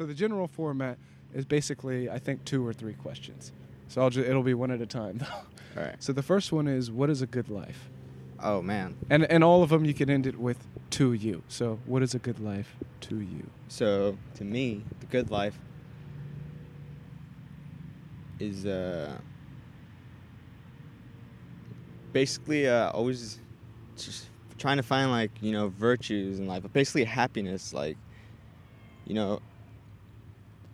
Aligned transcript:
So 0.00 0.06
the 0.06 0.14
general 0.14 0.48
format 0.48 0.96
is 1.34 1.44
basically, 1.44 2.08
I 2.08 2.18
think, 2.18 2.46
two 2.46 2.66
or 2.66 2.72
three 2.72 2.94
questions. 2.94 3.52
So 3.88 4.00
I'll 4.00 4.08
ju- 4.08 4.24
it'll 4.24 4.42
be 4.42 4.54
one 4.54 4.70
at 4.70 4.80
a 4.80 4.86
time, 4.86 5.18
though. 5.18 5.26
All 5.76 5.86
right. 5.86 6.02
So 6.02 6.14
the 6.14 6.22
first 6.22 6.52
one 6.52 6.66
is, 6.68 6.90
what 6.90 7.10
is 7.10 7.20
a 7.20 7.26
good 7.26 7.50
life? 7.50 7.90
Oh 8.42 8.62
man. 8.62 8.96
And 9.10 9.30
and 9.30 9.44
all 9.44 9.62
of 9.62 9.68
them 9.68 9.84
you 9.84 9.92
can 9.92 10.08
end 10.08 10.26
it 10.26 10.38
with 10.40 10.56
to 10.92 11.12
you. 11.12 11.42
So 11.48 11.78
what 11.84 12.02
is 12.02 12.14
a 12.14 12.18
good 12.18 12.40
life 12.40 12.74
to 13.02 13.20
you? 13.20 13.46
So 13.68 14.16
to 14.36 14.44
me, 14.44 14.82
the 15.00 15.06
good 15.06 15.30
life 15.30 15.58
is 18.38 18.64
uh, 18.64 19.18
basically 22.14 22.66
uh, 22.66 22.88
always 22.92 23.38
just 23.98 24.30
trying 24.56 24.78
to 24.78 24.82
find 24.82 25.10
like 25.10 25.32
you 25.42 25.52
know 25.52 25.68
virtues 25.68 26.38
in 26.38 26.46
life, 26.46 26.62
but 26.62 26.72
basically 26.72 27.04
happiness. 27.04 27.74
Like 27.74 27.98
you 29.04 29.12
know, 29.12 29.40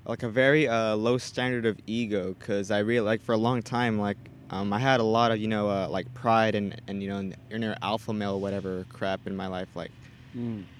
like 0.06 0.22
a 0.22 0.28
very 0.28 0.68
uh, 0.68 0.94
low 0.96 1.18
standard 1.18 1.66
of 1.66 1.78
ego. 1.86 2.34
Cause 2.38 2.70
I 2.70 2.78
really 2.78 3.04
like 3.04 3.22
for 3.22 3.32
a 3.32 3.38
long 3.38 3.62
time 3.62 3.98
like. 3.98 4.18
Um, 4.48 4.72
I 4.72 4.78
had 4.78 5.00
a 5.00 5.02
lot 5.02 5.32
of 5.32 5.38
you 5.38 5.48
know 5.48 5.68
uh, 5.68 5.88
like 5.88 6.14
pride 6.14 6.54
and, 6.54 6.80
and 6.86 7.02
you 7.02 7.08
know 7.08 7.32
inner 7.50 7.76
alpha 7.82 8.12
male 8.12 8.40
whatever 8.40 8.86
crap 8.92 9.26
in 9.26 9.34
my 9.34 9.48
life 9.48 9.66
like 9.74 9.90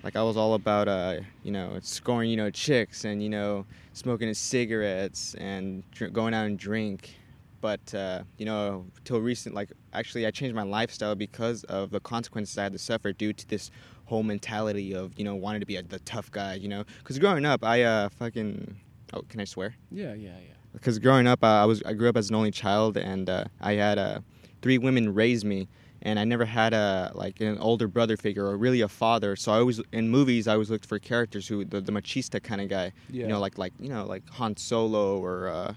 like 0.04 0.14
I 0.14 0.22
was 0.22 0.36
all 0.36 0.54
about 0.54 0.86
uh, 0.86 1.20
you 1.42 1.50
know 1.50 1.76
scoring 1.82 2.30
you 2.30 2.36
know 2.36 2.48
chicks 2.48 3.04
and 3.04 3.20
you 3.22 3.28
know 3.28 3.66
smoking 3.92 4.32
cigarettes 4.34 5.34
and 5.34 5.82
dr- 5.90 6.12
going 6.12 6.32
out 6.34 6.46
and 6.46 6.56
drink. 6.58 7.16
But 7.60 7.92
uh, 7.94 8.22
you 8.36 8.44
know, 8.46 8.86
till 9.04 9.20
recent, 9.20 9.54
like 9.54 9.72
actually, 9.92 10.26
I 10.26 10.30
changed 10.30 10.54
my 10.54 10.62
lifestyle 10.62 11.16
because 11.16 11.64
of 11.64 11.90
the 11.90 11.98
consequences 12.00 12.56
I 12.58 12.64
had 12.64 12.72
to 12.72 12.78
suffer 12.78 13.12
due 13.12 13.32
to 13.32 13.48
this 13.48 13.70
whole 14.04 14.22
mentality 14.22 14.94
of 14.94 15.18
you 15.18 15.24
know 15.24 15.34
wanting 15.34 15.60
to 15.60 15.66
be 15.66 15.74
a, 15.76 15.82
the 15.82 15.98
tough 16.00 16.30
guy. 16.30 16.54
You 16.54 16.68
know, 16.68 16.84
because 16.98 17.18
growing 17.18 17.44
up, 17.44 17.64
I 17.64 17.82
uh, 17.82 18.10
fucking 18.10 18.76
oh, 19.16 19.22
can 19.28 19.40
I 19.40 19.44
swear? 19.44 19.76
Yeah, 19.90 20.14
yeah, 20.14 20.36
yeah. 20.48 20.54
because 20.72 20.98
growing 20.98 21.26
up, 21.26 21.42
uh, 21.42 21.62
I 21.62 21.64
was 21.64 21.82
I 21.84 21.92
grew 21.94 22.08
up 22.08 22.16
as 22.16 22.28
an 22.30 22.34
only 22.36 22.50
child, 22.50 22.96
and 22.96 23.28
uh, 23.30 23.44
I 23.60 23.72
had 23.74 23.98
uh, 23.98 24.20
three 24.62 24.78
women 24.78 25.14
raise 25.14 25.44
me, 25.44 25.68
and 26.02 26.18
I 26.18 26.24
never 26.24 26.44
had 26.44 26.72
a 26.74 27.10
like 27.14 27.40
an 27.40 27.58
older 27.58 27.88
brother 27.88 28.16
figure 28.16 28.46
or 28.46 28.56
really 28.56 28.80
a 28.82 28.88
father. 28.88 29.36
So 29.36 29.52
I 29.52 29.58
always 29.58 29.80
in 29.92 30.08
movies 30.10 30.46
I 30.48 30.52
always 30.54 30.70
looked 30.70 30.86
for 30.86 30.98
characters 30.98 31.48
who 31.48 31.64
the, 31.64 31.80
the 31.80 31.92
machista 31.92 32.42
kind 32.42 32.60
of 32.60 32.68
guy, 32.68 32.92
Yeah. 33.10 33.22
you 33.26 33.28
know, 33.32 33.40
like 33.40 33.56
like 33.58 33.72
you 33.80 33.88
know 33.88 34.04
like 34.06 34.22
Han 34.38 34.56
Solo 34.56 35.18
or 35.18 35.48
uh, 35.48 35.74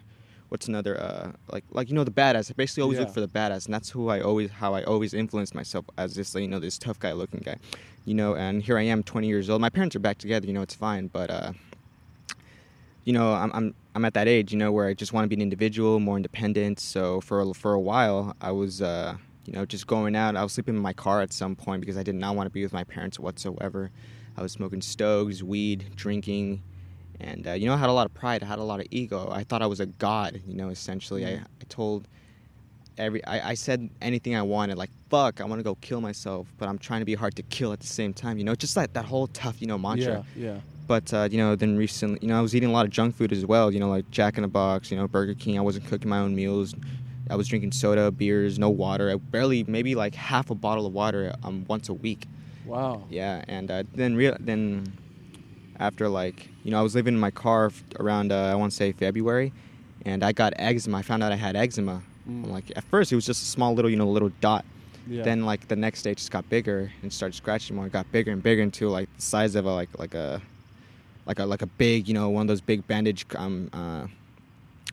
what's 0.50 0.68
another 0.68 1.00
uh, 1.00 1.31
like 1.53 1.64
like 1.72 1.90
you 1.90 1.96
know 1.96 2.03
the 2.03 2.12
badass. 2.12 2.52
I 2.52 2.53
basically 2.58 2.84
always 2.84 2.98
Yeah. 3.00 3.06
look 3.06 3.14
for 3.14 3.22
the 3.22 3.28
badass, 3.40 3.66
and 3.66 3.74
that's 3.74 3.90
who 3.92 4.09
I 4.09 4.20
always 4.22 4.50
how 4.52 4.74
I 4.76 4.84
always 4.84 5.14
influenced 5.14 5.56
myself 5.56 5.86
as 5.98 6.16
this 6.16 6.36
you 6.36 6.48
know 6.48 6.59
this 6.59 6.78
tough 6.78 7.00
guy 7.00 7.14
looking 7.14 7.42
guy, 7.46 7.58
you 8.06 8.14
know. 8.14 8.36
And 8.36 8.62
here 8.64 8.78
I 8.78 8.84
am, 8.84 9.03
20 9.03 9.28
years 9.28 9.50
old. 9.50 9.62
My 9.62 9.70
parents 9.70 9.96
are 9.96 10.00
back 10.00 10.18
together, 10.18 10.46
you 10.48 10.53
know, 10.53 10.62
it's 10.64 10.76
fine, 10.76 11.08
but. 11.08 11.30
uh 11.30 11.52
you 13.05 13.14
know, 13.14 13.33
I'm 13.33 13.52
I'm 13.53 13.75
I'm 13.95 14.05
at 14.05 14.14
that 14.14 14.28
age, 14.28 14.52
you 14.52 14.58
know, 14.58 14.72
where 14.72 14.88
I 14.88 14.94
just 14.94 15.14
want 15.14 15.25
to 15.25 15.28
be 15.28 15.36
an 15.36 15.42
individual, 15.42 16.00
more 16.00 16.17
independent. 16.17 16.80
So 16.80 17.22
for 17.22 17.41
a, 17.41 17.53
for 17.53 17.73
a 17.73 17.80
while, 17.80 18.36
I 18.39 18.52
was, 18.52 18.81
uh, 18.81 19.16
you 19.45 19.53
know, 19.53 19.66
just 19.66 19.88
going 19.88 20.16
out. 20.16 20.36
I 20.36 20.44
was 20.44 20.53
sleeping 20.53 20.75
in 20.75 20.81
my 20.81 20.94
car 20.94 21.22
at 21.22 21.33
some 21.33 21.56
point 21.56 21.81
because 21.81 21.97
I 21.97 22.03
did 22.03 22.16
not 22.16 22.36
want 22.36 22.47
to 22.47 22.52
be 22.52 22.64
with 22.64 22.73
my 22.73 22.83
parents 22.83 23.19
whatsoever. 23.19 23.91
I 24.38 24.41
was 24.41 24.52
smoking 24.52 24.81
stoves, 24.81 25.44
weed, 25.44 25.91
drinking, 25.95 26.61
and 27.19 27.47
uh, 27.47 27.53
you 27.53 27.67
know, 27.67 27.73
I 27.73 27.78
had 27.78 27.89
a 27.89 27.94
lot 27.94 28.06
of 28.06 28.14
pride. 28.14 28.44
I 28.44 28.45
had 28.45 28.59
a 28.59 28.64
lot 28.64 28.80
of 28.80 28.88
ego. 28.91 29.30
I 29.31 29.44
thought 29.44 29.61
I 29.61 29.67
was 29.67 29.80
a 29.80 29.88
god. 29.88 30.41
You 30.47 30.56
know, 30.56 30.69
essentially, 30.69 31.25
I, 31.25 31.31
I 31.31 31.63
told 31.67 32.08
every 32.97 33.25
I, 33.25 33.50
I 33.50 33.53
said 33.56 33.89
anything 34.02 34.36
I 34.36 34.44
wanted, 34.44 34.78
like 34.78 34.91
fuck, 35.09 35.41
I 35.41 35.45
want 35.45 35.59
to 35.59 35.63
go 35.63 35.75
kill 35.75 36.02
myself, 36.02 36.47
but 36.58 36.69
I'm 36.69 36.78
trying 36.78 37.02
to 37.02 37.06
be 37.06 37.16
hard 37.16 37.36
to 37.38 37.44
kill 37.44 37.73
at 37.73 37.80
the 37.80 37.88
same 37.88 38.13
time. 38.13 38.38
You 38.38 38.44
know, 38.44 38.56
just 38.56 38.78
like 38.78 38.94
that 38.94 39.06
whole 39.06 39.28
tough, 39.28 39.61
you 39.61 39.67
know, 39.67 39.78
mantra 39.78 40.23
Yeah, 40.36 40.53
yeah. 40.53 40.59
But 40.90 41.14
uh, 41.14 41.28
you 41.32 41.38
know 41.38 41.56
then 41.56 41.78
recently 41.78 42.18
you 42.22 42.28
know 42.28 42.38
i 42.38 42.42
was 42.42 42.54
eating 42.56 42.68
a 42.68 42.72
lot 42.73 42.84
of 42.86 42.92
junk 42.92 43.16
food 43.16 43.32
as 43.32 43.45
well 43.45 43.72
you 43.72 43.80
know 43.80 43.88
like 43.90 44.09
jack 44.12 44.38
in 44.38 44.42
the 44.42 44.48
box 44.50 44.90
you 44.92 44.98
know 44.98 45.08
burger 45.08 45.36
king 45.36 45.58
i 45.58 45.62
wasn't 45.62 45.86
cooking 45.88 46.09
my 46.09 46.18
own 46.18 46.36
meals 46.36 46.74
i 47.30 47.36
was 47.36 47.47
drinking 47.47 47.72
soda 47.72 48.09
beers 48.12 48.58
no 48.58 48.69
water 48.69 49.09
i 49.12 49.16
barely 49.16 49.63
maybe 49.66 49.94
like 49.94 50.16
half 50.16 50.50
a 50.50 50.56
bottle 50.56 50.86
of 50.88 50.91
water 50.91 51.34
um, 51.44 51.63
once 51.69 51.88
a 51.90 51.94
week 51.94 52.28
Wow. 52.66 53.03
yeah 53.09 53.46
and 53.47 53.69
uh, 53.72 53.84
then 53.94 54.16
real 54.16 54.36
then 54.40 54.91
after 55.80 56.09
like 56.09 56.50
you 56.63 56.72
know 56.72 56.80
i 56.80 56.81
was 56.81 56.96
living 56.96 57.13
in 57.13 57.19
my 57.19 57.31
car 57.31 57.68
f- 57.68 57.84
around 58.00 58.31
uh, 58.31 58.52
i 58.52 58.56
want 58.56 58.72
to 58.72 58.75
say 58.75 58.92
february 58.92 59.53
and 60.06 60.24
i 60.24 60.31
got 60.31 60.53
eczema 60.58 60.97
i 60.97 61.02
found 61.03 61.22
out 61.24 61.31
i 61.31 61.36
had 61.36 61.56
eczema 61.56 62.02
Mm. 62.30 62.44
I'm 62.44 62.52
like 62.52 62.66
at 62.75 62.84
first 62.84 63.12
it 63.12 63.16
was 63.16 63.25
just 63.25 63.42
a 63.42 63.46
small 63.46 63.74
little 63.74 63.90
you 63.90 63.97
know 63.97 64.08
little 64.08 64.30
dot 64.42 64.63
Yeah. 65.08 65.24
then 65.24 65.46
like 65.46 65.68
the 65.68 65.75
next 65.75 66.03
day 66.03 66.12
it 66.12 66.18
just 66.18 66.30
got 66.30 66.47
bigger 66.47 66.92
and 67.02 67.12
started 67.12 67.34
scratching 67.34 67.75
more. 67.75 67.88
It 67.88 67.94
got 67.94 68.12
bigger 68.12 68.31
and 68.31 68.44
bigger 68.44 68.62
until 68.62 68.90
like 68.92 69.09
the 69.16 69.22
size 69.24 69.56
of 69.56 69.66
a 69.66 69.74
like 69.74 69.90
like 69.97 70.13
a 70.13 70.40
like 71.29 71.40
a 71.40 71.45
like 71.45 71.62
a 71.62 71.67
big 71.84 72.07
you 72.09 72.13
know 72.17 72.28
one 72.29 72.41
of 72.41 72.47
those 72.47 72.59
big 72.72 72.81
bandage 72.91 73.25
um 73.35 73.69
uh, 73.72 74.06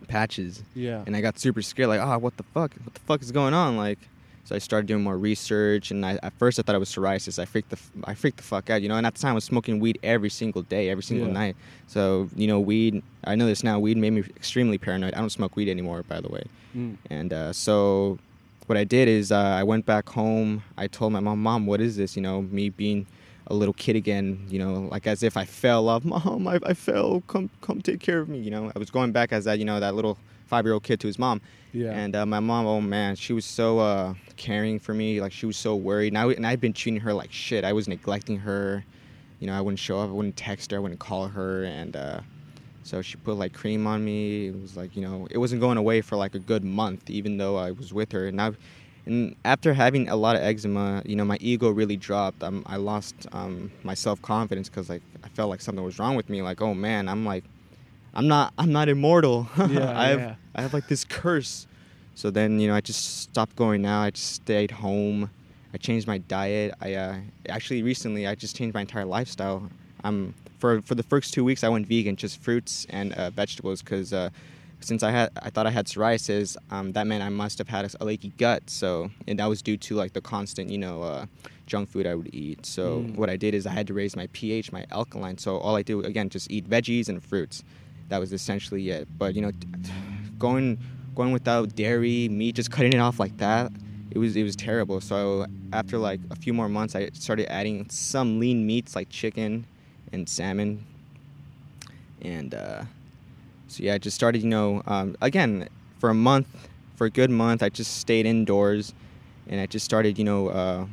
patches. 0.08 0.62
yeah. 0.74 1.02
And 1.06 1.16
I 1.16 1.20
got 1.20 1.38
super 1.38 1.62
scared 1.62 1.88
like 1.88 2.00
ah 2.00 2.18
what 2.18 2.36
the 2.36 2.44
fuck 2.54 2.72
what 2.84 2.94
the 2.94 3.00
fuck 3.00 3.22
is 3.22 3.32
going 3.32 3.54
on 3.54 3.76
like. 3.76 3.98
So 4.44 4.54
I 4.54 4.60
started 4.60 4.86
doing 4.86 5.02
more 5.02 5.18
research, 5.18 5.90
and 5.90 6.06
I, 6.06 6.20
at 6.22 6.32
first 6.38 6.56
I 6.60 6.62
thought 6.62 6.76
it 6.76 6.78
was 6.78 6.88
psoriasis. 6.94 7.40
I 7.40 7.46
freaked 7.46 7.70
the 7.70 7.78
I 8.04 8.14
freaked 8.14 8.36
the 8.36 8.44
fuck 8.44 8.70
out, 8.70 8.80
you 8.80 8.88
know. 8.88 8.94
And 8.96 9.04
at 9.04 9.14
the 9.16 9.20
time 9.20 9.32
I 9.32 9.34
was 9.34 9.42
smoking 9.52 9.80
weed 9.80 9.98
every 10.04 10.30
single 10.30 10.62
day, 10.62 10.88
every 10.88 11.02
single 11.02 11.26
Yeah. 11.26 11.32
night. 11.42 11.56
So 11.88 12.28
you 12.36 12.46
know, 12.46 12.60
weed. 12.60 13.02
I 13.24 13.34
know 13.34 13.46
this 13.46 13.64
now. 13.64 13.80
Weed 13.80 13.96
made 13.96 14.10
me 14.12 14.20
extremely 14.36 14.78
paranoid. 14.78 15.14
I 15.14 15.18
don't 15.18 15.30
smoke 15.30 15.56
weed 15.56 15.68
anymore, 15.68 16.04
by 16.04 16.20
the 16.20 16.28
way. 16.28 16.44
Mm. 16.76 16.96
And 17.10 17.32
uh, 17.32 17.52
so 17.52 18.20
what 18.66 18.78
I 18.78 18.84
did 18.84 19.08
is 19.08 19.32
uh, 19.32 19.36
I 19.60 19.64
went 19.64 19.84
back 19.84 20.08
home. 20.10 20.62
I 20.78 20.86
told 20.86 21.12
my 21.12 21.20
mom, 21.20 21.42
Mom, 21.42 21.66
what 21.66 21.80
is 21.80 21.96
this? 21.96 22.14
You 22.14 22.22
know, 22.22 22.42
me 22.42 22.68
being 22.68 23.06
a 23.48 23.54
little 23.54 23.74
kid 23.74 23.96
again, 23.96 24.44
you 24.48 24.58
know, 24.58 24.88
like 24.90 25.06
as 25.06 25.22
if 25.22 25.36
I 25.36 25.44
fell 25.44 25.88
off. 25.88 26.04
Mom, 26.04 26.46
I, 26.48 26.58
I 26.64 26.74
fell. 26.74 27.22
Come, 27.28 27.50
come 27.60 27.80
take 27.80 28.00
care 28.00 28.20
of 28.20 28.28
me. 28.28 28.38
You 28.38 28.50
know, 28.50 28.72
I 28.74 28.78
was 28.78 28.90
going 28.90 29.12
back 29.12 29.32
as 29.32 29.44
that, 29.44 29.58
you 29.58 29.64
know, 29.64 29.80
that 29.80 29.94
little 29.94 30.18
five-year-old 30.46 30.82
kid 30.82 31.00
to 31.00 31.06
his 31.06 31.18
mom. 31.18 31.40
Yeah. 31.72 31.90
And 31.90 32.16
uh, 32.16 32.24
my 32.24 32.40
mom, 32.40 32.66
oh 32.66 32.80
man, 32.80 33.16
she 33.16 33.32
was 33.32 33.44
so 33.44 33.78
uh, 33.78 34.14
caring 34.36 34.78
for 34.78 34.94
me. 34.94 35.20
Like 35.20 35.32
she 35.32 35.46
was 35.46 35.56
so 35.56 35.76
worried. 35.76 36.08
And, 36.08 36.18
I, 36.18 36.26
and 36.32 36.46
I'd 36.46 36.60
been 36.60 36.72
treating 36.72 37.00
her 37.00 37.12
like 37.12 37.32
shit. 37.32 37.64
I 37.64 37.72
was 37.72 37.88
neglecting 37.88 38.38
her. 38.38 38.84
You 39.40 39.46
know, 39.46 39.54
I 39.54 39.60
wouldn't 39.60 39.78
show 39.78 40.00
up. 40.00 40.08
I 40.08 40.12
wouldn't 40.12 40.36
text 40.36 40.70
her. 40.70 40.78
I 40.78 40.80
wouldn't 40.80 41.00
call 41.00 41.28
her. 41.28 41.64
And 41.64 41.94
uh, 41.94 42.20
so 42.82 43.02
she 43.02 43.16
put 43.16 43.34
like 43.34 43.52
cream 43.52 43.86
on 43.86 44.04
me. 44.04 44.46
It 44.46 44.60
was 44.60 44.76
like 44.76 44.96
you 44.96 45.02
know, 45.02 45.28
it 45.30 45.38
wasn't 45.38 45.60
going 45.60 45.76
away 45.76 46.00
for 46.00 46.16
like 46.16 46.34
a 46.34 46.38
good 46.38 46.64
month, 46.64 47.10
even 47.10 47.36
though 47.36 47.56
I 47.56 47.72
was 47.72 47.92
with 47.92 48.12
her. 48.12 48.28
And 48.28 48.40
I, 48.40 48.52
and 49.06 49.36
after 49.44 49.72
having 49.72 50.08
a 50.08 50.16
lot 50.16 50.36
of 50.36 50.42
eczema, 50.42 51.02
you 51.06 51.16
know, 51.16 51.24
my 51.24 51.38
ego 51.40 51.70
really 51.70 51.96
dropped. 51.96 52.42
Um, 52.42 52.64
I 52.66 52.76
lost 52.76 53.14
um, 53.32 53.70
my 53.84 53.94
self 53.94 54.20
confidence 54.20 54.68
because 54.68 54.90
like 54.90 55.02
I 55.24 55.28
felt 55.28 55.48
like 55.48 55.60
something 55.60 55.84
was 55.84 55.98
wrong 55.98 56.16
with 56.16 56.28
me. 56.28 56.42
Like 56.42 56.60
oh 56.60 56.74
man, 56.74 57.08
I'm 57.08 57.24
like, 57.24 57.44
I'm 58.14 58.26
not, 58.28 58.52
I'm 58.58 58.72
not 58.72 58.88
immortal. 58.88 59.48
Yeah, 59.56 59.98
I 59.98 60.06
have, 60.08 60.20
yeah. 60.20 60.34
I 60.54 60.62
have 60.62 60.74
like 60.74 60.88
this 60.88 61.04
curse. 61.04 61.66
So 62.14 62.30
then 62.30 62.58
you 62.58 62.66
know, 62.68 62.74
I 62.74 62.80
just 62.80 63.20
stopped 63.22 63.56
going 63.56 63.86
out. 63.86 64.02
I 64.02 64.10
just 64.10 64.32
stayed 64.32 64.70
home. 64.70 65.30
I 65.72 65.78
changed 65.78 66.06
my 66.06 66.18
diet. 66.18 66.74
I 66.80 66.94
uh, 66.94 67.16
actually 67.48 67.82
recently 67.82 68.26
I 68.26 68.34
just 68.34 68.56
changed 68.56 68.74
my 68.74 68.80
entire 68.80 69.04
lifestyle. 69.04 69.70
I'm 70.02 70.34
for 70.58 70.80
for 70.82 70.94
the 70.94 71.02
first 71.02 71.32
two 71.32 71.44
weeks 71.44 71.62
I 71.62 71.68
went 71.68 71.86
vegan, 71.86 72.16
just 72.16 72.40
fruits 72.42 72.86
and 72.90 73.12
uh, 73.12 73.30
vegetables, 73.30 73.82
because 73.82 74.12
uh, 74.12 74.30
since 74.86 75.02
I 75.02 75.10
had 75.10 75.30
I 75.42 75.50
thought 75.50 75.66
I 75.66 75.70
had 75.70 75.86
psoriasis, 75.86 76.56
um, 76.70 76.92
that 76.92 77.06
meant 77.06 77.22
I 77.22 77.28
must 77.28 77.58
have 77.58 77.68
had 77.68 77.84
a, 78.00 78.04
leaky 78.04 78.32
gut. 78.38 78.62
So 78.70 79.10
and 79.26 79.38
that 79.38 79.46
was 79.46 79.60
due 79.62 79.76
to 79.86 79.94
like 79.94 80.12
the 80.12 80.20
constant 80.20 80.70
you 80.70 80.78
know 80.78 81.02
uh, 81.02 81.26
junk 81.66 81.88
food 81.90 82.06
I 82.06 82.14
would 82.14 82.30
eat. 82.32 82.64
So 82.64 82.82
Mm. 83.02 83.16
what 83.16 83.28
I 83.28 83.36
did 83.36 83.52
is 83.54 83.66
I 83.66 83.72
had 83.78 83.86
to 83.88 83.94
raise 83.94 84.14
my 84.16 84.28
pH, 84.32 84.72
my 84.72 84.84
alkaline. 84.90 85.38
So 85.38 85.58
all 85.58 85.74
I 85.76 85.82
do 85.82 86.00
again 86.10 86.28
just 86.28 86.50
eat 86.50 86.64
veggies 86.70 87.08
and 87.08 87.22
fruits. 87.22 87.64
That 88.10 88.18
was 88.18 88.32
essentially 88.32 88.88
it. 88.90 89.08
But 89.18 89.34
you 89.34 89.42
know, 89.42 89.52
going 90.38 90.78
going 91.16 91.32
without 91.32 91.74
dairy, 91.74 92.28
meat, 92.28 92.54
just 92.54 92.70
cutting 92.70 92.92
it 92.92 93.00
off 93.00 93.18
like 93.18 93.36
that, 93.38 93.72
it 94.10 94.18
was 94.18 94.36
it 94.36 94.44
was 94.44 94.54
terrible. 94.56 95.00
So 95.00 95.46
after 95.72 95.98
like 95.98 96.20
a 96.30 96.36
few 96.36 96.52
more 96.54 96.68
months, 96.68 96.94
I 96.94 97.10
started 97.12 97.50
adding 97.52 97.88
some 97.90 98.38
lean 98.38 98.66
meats 98.66 98.94
like 98.94 99.08
chicken 99.10 99.66
and 100.12 100.28
salmon, 100.28 100.86
and 102.22 102.54
uh, 102.54 102.82
so 103.68 103.82
yeah, 103.82 103.94
I 103.94 103.98
just 103.98 104.14
started. 104.14 104.42
You 104.42 104.48
know, 104.48 104.82
um, 104.86 105.16
again 105.20 105.68
for 105.98 106.10
a 106.10 106.14
month, 106.14 106.48
for 106.96 107.06
a 107.06 107.10
good 107.10 107.30
month, 107.30 107.62
I 107.62 107.68
just 107.68 107.96
stayed 107.98 108.26
indoors, 108.26 108.94
and 109.48 109.60
I 109.60 109.66
just 109.66 109.84
started. 109.84 110.18
You 110.18 110.24
know, 110.24 110.48
uh, 110.48 110.86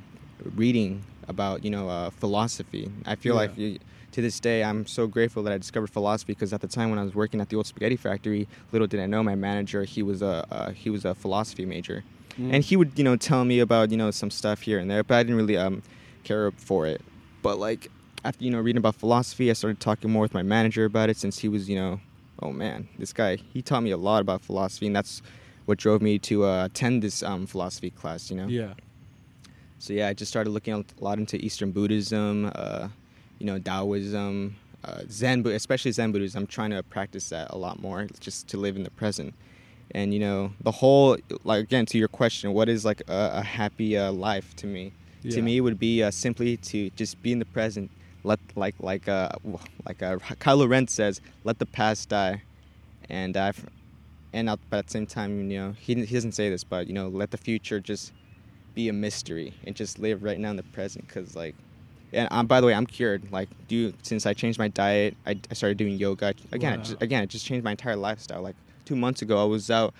reading 0.55 1.03
about 1.27 1.63
you 1.63 1.71
know 1.71 1.89
uh, 1.89 2.09
philosophy. 2.09 2.91
I 3.05 3.15
feel 3.15 3.35
Yeah. 3.35 3.41
like. 3.41 3.57
y 3.57 3.77
to 4.13 4.21
this 4.21 4.39
day, 4.39 4.63
I'm 4.63 4.85
so 4.85 5.07
grateful 5.07 5.41
that 5.41 5.51
I 5.51 5.57
discovered 5.57 5.89
philosophy 5.89 6.33
because 6.33 6.53
at 6.53 6.61
the 6.61 6.67
time 6.67 6.91
when 6.91 6.99
I 6.99 7.03
was 7.03 7.15
working 7.15 7.41
at 7.41 7.49
the 7.49 7.55
old 7.55 7.65
spaghetti 7.65 7.95
factory, 7.95 8.47
little 8.71 8.85
did 8.85 8.99
I 8.99 9.07
know 9.07 9.23
my 9.23 9.33
manager 9.33 9.85
he 9.85 10.03
was 10.03 10.21
a 10.21 10.45
uh, 10.51 10.69
he 10.69 10.91
was 10.91 11.03
a 11.03 11.15
philosophy 11.15 11.65
major, 11.65 12.03
Mm. 12.37 12.53
and 12.53 12.63
he 12.63 12.75
would 12.75 12.91
you 12.95 13.03
know 13.03 13.15
tell 13.15 13.43
me 13.43 13.57
about 13.59 13.89
you 13.89 13.97
know 13.97 14.11
some 14.11 14.29
stuff 14.29 14.61
here 14.61 14.77
and 14.77 14.87
there, 14.91 15.03
but 15.03 15.15
I 15.15 15.23
didn't 15.23 15.37
really 15.37 15.57
um 15.57 15.81
care 16.23 16.51
for 16.51 16.85
it. 16.85 17.01
But 17.41 17.57
like 17.57 17.89
after 18.23 18.45
you 18.45 18.51
know 18.51 18.59
reading 18.61 18.77
about 18.85 18.93
philosophy, 18.93 19.49
I 19.49 19.53
started 19.53 19.79
talking 19.79 20.11
more 20.11 20.21
with 20.21 20.35
my 20.35 20.43
manager 20.43 20.85
about 20.85 21.09
it 21.09 21.17
since 21.17 21.39
he 21.39 21.47
was 21.49 21.67
you 21.67 21.75
know 21.81 21.99
oh 22.43 22.51
man 22.51 22.87
this 22.99 23.13
guy 23.13 23.35
he 23.53 23.61
taught 23.61 23.83
me 23.83 23.91
a 23.91 23.97
lot 24.09 24.19
about 24.21 24.39
philosophy 24.41 24.85
and 24.87 24.95
that's 24.95 25.21
what 25.65 25.77
drove 25.77 26.01
me 26.01 26.19
to 26.19 26.35
uh, 26.45 26.65
attend 26.65 27.01
this 27.01 27.23
um, 27.23 27.45
philosophy 27.47 27.89
class 27.89 28.29
you 28.29 28.35
know 28.39 28.47
Yeah. 28.47 28.73
so 29.79 29.93
yeah, 29.93 30.07
I 30.09 30.13
just 30.13 30.29
started 30.33 30.49
looking 30.51 30.73
a 30.73 30.83
lot 31.03 31.17
into 31.19 31.35
Eastern 31.47 31.71
Buddhism, 31.71 32.51
uh, 32.55 32.87
you 33.39 33.45
know, 33.45 33.59
Taoism, 33.59 34.55
uh, 34.85 35.01
Zen, 35.09 35.45
especially 35.47 35.91
Zen 35.91 36.11
Buddhism, 36.13 36.43
I'm 36.43 36.47
trying 36.47 36.71
to 36.71 36.81
practice 36.83 37.29
that 37.29 37.47
a 37.51 37.57
lot 37.57 37.81
more, 37.81 38.07
just 38.19 38.47
to 38.49 38.57
live 38.57 38.75
in 38.75 38.83
the 38.83 38.91
present. 38.91 39.33
And 39.91 40.13
you 40.13 40.19
know, 40.19 40.51
the 40.61 40.71
whole 40.71 41.17
like 41.43 41.63
again 41.63 41.85
to 41.87 41.97
your 41.97 42.07
question, 42.21 42.53
what 42.53 42.67
is 42.69 42.83
like 42.85 43.01
a, 43.09 43.21
a 43.41 43.43
happy 43.43 43.97
uh, 43.97 44.11
life 44.11 44.55
to 44.57 44.67
me? 44.67 44.83
Yeah. 45.21 45.35
To 45.35 45.41
me, 45.41 45.61
would 45.61 45.79
be 45.79 46.03
uh, 46.03 46.11
simply 46.11 46.57
to 46.71 46.89
just 47.01 47.21
be 47.23 47.31
in 47.31 47.39
the 47.39 47.45
present. 47.57 47.89
Let 48.23 48.39
like 48.55 48.75
like 48.79 49.07
uh 49.07 49.29
like 49.85 50.01
uh, 50.01 50.17
Kylo 50.39 50.67
Ren 50.69 50.87
says, 50.87 51.21
let 51.43 51.59
the 51.59 51.65
past 51.65 52.09
die, 52.09 52.43
and 53.09 53.35
uh, 53.35 53.51
and 54.31 54.49
at, 54.49 54.59
but 54.69 54.77
at 54.77 54.85
the 54.87 54.91
same 54.91 55.05
time, 55.07 55.51
you 55.51 55.59
know, 55.59 55.71
he 55.73 55.93
he 56.05 56.13
doesn't 56.15 56.31
say 56.33 56.49
this, 56.49 56.63
but 56.63 56.87
you 56.87 56.93
know, 56.93 57.09
let 57.09 57.31
the 57.31 57.37
future 57.37 57.79
just 57.79 58.13
be 58.75 58.89
a 58.89 58.93
mystery 58.93 59.53
and 59.65 59.75
just 59.75 59.99
live 59.99 60.23
right 60.23 60.39
now 60.39 60.49
in 60.51 60.55
the 60.55 60.63
present, 60.63 61.05
because 61.07 61.35
like 61.35 61.55
and 62.13 62.27
I'm 62.31 62.47
by 62.47 62.61
the 62.61 62.67
way, 62.67 62.73
I'm 62.73 62.85
cured. 62.85 63.31
Like, 63.31 63.49
do 63.67 63.93
since 64.03 64.25
I 64.25 64.33
changed 64.33 64.57
my 64.57 64.69
diet, 64.69 65.17
I, 65.25 65.39
I 65.51 65.53
started 65.53 65.77
doing 65.77 65.95
yoga. 65.97 66.33
Again, 66.51 66.75
Wow. 66.75 66.79
it 66.81 66.85
just, 66.85 67.01
again, 67.01 67.23
it 67.23 67.29
just 67.29 67.45
changed 67.45 67.63
my 67.63 67.71
entire 67.71 67.95
lifestyle. 67.95 68.41
Like 68.41 68.55
two 68.85 68.95
months 68.95 69.21
ago, 69.21 69.41
I 69.41 69.45
was 69.45 69.69
out 69.69 69.93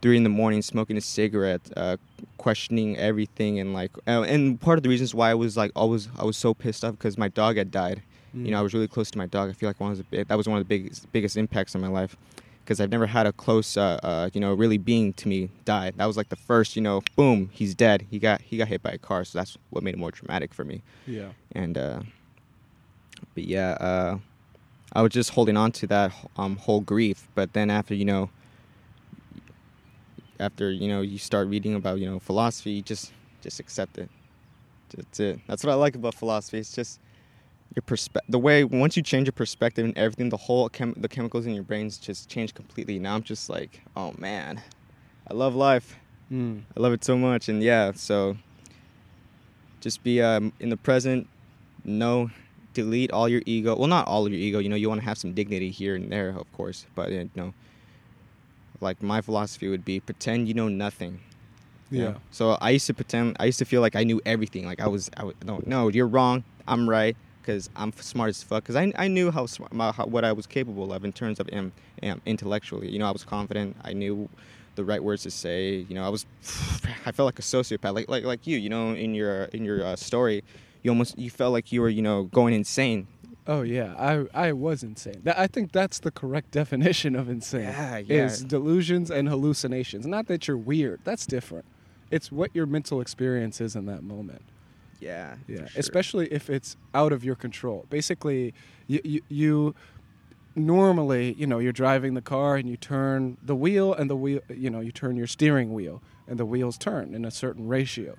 three 0.00 0.16
in 0.16 0.22
the 0.22 0.28
morning 0.28 0.62
smoking 0.62 0.96
a 0.96 1.00
cigarette, 1.00 1.60
uh, 1.76 1.96
questioning 2.36 2.96
everything, 2.96 3.58
and 3.58 3.72
like, 3.72 3.90
uh, 4.06 4.22
and 4.22 4.60
part 4.60 4.78
of 4.78 4.82
the 4.82 4.88
reasons 4.88 5.14
why 5.14 5.30
I 5.30 5.34
was 5.34 5.56
like 5.56 5.72
always 5.74 6.08
I 6.18 6.24
was 6.24 6.36
so 6.36 6.54
pissed 6.54 6.84
off 6.84 6.92
because 6.92 7.18
my 7.18 7.28
dog 7.28 7.56
had 7.56 7.70
died. 7.70 8.02
You 8.34 8.50
know, 8.50 8.58
I 8.58 8.62
was 8.62 8.74
really 8.74 8.86
close 8.86 9.10
to 9.10 9.18
my 9.18 9.26
dog. 9.26 9.48
I 9.48 9.52
feel 9.52 9.68
like 9.68 9.80
one 9.80 9.90
of 9.90 9.98
the 10.10 10.24
that 10.24 10.36
was 10.36 10.46
one 10.46 10.58
of 10.58 10.68
the 10.68 10.68
biggest 10.68 11.10
biggest 11.12 11.36
impacts 11.36 11.74
in 11.74 11.80
my 11.80 11.88
life 11.88 12.16
because 12.62 12.78
I've 12.80 12.90
never 12.90 13.06
had 13.06 13.26
a 13.26 13.32
close, 13.32 13.78
uh, 13.78 13.98
uh, 14.02 14.28
you 14.34 14.40
know, 14.40 14.52
really 14.52 14.76
being 14.76 15.14
to 15.14 15.28
me 15.28 15.48
die. 15.64 15.90
That 15.96 16.04
was 16.04 16.18
like 16.18 16.28
the 16.28 16.36
first, 16.36 16.76
you 16.76 16.82
know, 16.82 17.00
boom, 17.16 17.48
he's 17.52 17.74
dead. 17.74 18.06
He 18.10 18.18
got 18.18 18.42
he 18.42 18.58
got 18.58 18.68
hit 18.68 18.82
by 18.82 18.90
a 18.90 18.98
car, 18.98 19.24
so 19.24 19.38
that's 19.38 19.56
what 19.70 19.82
made 19.82 19.94
it 19.94 19.98
more 19.98 20.12
traumatic 20.12 20.52
for 20.52 20.64
me 20.64 20.82
yeah. 21.08 21.30
and 21.52 21.76
uh 21.76 22.00
but 23.34 23.44
yeah 23.44 23.70
uh 23.72 24.18
i 24.92 25.02
was 25.02 25.10
just 25.10 25.30
holding 25.30 25.56
on 25.56 25.72
to 25.72 25.86
that 25.86 26.12
um 26.36 26.56
whole 26.56 26.80
grief 26.80 27.28
but 27.34 27.52
then 27.54 27.70
after 27.70 27.94
you 27.94 28.04
know 28.04 28.30
after 30.40 30.70
you 30.70 30.88
know 30.88 31.00
you 31.00 31.18
start 31.18 31.48
reading 31.48 31.74
about 31.74 31.98
you 31.98 32.10
know 32.10 32.18
philosophy 32.18 32.70
you 32.70 32.82
just 32.82 33.12
just 33.42 33.60
accept 33.60 33.98
it 33.98 34.08
that's 34.94 35.20
it 35.20 35.40
that's 35.46 35.64
what 35.64 35.72
i 35.72 35.74
like 35.74 35.94
about 35.94 36.14
philosophy 36.14 36.58
it's 36.58 36.74
just 36.74 37.00
your 37.74 37.82
perspe- 37.82 38.16
the 38.28 38.38
way 38.38 38.64
once 38.64 38.96
you 38.96 39.02
change 39.02 39.26
your 39.26 39.32
perspective 39.32 39.84
and 39.84 39.96
everything 39.98 40.28
the 40.30 40.36
whole 40.36 40.68
chem- 40.68 40.94
the 40.96 41.08
chemicals 41.08 41.46
in 41.46 41.54
your 41.54 41.62
brains 41.62 41.98
just 41.98 42.28
change 42.28 42.54
completely 42.54 42.98
now 42.98 43.14
i'm 43.14 43.22
just 43.22 43.50
like 43.50 43.82
oh 43.96 44.14
man 44.18 44.60
i 45.30 45.34
love 45.34 45.54
life 45.54 45.96
Mm. 46.32 46.62
I 46.76 46.80
love 46.80 46.92
it 46.92 47.04
so 47.04 47.16
much, 47.16 47.48
and 47.48 47.62
yeah, 47.62 47.92
so 47.94 48.36
just 49.80 50.02
be 50.02 50.20
um, 50.20 50.52
in 50.60 50.68
the 50.68 50.76
present. 50.76 51.26
No, 51.84 52.30
delete 52.74 53.10
all 53.12 53.28
your 53.28 53.42
ego. 53.46 53.74
Well, 53.76 53.88
not 53.88 54.06
all 54.06 54.26
of 54.26 54.32
your 54.32 54.40
ego. 54.40 54.58
You 54.58 54.68
know, 54.68 54.76
you 54.76 54.88
want 54.88 55.00
to 55.00 55.06
have 55.06 55.16
some 55.16 55.32
dignity 55.32 55.70
here 55.70 55.94
and 55.94 56.12
there, 56.12 56.30
of 56.30 56.50
course. 56.52 56.86
But 56.94 57.10
you 57.10 57.30
know, 57.34 57.54
like 58.80 59.02
my 59.02 59.20
philosophy 59.20 59.68
would 59.68 59.84
be 59.84 60.00
pretend 60.00 60.48
you 60.48 60.54
know 60.54 60.68
nothing. 60.68 61.20
you 61.90 61.98
Yeah. 62.00 62.04
know? 62.10 62.16
So 62.30 62.50
I 62.60 62.70
used 62.70 62.86
to 62.88 62.94
pretend. 62.94 63.36
I 63.40 63.46
used 63.46 63.58
to 63.60 63.64
feel 63.64 63.80
like 63.80 63.96
I 63.96 64.04
knew 64.04 64.20
everything. 64.26 64.66
Like 64.66 64.80
I 64.80 64.88
was. 64.88 65.10
I 65.16 65.24
was 65.24 65.34
no, 65.44 65.60
no, 65.66 65.88
you're 65.88 66.06
wrong. 66.06 66.44
I'm 66.66 66.88
right 66.88 67.16
because 67.40 67.70
I'm 67.74 67.92
smart 67.94 68.28
as 68.28 68.42
fuck. 68.42 68.62
Because 68.64 68.76
I, 68.76 68.92
I 68.96 69.08
knew 69.08 69.30
how, 69.30 69.46
smart, 69.46 69.72
my, 69.72 69.90
how 69.90 70.04
what 70.04 70.22
I 70.24 70.32
was 70.32 70.46
capable 70.46 70.92
of 70.92 71.02
in 71.04 71.12
terms 71.12 71.40
of 71.40 71.48
um, 71.52 71.72
um, 72.02 72.20
intellectually. 72.26 72.90
You 72.90 72.98
know, 72.98 73.06
I 73.06 73.10
was 73.10 73.24
confident. 73.24 73.74
I 73.82 73.94
knew 73.94 74.28
the 74.74 74.84
right 74.84 75.02
words 75.02 75.22
to 75.22 75.30
say. 75.30 75.86
You 75.88 75.94
know, 75.94 76.04
I 76.04 76.10
was. 76.10 76.26
I 77.06 77.12
felt 77.12 77.26
like 77.26 77.38
a 77.38 77.42
sociopath, 77.42 77.94
like 77.94 78.08
like 78.08 78.24
like 78.24 78.46
you. 78.46 78.58
You 78.58 78.68
know, 78.68 78.92
in 78.92 79.14
your 79.14 79.44
in 79.44 79.64
your 79.64 79.82
uh, 79.82 79.96
story, 79.96 80.44
you 80.82 80.90
almost 80.90 81.18
you 81.18 81.30
felt 81.30 81.52
like 81.54 81.72
you 81.72 81.80
were 81.80 81.88
you 81.88 82.02
know 82.02 82.24
going 82.24 82.52
insane. 82.54 83.06
Oh 83.48 83.62
yeah, 83.62 83.94
I 83.98 84.48
I 84.48 84.52
was 84.52 84.82
insane. 84.82 85.22
That, 85.24 85.38
I 85.38 85.46
think 85.46 85.72
that's 85.72 86.00
the 86.00 86.10
correct 86.10 86.50
definition 86.60 87.16
of 87.16 87.30
insane. 87.30 87.62
Yeah, 87.62 87.96
yeah. 87.96 88.26
Is 88.26 88.44
delusions 88.44 89.10
and 89.10 89.28
hallucinations. 89.28 90.06
Not 90.06 90.26
that 90.26 90.46
you're 90.46 90.58
weird. 90.58 91.00
That's 91.04 91.26
different. 91.26 91.64
It's 92.10 92.30
what 92.30 92.54
your 92.54 92.66
mental 92.66 93.00
experience 93.00 93.60
is 93.60 93.74
in 93.74 93.86
that 93.86 94.02
moment. 94.02 94.42
Yeah. 95.00 95.36
Yeah, 95.46 95.66
sure. 95.66 95.68
especially 95.76 96.26
if 96.32 96.50
it's 96.50 96.76
out 96.94 97.12
of 97.12 97.24
your 97.24 97.36
control. 97.36 97.86
Basically, 97.88 98.52
you, 98.86 99.00
you 99.02 99.22
you 99.28 99.74
normally, 100.54 101.34
you 101.34 101.46
know, 101.46 101.58
you're 101.58 101.72
driving 101.72 102.14
the 102.14 102.20
car 102.20 102.56
and 102.56 102.68
you 102.68 102.76
turn 102.76 103.38
the 103.42 103.54
wheel 103.54 103.94
and 103.94 104.10
the 104.10 104.16
wheel, 104.16 104.40
you 104.48 104.68
know, 104.68 104.80
you 104.80 104.92
turn 104.92 105.16
your 105.16 105.26
steering 105.26 105.72
wheel 105.72 106.02
and 106.26 106.38
the 106.38 106.44
wheels 106.44 106.76
turn 106.76 107.14
in 107.14 107.24
a 107.24 107.30
certain 107.30 107.66
ratio. 107.66 108.16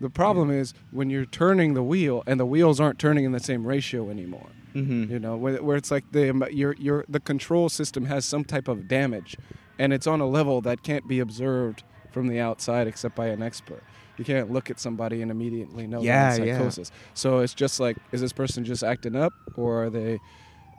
The 0.00 0.10
problem 0.10 0.50
is 0.50 0.74
when 0.90 1.10
you're 1.10 1.26
turning 1.26 1.74
the 1.74 1.82
wheel 1.82 2.24
and 2.26 2.40
the 2.40 2.46
wheels 2.46 2.80
aren't 2.80 2.98
turning 2.98 3.24
in 3.24 3.32
the 3.32 3.40
same 3.40 3.66
ratio 3.66 4.10
anymore. 4.10 4.48
Mhm. 4.74 5.08
You 5.10 5.18
know, 5.20 5.36
where, 5.36 5.62
where 5.62 5.76
it's 5.76 5.90
like 5.90 6.04
the 6.12 6.48
your 6.52 6.74
your 6.78 7.04
the 7.08 7.20
control 7.20 7.68
system 7.68 8.06
has 8.06 8.24
some 8.24 8.44
type 8.44 8.66
of 8.68 8.88
damage, 8.88 9.36
and 9.78 9.92
it's 9.92 10.06
on 10.06 10.20
a 10.20 10.26
level 10.26 10.60
that 10.62 10.82
can't 10.82 11.06
be 11.08 11.20
observed 11.20 11.82
from 12.10 12.28
the 12.28 12.40
outside 12.40 12.86
except 12.86 13.14
by 13.14 13.26
an 13.28 13.42
expert. 13.42 13.82
You 14.18 14.24
can't 14.24 14.50
look 14.52 14.70
at 14.70 14.78
somebody 14.78 15.22
and 15.22 15.30
immediately 15.30 15.86
know 15.86 16.00
Yeah, 16.00 16.30
they're 16.36 16.42
in 16.42 16.46
yeah. 16.48 16.58
psychosis. 16.58 16.90
So 17.14 17.38
it's 17.40 17.54
just 17.54 17.80
like, 17.80 17.96
is 18.12 18.20
this 18.20 18.32
person 18.32 18.64
just 18.64 18.84
acting 18.84 19.16
up, 19.16 19.32
or 19.56 19.84
are 19.84 19.90
they 19.90 20.20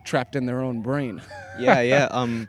trapped 0.06 0.36
in 0.36 0.46
their 0.46 0.62
own 0.62 0.82
brain? 0.82 1.22
yeah, 1.60 1.82
yeah. 1.82 2.08
Um, 2.12 2.48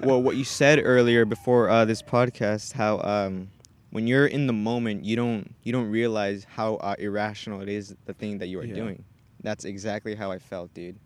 well, 0.00 0.22
what 0.22 0.36
you 0.36 0.44
said 0.44 0.80
earlier 0.82 1.24
before 1.24 1.68
uh, 1.68 1.84
this 1.84 2.02
podcast, 2.02 2.72
how 2.74 3.00
um, 3.00 3.48
when 3.90 4.06
you're 4.06 4.26
in 4.26 4.46
the 4.46 4.52
moment, 4.52 5.04
you 5.04 5.16
don't 5.16 5.54
you 5.64 5.72
don't 5.72 5.90
realize 5.90 6.46
how 6.56 6.74
uh, 6.76 6.94
irrational 6.98 7.60
it 7.60 7.68
is 7.68 7.94
the 8.06 8.14
thing 8.14 8.38
that 8.38 8.46
you 8.48 8.58
are 8.60 8.64
Yeah. 8.64 8.74
doing. 8.74 9.04
That's 9.42 9.64
exactly 9.64 10.14
how 10.14 10.30
I 10.30 10.38
felt, 10.38 10.72
dude. 10.74 10.96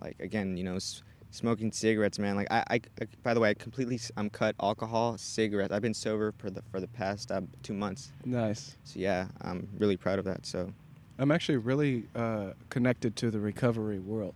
Like 0.00 0.16
again, 0.20 0.56
you 0.56 0.64
know, 0.64 0.76
s- 0.76 1.02
smoking 1.30 1.72
cigarettes, 1.72 2.18
man. 2.18 2.36
Like 2.36 2.48
I, 2.50 2.64
I, 2.70 2.80
I- 3.00 3.06
by 3.22 3.34
the 3.34 3.40
way, 3.40 3.50
I 3.50 3.54
completely 3.54 3.98
I'm 4.16 4.30
cut 4.30 4.54
alcohol, 4.60 5.16
cigarettes. 5.18 5.72
I've 5.72 5.82
been 5.82 5.94
sober 5.94 6.32
for 6.38 6.50
the 6.50 6.62
for 6.70 6.80
the 6.80 6.88
past 6.88 7.30
uh, 7.32 7.40
two 7.62 7.74
months. 7.74 8.12
nice. 8.24 8.76
So 8.84 8.98
yeah, 9.00 9.28
I'm 9.40 9.68
really 9.78 9.96
proud 9.96 10.18
of 10.18 10.24
that. 10.26 10.44
So 10.46 10.70
I'm 11.18 11.30
actually 11.30 11.56
really 11.58 12.04
uh, 12.14 12.50
connected 12.68 13.16
to 13.16 13.30
the 13.30 13.40
recovery 13.40 13.98
world 13.98 14.34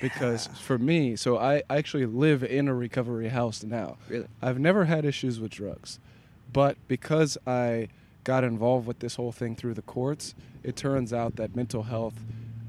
because 0.00 0.48
for 0.60 0.78
me, 0.78 1.16
so 1.16 1.38
I 1.38 1.62
I 1.70 1.76
actually 1.78 2.06
live 2.06 2.42
in 2.44 2.68
a 2.68 2.74
recovery 2.74 3.28
house 3.28 3.62
now. 3.64 3.96
really, 4.08 4.26
I've 4.42 4.58
never 4.58 4.84
had 4.84 5.04
issues 5.06 5.40
with 5.40 5.50
drugs, 5.52 5.98
but 6.52 6.76
because 6.88 7.38
I 7.46 7.88
got 8.24 8.44
involved 8.44 8.86
with 8.86 8.98
this 8.98 9.14
whole 9.16 9.32
thing 9.32 9.56
through 9.56 9.72
the 9.74 9.82
courts, 9.82 10.34
it 10.62 10.76
turns 10.76 11.10
out 11.12 11.36
that 11.36 11.56
mental 11.56 11.84
health, 11.84 12.14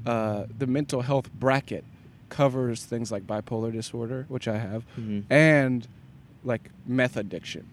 uh, 0.06 0.44
the 0.58 0.66
mental 0.66 1.02
health 1.02 1.32
bracket, 1.34 1.84
covers 2.28 2.84
things 2.84 3.12
like 3.12 3.26
bipolar 3.26 3.72
disorder, 3.72 4.24
which 4.28 4.48
I 4.48 4.58
have, 4.58 4.84
Mhm. 4.98 5.24
and 5.30 5.86
like 6.44 6.70
meth 6.86 7.16
addiction. 7.16 7.66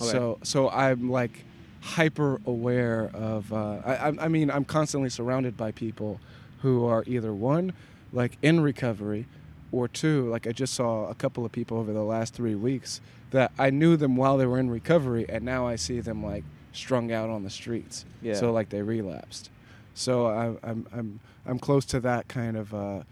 Okay. 0.00 0.10
So 0.10 0.38
so 0.42 0.70
I'm 0.70 1.10
like 1.10 1.44
hyper 1.80 2.40
aware 2.46 3.10
of. 3.14 3.52
Uh, 3.52 3.80
I, 3.84 3.94
I 3.94 4.12
I 4.22 4.28
mean 4.28 4.50
I'm 4.50 4.64
constantly 4.64 5.10
surrounded 5.10 5.56
by 5.56 5.72
people 5.72 6.20
who 6.62 6.84
are 6.84 7.04
either 7.06 7.32
one 7.34 7.72
like 8.12 8.38
in 8.42 8.60
recovery 8.60 9.26
or 9.72 9.88
two 9.88 10.28
like 10.30 10.46
I 10.46 10.52
just 10.52 10.74
saw 10.74 11.06
a 11.08 11.14
couple 11.14 11.44
of 11.44 11.52
people 11.52 11.76
over 11.78 11.92
the 11.92 12.02
last 12.04 12.32
three 12.34 12.54
weeks 12.54 13.00
that 13.32 13.52
I 13.58 13.70
knew 13.70 13.96
them 13.96 14.16
while 14.16 14.36
they 14.38 14.46
were 14.46 14.58
in 14.58 14.70
recovery 14.70 15.26
and 15.28 15.44
now 15.44 15.66
I 15.66 15.76
see 15.76 16.00
them 16.00 16.24
like 16.24 16.44
strung 16.72 17.10
out 17.12 17.28
on 17.30 17.42
the 17.42 17.50
streets. 17.50 18.04
Yeah. 18.22 18.34
So 18.34 18.52
like 18.52 18.68
they 18.70 18.82
relapsed. 18.82 19.50
So 19.98 20.26
I, 20.26 20.54
I'm 20.62 20.86
I'm 20.92 21.20
I'm 21.46 21.58
close 21.58 21.86
to 21.86 22.00
that 22.00 22.28
kind 22.28 22.56
of 22.56 22.74
uh, 22.74 23.02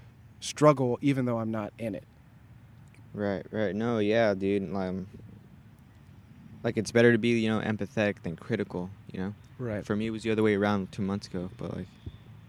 struggle 0.41 0.99
even 1.00 1.25
though 1.25 1.38
I'm 1.38 1.50
not 1.50 1.73
in 1.79 1.95
it. 1.95 2.05
Right, 3.14 3.47
right. 3.50 3.75
No, 3.75 3.99
yeah, 4.00 4.35
dude. 4.35 4.62
Um, 4.75 5.07
like 6.62 6.76
it's 6.76 6.91
better 6.93 7.11
to 7.12 7.19
be, 7.19 7.31
you 7.41 7.49
know, 7.49 7.61
empathetic 7.61 8.23
than 8.23 8.37
critical. 8.37 8.91
You 9.12 9.21
know, 9.21 9.35
Right. 9.59 9.87
for 9.87 9.97
me 9.97 10.09
it 10.09 10.11
was 10.11 10.23
the 10.25 10.31
other 10.31 10.43
way 10.43 10.55
around 10.57 10.93
two 10.93 11.03
months 11.03 11.26
ago, 11.26 11.49
but 11.57 11.75
like 11.75 11.87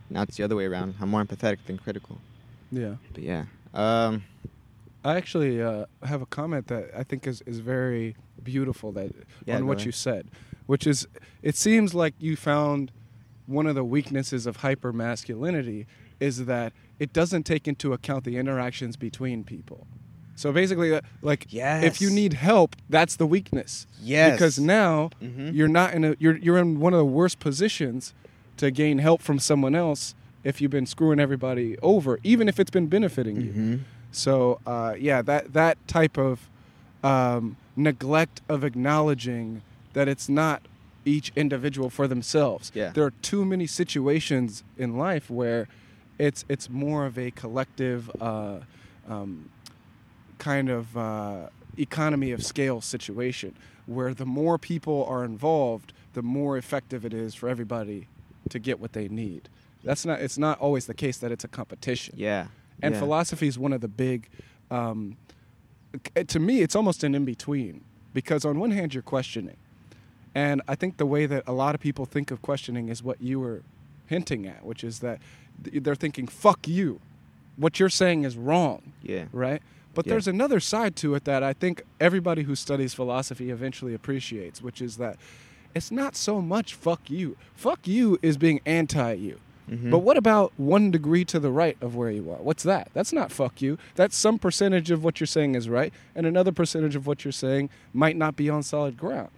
now 0.10 0.24
it's 0.24 0.36
the 0.36 0.44
other 0.44 0.56
way 0.56 0.66
around. 0.66 0.96
I'm 1.00 1.10
more 1.10 1.24
empathetic 1.24 1.60
than 1.66 1.78
critical. 1.78 2.18
Yeah. 2.72 2.96
But 3.14 3.24
yeah, 3.24 3.46
um, 3.74 4.24
I 5.06 5.16
actually 5.16 5.62
uh, 5.62 5.86
have 6.04 6.22
a 6.22 6.26
comment 6.26 6.68
that 6.68 6.90
I 6.94 7.04
think 7.04 7.26
is, 7.26 7.42
is 7.46 7.60
very 7.60 8.16
beautiful 8.44 8.92
that 8.94 9.12
Yeah, 9.46 9.56
on 9.58 9.68
what 9.68 9.78
ahead. 9.78 9.86
you 9.86 9.92
said, 9.94 10.28
which 10.66 10.86
is 10.88 11.08
it 11.42 11.56
seems 11.56 11.94
like 11.94 12.16
you 12.20 12.36
found 12.36 12.92
one 13.48 13.68
of 13.68 13.76
the 13.76 13.84
weaknesses 13.84 14.46
of 14.46 14.58
hyper 14.58 14.92
masculinity 14.94 15.86
is 16.20 16.46
that 16.46 16.74
it 17.00 17.14
doesn't 17.14 17.44
take 17.44 17.68
into 17.68 17.94
account 17.94 18.24
the 18.24 18.38
interactions 18.38 18.96
between 18.98 19.44
people. 19.44 19.86
So 20.38 20.52
basically, 20.52 20.94
uh, 20.94 21.02
like 21.22 21.48
if 21.52 22.02
you 22.02 22.10
need 22.10 22.34
help, 22.34 22.76
that's 22.90 23.16
the 23.16 23.26
weakness. 23.28 23.88
Yes. 24.02 24.34
Because 24.34 24.60
now 24.60 25.10
Mhm. 25.24 25.54
you're 25.54 25.68
not 25.70 25.94
in 25.94 26.04
a 26.04 26.16
you're 26.20 26.38
you're 26.38 26.58
in 26.58 26.80
one 26.80 26.94
of 26.94 26.98
the 26.98 27.06
worst 27.06 27.40
positions 27.40 28.14
to 28.58 28.70
gain 28.72 28.98
help 29.00 29.22
from 29.22 29.40
someone 29.40 29.76
else 29.76 30.14
if 30.44 30.60
you've 30.62 30.72
been 30.72 30.86
screwing 30.86 31.20
everybody 31.20 31.78
over, 31.82 32.20
even 32.24 32.48
if 32.50 32.60
it's 32.60 32.70
been 32.72 32.88
benefiting 32.88 33.40
you. 33.42 33.52
Mhm. 33.54 33.80
So 34.12 34.60
uh, 34.66 34.96
yeah, 35.00 35.22
that 35.22 35.54
that 35.54 35.78
type 35.88 36.18
of 36.18 36.50
um, 37.04 37.56
neglect 37.76 38.42
of 38.50 38.64
acknowledging 38.64 39.62
that 39.94 40.08
it's 40.08 40.28
not 40.28 40.62
each 41.06 41.32
individual 41.36 41.90
for 41.90 42.08
themselves. 42.08 42.72
Yeah. 42.74 42.90
There 42.90 43.06
are 43.06 43.14
too 43.22 43.46
many 43.46 43.68
situations 43.68 44.64
in 44.78 44.98
life 44.98 45.30
where 45.30 45.68
it's 46.18 46.46
it's 46.50 46.70
more 46.70 47.06
of 47.06 47.18
a 47.18 47.32
collective 47.32 48.10
uh, 48.20 48.60
um, 49.08 49.50
kind 50.38 50.70
of 50.70 50.98
uh, 50.98 51.48
economy 51.78 52.32
of 52.32 52.44
scale 52.44 52.82
situation 52.82 53.56
where 53.86 54.14
the 54.14 54.26
more 54.26 54.58
people 54.58 55.06
are 55.06 55.24
involved, 55.24 55.94
the 56.14 56.24
more 56.24 56.58
effective 56.58 57.06
it 57.06 57.14
is 57.14 57.36
for 57.36 57.48
everybody 57.48 58.08
to 58.50 58.60
get 58.60 58.80
what 58.80 58.94
they 58.94 59.08
need. 59.08 59.50
That's 59.84 60.06
not. 60.06 60.20
It's 60.20 60.38
not 60.38 60.60
always 60.60 60.88
the 60.88 60.94
case 60.94 61.18
that 61.18 61.32
it's 61.32 61.44
a 61.44 61.48
competition. 61.48 62.16
Yeah. 62.18 62.48
And 62.82 62.94
yeah. 62.94 63.00
philosophy 63.00 63.48
is 63.48 63.60
one 63.60 63.74
of 63.74 63.82
the 63.82 63.88
big. 63.88 64.30
Um, 64.72 65.18
to 66.28 66.40
me, 66.40 66.62
it's 66.62 66.76
almost 66.76 67.04
an 67.04 67.16
in 67.16 67.24
between 67.24 67.84
because 68.14 68.44
on 68.44 68.60
one 68.60 68.72
hand 68.72 68.94
you're 68.94 69.04
questioning, 69.04 69.58
and 70.36 70.62
I 70.68 70.76
think 70.76 70.98
the 70.98 71.06
way 71.06 71.26
that 71.26 71.44
a 71.48 71.54
lot 71.54 71.74
of 71.74 71.82
people 71.82 72.06
think 72.06 72.30
of 72.30 72.42
questioning 72.44 72.90
is 72.90 73.02
what 73.02 73.20
you 73.22 73.40
were 73.40 73.64
hinting 74.06 74.46
at, 74.46 74.64
which 74.64 74.84
is 74.84 75.00
that 75.00 75.20
they're 75.60 75.96
thinking 75.96 76.28
"fuck 76.28 76.68
you," 76.68 77.00
what 77.58 77.80
you're 77.80 77.90
saying 77.90 78.24
is 78.26 78.36
wrong 78.38 78.92
Yeah. 79.02 79.26
right? 79.32 79.62
But 79.96 80.06
Yeah. 80.06 80.12
there's 80.12 80.28
another 80.28 80.60
side 80.60 80.96
to 80.98 81.16
it 81.16 81.24
that 81.24 81.42
I 81.42 81.54
think 81.54 81.84
everybody 82.02 82.44
who 82.44 82.54
studies 82.56 82.94
philosophy 82.94 83.50
eventually 83.50 83.94
appreciates, 83.94 84.62
which 84.62 84.82
is 84.82 84.98
that 84.98 85.16
it's 85.74 85.90
not 85.90 86.16
so 86.18 86.42
much 86.42 86.74
fuck 86.74 87.10
you. 87.10 87.38
Fuck 87.56 87.88
you 87.88 88.20
is 88.22 88.36
being 88.38 88.60
anti 88.66 89.14
you. 89.14 89.40
Mhm. 89.72 89.90
But 89.90 90.00
what 90.00 90.16
about 90.18 90.52
one 90.58 90.92
degree 90.92 91.26
to 91.26 91.40
the 91.40 91.50
right 91.52 91.76
of 91.82 91.96
where 91.96 92.12
you 92.12 92.30
are? 92.30 92.38
What's 92.38 92.62
that? 92.64 92.90
That's 92.94 93.12
not 93.14 93.32
fuck 93.32 93.62
you. 93.62 93.78
That's 93.96 94.16
some 94.16 94.38
percentage 94.38 94.92
of 94.92 95.04
what 95.04 95.20
you're 95.20 95.26
saying 95.28 95.56
is 95.56 95.68
right, 95.70 95.92
and 96.14 96.28
another 96.28 96.52
percentage 96.52 96.96
of 96.96 97.08
what 97.08 97.26
you're 97.26 97.32
saying 97.32 97.70
might 97.94 98.16
not 98.16 98.36
be 98.36 98.48
on 98.50 98.62
solid 98.64 98.96
ground. 98.98 99.30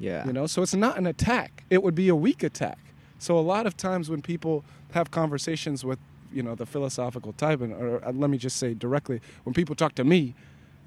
Yeah. 0.00 0.26
You 0.26 0.34
know, 0.34 0.48
so 0.48 0.62
it's 0.62 0.74
not 0.74 0.98
an 0.98 1.06
attack. 1.06 1.64
It 1.70 1.84
would 1.84 1.96
be 1.96 2.08
a 2.08 2.16
weak 2.16 2.42
attack. 2.44 2.78
So 3.20 3.38
a 3.38 3.40
lot 3.42 3.66
of 3.66 3.76
times 3.76 4.10
when 4.10 4.22
people 4.22 4.64
have 4.92 5.12
conversations 5.12 5.84
with, 5.84 6.00
you 6.32 6.42
know, 6.42 6.56
the 6.56 6.66
philosophical 6.66 7.34
type, 7.34 7.62
and 7.62 7.74
or 7.74 8.04
uh, 8.04 8.12
let 8.12 8.30
me 8.30 8.38
just 8.38 8.58
say 8.58 8.74
directly, 8.74 9.20
when 9.44 9.54
people 9.54 9.76
talk 9.76 9.94
to 9.96 10.04
me, 10.04 10.34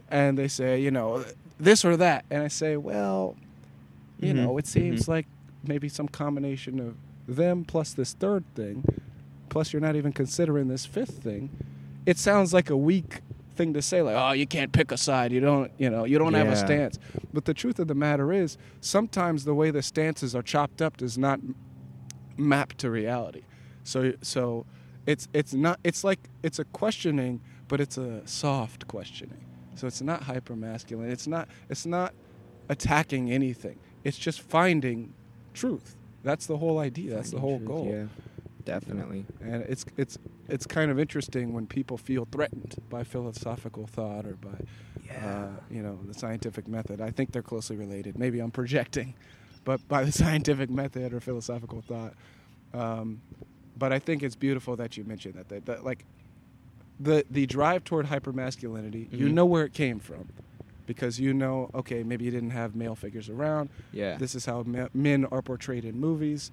and 0.10 0.38
they 0.38 0.50
say, 0.50 0.82
you 0.82 0.92
know, 0.92 1.26
this 1.60 1.86
or 1.86 1.98
that, 1.98 2.26
and 2.32 2.44
I 2.44 2.50
say, 2.50 2.78
well, 2.78 3.38
you 4.20 4.34
Mhm, 4.34 4.38
know, 4.38 4.58
it 4.60 4.68
seems 4.68 5.06
mhm. 5.06 5.10
like 5.10 5.28
maybe 5.64 5.90
some 5.90 6.08
combination 6.10 6.80
of 6.80 6.98
them 7.28 7.66
plus 7.66 7.94
this 7.94 8.14
third 8.14 8.46
thing, 8.56 8.84
plus 9.50 9.74
you're 9.74 9.82
not 9.82 9.96
even 9.96 10.14
considering 10.14 10.70
this 10.70 10.86
fifth 10.86 11.24
thing. 11.24 11.50
It 12.06 12.18
sounds 12.20 12.54
like 12.54 12.70
a 12.70 12.78
weak 12.78 13.22
thing 13.56 13.74
to 13.74 13.82
say, 13.82 14.02
like, 14.02 14.16
oh, 14.16 14.32
you 14.32 14.46
can't 14.48 14.72
pick 14.72 14.92
a 14.92 14.98
side. 14.98 15.32
You 15.32 15.40
don't, 15.40 15.72
you 15.78 15.90
know, 15.90 16.06
you 16.06 16.20
don't 16.20 16.34
have 16.34 16.48
a 16.48 16.56
stance. 16.56 17.00
But 17.32 17.46
the 17.46 17.54
truth 17.54 17.80
of 17.80 17.88
the 17.88 17.96
matter 17.96 18.32
is, 18.34 18.58
sometimes 18.82 19.46
the 19.46 19.54
way 19.54 19.72
the 19.72 19.82
stances 19.82 20.36
are 20.36 20.42
chopped 20.42 20.82
up 20.82 20.98
does 20.98 21.18
not 21.18 21.40
map 22.38 22.74
to 22.74 22.90
reality. 22.90 23.44
So, 23.84 24.14
so 24.22 24.66
it's 25.06 25.28
it's 25.34 25.54
not. 25.54 25.80
It's 25.84 26.04
like 26.04 26.20
it's 26.42 26.60
a 26.60 26.66
questioning, 26.66 27.42
but 27.68 27.82
it's 27.82 27.98
a 27.98 28.26
soft 28.28 28.88
questioning. 28.88 29.46
So 29.76 29.88
it's 29.88 30.02
not 30.02 30.24
hyper 30.24 30.56
masculine. 30.56 31.10
It's 31.12 31.28
not. 31.28 31.48
It's 31.70 31.86
not 31.86 32.14
attacking 32.70 33.32
anything. 33.32 33.80
It's 34.04 34.18
just 34.18 34.42
finding 34.42 35.14
truth. 35.54 35.96
That's 36.24 36.46
the 36.46 36.58
whole 36.58 36.80
idea. 36.80 37.16
That's 37.16 37.32
the 37.32 37.40
whole 37.40 37.58
Finding 37.60 37.68
goal. 37.68 37.88
Yeah. 37.92 38.06
Definitely. 38.66 39.26
And 39.42 39.64
it's 39.64 39.86
it's 39.98 40.18
it's 40.48 40.66
kind 40.66 40.90
of 40.92 41.00
interesting 41.00 41.54
when 41.54 41.68
people 41.68 41.98
feel 41.98 42.26
threatened 42.32 42.76
by 42.90 43.04
philosophical 43.04 43.88
thought 43.88 44.26
or 44.26 44.36
by 44.36 44.58
uh, 45.26 45.48
you 45.70 45.82
know 45.82 46.00
the 46.08 46.14
scientific 46.14 46.68
method. 46.68 47.02
I 47.02 47.12
think 47.12 47.32
they're 47.32 47.42
closely 47.42 47.76
related. 47.76 48.18
Maybe 48.18 48.40
I'm 48.40 48.52
projecting, 48.52 49.16
but 49.66 49.86
by 49.88 50.04
the 50.04 50.12
scientific 50.24 50.70
method 50.70 51.14
or 51.14 51.20
philosophical 51.20 51.82
thought. 51.82 52.14
Um, 52.74 53.22
but 53.78 53.92
I 53.92 54.00
think 54.00 54.24
it's 54.24 54.36
beautiful 54.36 54.76
that 54.78 54.96
you 54.98 55.04
mentioned 55.04 55.34
that. 55.36 55.50
That, 55.50 55.66
that 55.66 55.84
like 55.86 56.06
the 57.00 57.26
the 57.30 57.46
drive 57.46 57.84
toward 57.84 58.06
hypermasculinity. 58.08 59.12
You 59.12 59.28
Mhm. 59.28 59.34
know 59.34 59.46
where 59.46 59.66
it 59.66 59.74
came 59.74 60.00
from, 60.00 60.30
because 60.88 61.20
you 61.20 61.34
know 61.34 61.70
okay 61.76 62.04
maybe 62.04 62.24
you 62.26 62.32
didn't 62.32 62.52
have 62.52 62.76
male 62.76 62.96
figures 62.96 63.30
around. 63.30 63.70
Yeah. 63.92 64.18
This 64.18 64.36
is 64.36 64.46
how 64.46 64.64
me- 64.64 64.88
men 64.94 65.26
are 65.26 65.42
portrayed 65.42 65.84
in 65.86 66.00
movies. 66.00 66.52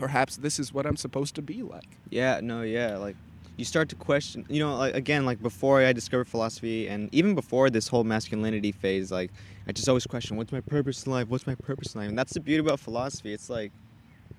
Perhaps 0.00 0.38
this 0.38 0.58
is 0.58 0.72
what 0.72 0.86
I'm 0.86 0.96
supposed 0.96 1.34
to 1.34 1.42
be 1.42 1.62
like. 1.62 1.98
Yeah, 2.08 2.40
no, 2.42 2.62
yeah, 2.62 2.96
like 2.96 3.16
you 3.58 3.66
start 3.66 3.90
to 3.90 3.96
question, 3.96 4.46
you 4.48 4.58
know, 4.58 4.74
like 4.74 4.94
again, 4.94 5.26
like 5.26 5.42
before 5.42 5.82
I 5.82 5.92
discovered 5.92 6.26
philosophy 6.26 6.88
and 6.88 7.10
even 7.12 7.34
before 7.34 7.68
this 7.68 7.86
whole 7.86 8.02
masculinity 8.02 8.72
phase, 8.72 9.12
like 9.12 9.30
I 9.68 9.72
just 9.72 9.86
always 9.90 10.06
question, 10.06 10.38
what's 10.38 10.52
my 10.52 10.62
purpose 10.62 11.04
in 11.04 11.12
life? 11.12 11.28
What's 11.28 11.46
my 11.46 11.54
purpose 11.54 11.94
in 11.94 12.00
life? 12.00 12.08
And 12.08 12.18
that's 12.18 12.32
the 12.32 12.40
beauty 12.40 12.60
about 12.60 12.80
philosophy. 12.80 13.34
It's 13.34 13.50
like, 13.50 13.72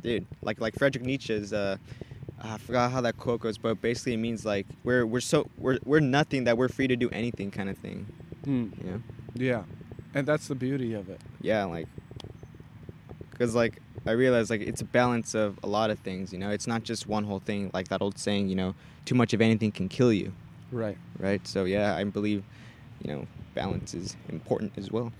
dude, 0.02 0.26
like 0.42 0.60
like 0.60 0.76
Friedrich 0.80 1.06
Nietzsche's 1.06 1.54
uh 1.54 1.78
I 2.42 2.58
forgot 2.58 2.92
how 2.92 3.02
that 3.02 3.18
quote 3.18 3.42
goes, 3.42 3.60
but 3.60 3.80
basically 3.82 4.16
it 4.16 4.18
means 4.18 4.44
like 4.44 4.66
we're 4.84 5.06
we're 5.06 5.20
so 5.20 5.48
we're 5.60 5.78
we're 5.86 6.00
nothing 6.00 6.46
that 6.46 6.58
we're 6.58 6.70
free 6.70 6.88
to 6.88 6.96
do 6.96 7.08
anything 7.12 7.52
kind 7.52 7.70
of 7.70 7.78
thing. 7.78 8.08
You 8.48 8.72
know? 8.84 9.02
Yeah, 9.36 9.64
and 10.16 10.26
that's 10.26 10.48
the 10.48 10.56
beauty 10.56 10.96
of 10.96 11.08
it. 11.08 11.22
Yeah, 11.40 11.66
like 11.66 11.88
because 13.30 13.54
like 13.54 13.80
I 14.06 14.12
realize 14.12 14.50
like 14.50 14.62
it's 14.62 14.82
a 14.82 14.86
balance 14.86 15.36
of 15.36 15.60
a 15.64 15.68
lot 15.68 15.90
of 15.92 16.00
things. 16.00 16.34
You 16.34 16.40
know, 16.40 16.50
it's 16.50 16.68
not 16.68 16.84
just 16.84 17.08
one 17.08 17.24
whole 17.24 17.40
thing. 17.40 17.70
Like 17.74 17.88
that 17.90 18.02
old 18.02 18.18
saying, 18.18 18.50
you 18.50 18.56
know, 18.56 18.74
too 19.06 19.16
much 19.16 19.34
of 19.34 19.42
anything 19.42 19.72
can 19.72 19.90
kill 19.90 20.12
you. 20.12 20.34
Right. 20.72 20.98
right? 21.20 21.46
So 21.48 21.66
yeah, 21.66 21.96
I 21.96 22.04
believe, 22.06 22.44
you 23.04 23.12
know, 23.14 23.28
balance 23.54 23.94
is 23.94 24.16
important 24.30 24.74
as 24.78 24.90
well. 24.92 25.12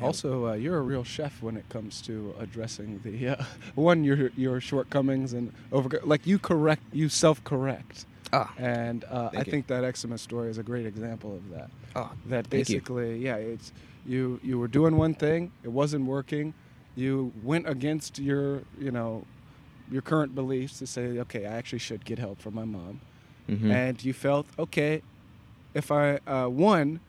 Also, 0.00 0.46
uh, 0.46 0.52
you're 0.52 0.78
a 0.78 0.82
real 0.82 1.02
chef 1.02 1.42
when 1.42 1.56
it 1.56 1.68
comes 1.68 2.00
to 2.02 2.32
addressing 2.38 3.00
the 3.02 3.30
uh, 3.30 3.44
one 3.74 4.04
your 4.04 4.30
your 4.36 4.60
shortcomings 4.60 5.32
and 5.32 5.52
over 5.72 5.88
like 6.04 6.24
you 6.24 6.38
correct 6.38 6.82
you 6.92 7.08
self 7.08 7.42
correct, 7.42 8.06
Ah, 8.32 8.52
and 8.58 9.04
uh, 9.10 9.30
I 9.32 9.38
you. 9.38 9.44
think 9.44 9.66
that 9.66 9.82
eczema 9.82 10.16
story 10.18 10.50
is 10.50 10.58
a 10.58 10.62
great 10.62 10.86
example 10.86 11.34
of 11.34 11.50
that. 11.50 11.70
ah, 11.96 12.12
That 12.26 12.48
basically, 12.48 13.18
yeah, 13.18 13.36
it's 13.36 13.72
you 14.06 14.38
you 14.44 14.56
were 14.60 14.68
doing 14.68 14.96
one 14.96 15.14
thing, 15.14 15.50
it 15.64 15.72
wasn't 15.72 16.06
working, 16.06 16.54
you 16.98 17.32
went 17.42 17.68
against 17.68 18.18
your 18.18 18.62
you 18.78 18.90
know 18.90 19.24
your 19.90 20.02
current 20.02 20.34
beliefs 20.34 20.78
to 20.80 20.86
say, 20.86 21.18
okay, 21.24 21.46
I 21.46 21.52
actually 21.60 21.78
should 21.78 22.04
get 22.04 22.18
help 22.18 22.40
from 22.40 22.54
my 22.54 22.64
mom. 22.64 23.00
Mhm. 23.48 23.70
and 23.72 24.04
you 24.04 24.12
felt 24.12 24.44
okay 24.58 25.00
if 25.72 25.90
i 25.90 26.18
uh, 26.26 26.46
one 26.48 27.00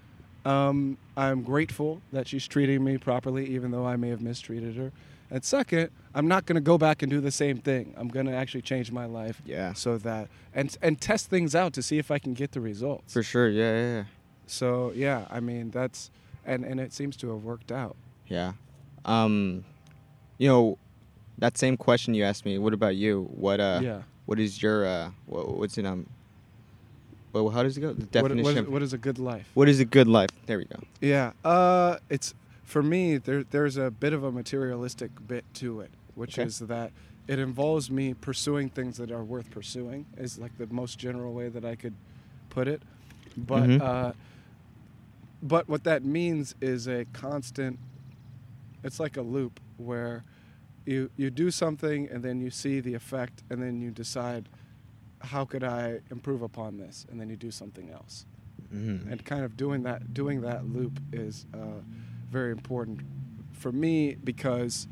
um, 0.46 0.98
i'm 1.18 1.42
grateful 1.44 2.02
that 2.14 2.30
she's 2.30 2.48
treating 2.48 2.82
me 2.82 2.98
properly 2.98 3.46
even 3.56 3.72
though 3.72 3.86
i 3.86 3.98
may 3.98 4.08
have 4.08 4.22
mistreated 4.22 4.76
her 4.78 4.94
and 5.30 5.44
second 5.44 5.90
i'm 6.16 6.30
not 6.30 6.46
going 6.46 6.56
to 6.56 6.62
go 6.62 6.78
back 6.78 7.02
and 7.04 7.10
do 7.10 7.20
the 7.20 7.36
same 7.44 7.58
thing 7.58 7.94
i'm 7.98 8.08
going 8.08 8.26
to 8.26 8.32
actually 8.42 8.62
change 8.62 8.90
my 8.90 9.04
life 9.06 9.42
yeah, 9.46 9.74
so 9.74 9.98
that 9.98 10.30
and 10.54 10.78
and 10.82 11.02
test 11.02 11.30
things 11.30 11.54
out 11.56 11.74
to 11.74 11.82
see 11.82 11.98
if 11.98 12.10
i 12.10 12.18
can 12.18 12.34
get 12.34 12.54
the 12.54 12.62
results 12.62 13.12
for 13.12 13.22
sure. 13.22 13.50
Yeah, 13.50 13.72
yeah, 13.74 13.96
yeah. 13.98 14.04
so 14.48 14.94
yeah 14.96 15.26
i 15.30 15.42
mean 15.42 15.72
that's 15.72 16.10
and 16.46 16.64
and 16.64 16.80
it 16.80 16.94
seems 16.94 17.18
to 17.18 17.26
have 17.34 17.44
worked 17.44 17.72
out 17.72 17.98
Yeah. 18.30 18.54
Um, 19.04 19.66
you 20.40 20.48
know, 20.48 20.78
that 21.38 21.58
same 21.58 21.78
question 21.78 22.16
you 22.16 22.24
asked 22.24 22.46
me. 22.46 22.58
What 22.58 22.74
about 22.74 22.96
you? 22.96 23.30
What 23.36 23.60
uh? 23.60 23.82
yeah 23.84 24.02
What 24.26 24.40
is 24.40 24.62
your 24.64 24.88
uh? 24.88 25.12
What, 25.28 25.56
what's 25.58 25.78
it 25.78 25.86
um? 25.86 26.08
Well, 27.32 27.50
how 27.50 27.62
does 27.62 27.78
it 27.78 27.82
go? 27.82 27.94
The 27.94 28.22
what, 28.24 28.36
what, 28.36 28.58
is, 28.58 28.68
what 28.68 28.82
is 28.82 28.94
a 28.94 28.98
good 28.98 29.20
life 29.20 29.48
what 29.54 29.70
is 29.70 29.80
a 29.80 29.86
good 29.86 30.08
life? 30.08 30.32
There 30.48 30.58
we 30.58 30.66
go. 30.66 30.80
Yeah, 31.00 31.34
uh, 31.46 31.98
it's 32.10 32.34
for 32.64 32.82
me. 32.82 33.18
There, 33.18 33.44
there's 33.44 33.78
a 33.78 33.92
bit 33.92 34.14
of 34.14 34.24
a 34.24 34.32
materialistic 34.32 35.12
bit 35.28 35.46
to 35.56 35.82
it, 35.82 35.92
which 36.16 36.40
Okay. 36.40 36.48
is 36.48 36.60
that 36.60 36.92
it 37.28 37.38
involves 37.38 37.92
me 37.92 38.16
pursuing 38.16 38.70
things 38.70 38.98
that 38.98 39.12
are 39.12 39.24
worth 39.24 39.52
pursuing. 39.52 40.06
Is 40.18 40.40
like 40.40 40.58
the 40.58 40.68
most 40.74 40.98
general 40.98 41.34
way 41.34 41.50
that 41.50 41.64
I 41.64 41.76
could 41.76 41.94
put 42.50 42.68
it. 42.68 42.82
But, 43.38 43.70
Mhm. 43.70 43.82
uh, 43.82 44.14
but 45.44 45.70
what 45.70 45.84
that 45.84 46.04
means 46.04 46.56
is 46.62 46.88
a 46.88 47.06
constant. 47.14 47.78
It's 48.84 49.00
like 49.00 49.18
a 49.18 49.22
loop 49.22 49.60
where 49.78 50.24
you 50.92 51.10
you 51.22 51.30
do 51.44 51.48
something 51.52 52.00
and 52.12 52.20
then 52.24 52.38
you 52.42 52.50
see 52.50 52.80
the 52.88 52.94
effect 53.02 53.36
and 53.50 53.58
then 53.64 53.76
you 53.82 53.92
decide 53.92 54.44
how 55.32 55.44
could 55.52 55.64
I 55.64 56.00
improve 56.16 56.42
upon 56.42 56.78
this 56.78 57.06
and 57.10 57.16
then 57.20 57.30
you 57.30 57.36
do 57.48 57.52
something 57.52 57.90
else 58.00 58.26
Mm-hmm. 58.74 59.12
and 59.12 59.26
kind 59.26 59.44
of 59.44 59.52
doing 59.58 59.82
that 59.90 60.14
doing 60.14 60.42
that 60.42 60.62
loop 60.76 61.00
is 61.12 61.48
uh, 61.56 61.82
very 62.30 62.52
important 62.52 63.00
for 63.52 63.72
me 63.72 64.16
because 64.24 64.88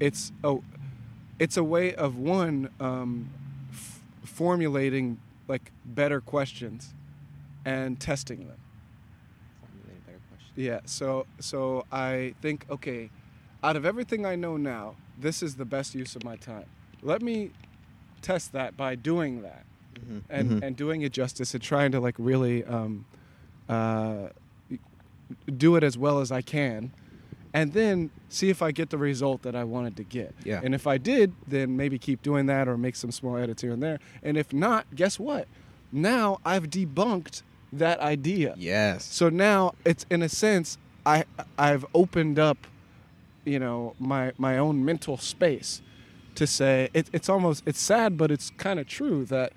it's 0.00 0.32
a 0.44 0.52
it's 1.38 1.56
a 1.56 1.64
way 1.64 1.94
of 1.94 2.18
one 2.18 2.68
um, 2.78 3.30
f- 3.72 4.02
formulating 4.22 5.18
like 5.48 5.72
better 5.84 6.20
questions 6.20 6.92
and 7.64 7.98
testing 7.98 8.40
them. 8.50 8.60
Formulating 9.60 10.02
better 10.06 10.20
questions. 10.28 10.52
Yeah. 10.56 10.80
So 10.84 11.26
so 11.40 11.86
I 11.90 12.34
think 12.42 12.66
okay, 12.70 13.08
out 13.62 13.76
of 13.76 13.86
everything 13.86 14.26
I 14.26 14.36
know 14.36 14.58
now, 14.58 14.96
this 15.18 15.42
is 15.42 15.56
the 15.56 15.64
best 15.64 15.94
use 15.94 16.16
of 16.16 16.24
my 16.24 16.36
time. 16.36 16.66
Let 17.02 17.22
me 17.22 17.50
test 18.22 18.52
that 18.52 18.76
by 18.76 18.94
doing 18.94 19.42
that 19.42 19.64
Mm-hmm. 19.96 20.18
and 20.28 20.62
and 20.62 20.76
doing 20.76 21.00
it 21.00 21.12
justice 21.12 21.54
and 21.54 21.62
trying 21.62 21.90
to 21.92 22.00
like 22.00 22.14
really 22.18 22.62
um, 22.64 23.06
uh, 23.66 24.28
do 25.56 25.76
it 25.76 25.82
as 25.82 25.96
well 25.96 26.20
as 26.20 26.30
I 26.30 26.42
can, 26.42 26.92
and 27.54 27.72
then 27.72 28.10
see 28.28 28.50
if 28.50 28.60
I 28.60 28.72
get 28.72 28.90
the 28.90 28.98
result 28.98 29.40
that 29.42 29.56
I 29.56 29.64
wanted 29.64 29.96
to 29.96 30.04
get. 30.04 30.34
Yeah. 30.44 30.60
And 30.62 30.74
if 30.74 30.86
I 30.86 30.98
did, 30.98 31.32
then 31.48 31.76
maybe 31.78 31.98
keep 31.98 32.22
doing 32.22 32.44
that 32.46 32.68
or 32.68 32.76
make 32.76 32.94
some 32.94 33.10
small 33.10 33.38
edits 33.38 33.62
here 33.62 33.72
and 33.72 33.82
there. 33.82 33.98
And 34.22 34.36
if 34.36 34.52
not, 34.52 34.84
guess 34.94 35.18
what? 35.18 35.48
Now 35.90 36.40
I've 36.44 36.64
debunked 36.68 37.42
that 37.72 37.98
idea. 38.00 38.54
Yes. 38.58 39.04
So 39.04 39.28
now 39.30 39.74
it's 39.86 40.04
in 40.10 40.20
a 40.22 40.28
sense 40.28 40.76
I 41.06 41.24
I've 41.58 41.86
opened 41.94 42.38
up, 42.38 42.58
you 43.46 43.58
know, 43.58 43.94
my 43.98 44.32
my 44.36 44.58
own 44.58 44.84
mental 44.84 45.16
space 45.16 45.80
to 46.34 46.46
say 46.46 46.90
it, 46.92 47.08
it's 47.12 47.28
almost 47.28 47.62
it's 47.66 47.80
sad, 47.80 48.18
but 48.18 48.30
it's 48.30 48.50
kind 48.58 48.78
of 48.78 48.86
true 48.86 49.24
that 49.26 49.52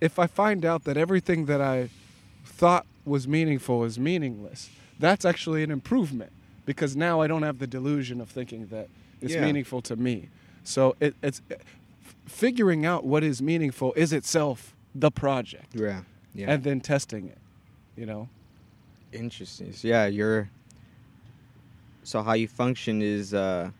if 0.00 0.18
I 0.18 0.26
find 0.26 0.64
out 0.64 0.84
that 0.84 0.96
everything 0.96 1.46
that 1.46 1.60
I 1.60 1.90
thought 2.44 2.86
was 3.04 3.26
meaningful 3.28 3.84
is 3.84 3.98
meaningless, 3.98 4.70
that's 4.98 5.24
actually 5.24 5.62
an 5.62 5.70
improvement 5.70 6.32
because 6.64 6.96
now 6.96 7.20
I 7.20 7.26
don't 7.26 7.42
have 7.42 7.58
the 7.58 7.66
delusion 7.66 8.20
of 8.20 8.30
thinking 8.30 8.68
that 8.68 8.88
it's 9.20 9.34
Yeah. 9.34 9.44
meaningful 9.44 9.82
to 9.82 9.96
me. 9.96 10.28
So 10.62 10.96
it, 11.00 11.14
it's 11.22 11.42
eh, 11.50 11.56
figuring 12.26 12.86
out 12.86 13.04
what 13.04 13.22
is 13.22 13.42
meaningful 13.42 13.92
is 13.94 14.12
itself 14.12 14.74
the 14.94 15.10
project, 15.10 15.74
Yeah. 15.74 16.02
Yeah. 16.34 16.52
and 16.52 16.62
then 16.64 16.80
testing 16.80 17.28
it. 17.28 17.38
You 17.96 18.06
know. 18.06 18.28
Interesting. 19.12 19.72
So 19.72 19.88
yeah, 19.88 20.06
you're. 20.06 20.48
So 22.04 22.22
how 22.22 22.34
you 22.34 22.46
function 22.46 23.02
is 23.02 23.34
uh, 23.34 23.70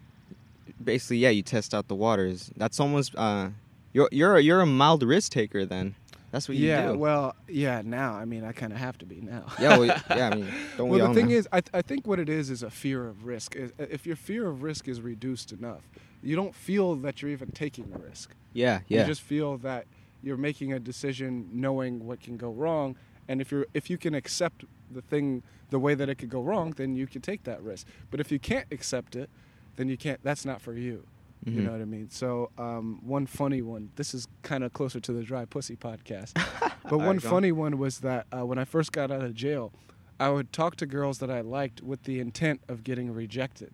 basically 0.83 1.19
yeah, 1.19 1.31
you 1.31 1.43
test 1.43 1.75
out 1.75 1.89
the 1.89 1.95
waters. 1.95 2.51
That's 2.57 2.81
almost 2.81 3.15
uh, 3.17 3.51
you're 3.93 4.09
you're 4.11 4.37
a, 4.37 4.41
you're 4.43 4.61
a 4.61 4.67
mild 4.67 5.03
risk 5.03 5.33
taker 5.33 5.65
then. 5.65 5.95
That's 6.31 6.49
what 6.49 6.57
you 6.57 6.67
yeah, 6.67 6.89
do. 6.89 6.99
well, 6.99 7.37
yeah. 7.47 7.83
Now, 7.85 8.15
I 8.15 8.25
mean, 8.25 8.43
I 8.43 8.51
kind 8.51 8.73
of 8.73 8.79
have 8.81 8.99
to 8.99 9.07
be 9.07 9.21
now. 9.21 9.45
yeah, 9.61 9.79
well, 9.79 9.85
yeah. 10.11 10.31
I 10.31 10.35
mean, 10.35 10.53
don't 10.77 10.89
we 10.89 10.99
well, 10.99 11.07
all 11.07 11.15
the 11.15 11.21
thing 11.21 11.29
know? 11.29 11.37
is, 11.37 11.49
I, 11.53 11.61
th- 11.61 11.71
I 11.73 11.81
think 11.81 12.09
what 12.09 12.19
it 12.19 12.29
is 12.29 12.51
is 12.51 12.65
a 12.65 12.71
fear 12.71 13.07
of 13.07 13.25
risk. 13.25 13.55
If 13.79 14.05
your 14.05 14.17
fear 14.17 14.49
of 14.49 14.65
risk 14.65 14.89
is 14.89 15.01
reduced 15.01 15.53
enough, 15.53 15.83
you 16.25 16.35
don't 16.35 16.53
feel 16.53 16.97
that 16.97 17.23
you're 17.23 17.31
even 17.31 17.53
taking 17.53 17.93
a 17.95 17.99
risk. 17.99 18.35
yeah, 18.53 18.81
yeah, 18.89 19.03
You 19.03 19.07
just 19.07 19.21
feel 19.21 19.59
that 19.59 19.87
you're 20.25 20.37
making 20.37 20.73
a 20.73 20.81
decision, 20.81 21.49
knowing 21.53 22.05
what 22.05 22.21
can 22.21 22.37
go 22.37 22.51
wrong, 22.51 22.97
and 23.29 23.41
if 23.41 23.53
you're 23.53 23.67
if 23.73 23.89
you 23.89 23.97
can 23.97 24.15
accept 24.17 24.65
the 24.95 25.03
thing 25.03 25.43
the 25.71 25.79
way 25.79 25.95
that 25.95 26.09
it 26.09 26.15
could 26.17 26.31
go 26.31 26.43
wrong, 26.43 26.73
then 26.77 26.95
you 26.95 27.07
can 27.07 27.21
take 27.21 27.43
that 27.45 27.63
risk. 27.63 27.87
But 28.11 28.21
if 28.21 28.31
you 28.33 28.39
can't 28.39 28.67
accept 28.71 29.17
it, 29.17 29.29
then 29.77 29.89
you 29.89 29.97
can't. 29.97 30.21
That's 30.23 30.45
not 30.45 30.61
for 30.61 30.73
you. 30.75 31.07
You 31.45 31.53
Mhm. 31.61 31.65
know 31.65 31.73
what 31.73 31.81
I 31.83 31.85
mean? 31.85 32.09
So 32.11 32.51
um, 32.57 33.01
one 33.05 33.27
funny 33.27 33.61
one. 33.61 33.91
This 33.97 34.15
is 34.15 34.27
kind 34.43 34.65
of 34.65 34.73
closer 34.73 34.99
to 35.01 35.13
the 35.13 35.23
dry 35.23 35.45
pussy 35.45 35.77
podcast. 35.77 36.33
But 36.89 36.99
one 36.99 37.17
right, 37.17 37.23
funny 37.23 37.51
one 37.53 37.79
was 37.79 38.01
that 38.01 38.27
uh, 38.31 38.45
when 38.47 38.59
I 38.59 38.65
first 38.65 38.93
got 38.93 39.11
out 39.11 39.23
of 39.23 39.35
jail, 39.35 39.73
I 40.21 40.29
would 40.29 40.53
talk 40.53 40.77
to 40.77 40.87
girls 40.87 41.19
that 41.19 41.31
I 41.31 41.41
liked 41.41 41.81
with 41.83 42.03
the 42.05 42.21
intent 42.21 42.61
of 42.69 42.85
getting 42.85 43.11
rejected. 43.13 43.73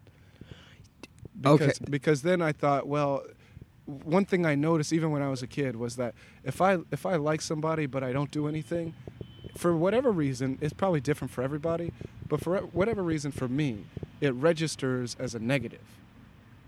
Okay. 1.44 1.66
Because, 1.66 1.78
Because 1.80 2.22
then 2.22 2.40
I 2.42 2.52
thought, 2.52 2.86
well, 2.86 3.24
one 3.86 4.24
thing 4.24 4.46
I 4.46 4.54
noticed 4.54 4.92
even 4.92 5.10
when 5.10 5.22
I 5.22 5.28
was 5.28 5.42
a 5.42 5.46
kid 5.48 5.74
was 5.76 5.96
that 5.96 6.14
if 6.44 6.60
I 6.60 6.78
if 6.92 7.04
I 7.06 7.16
like 7.16 7.40
somebody 7.40 7.86
but 7.86 8.04
I 8.04 8.12
don't 8.12 8.30
do 8.30 8.46
anything, 8.46 8.94
for 9.56 9.76
whatever 9.76 10.10
reason, 10.10 10.58
it's 10.60 10.72
probably 10.72 11.00
different 11.00 11.30
for 11.30 11.42
everybody, 11.42 11.92
but 12.28 12.40
for 12.40 12.58
whatever 12.58 13.02
reason 13.02 13.32
for 13.32 13.48
me, 13.48 13.84
it 14.20 14.32
registers 14.34 15.16
as 15.18 15.34
a 15.34 15.38
negative. 15.38 15.80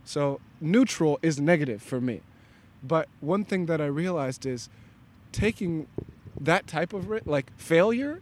So 0.05 0.41
neutral 0.61 1.19
is 1.23 1.41
negative 1.41 1.83
for 1.83 2.01
me. 2.01 2.21
But 2.83 3.09
one 3.21 3.45
thing 3.45 3.67
that 3.67 3.81
I 3.81 3.87
realized 3.87 4.45
is 4.45 4.69
taking 5.31 5.87
that 6.41 6.67
type 6.67 6.93
of 6.93 7.27
like 7.27 7.57
failure 7.57 8.21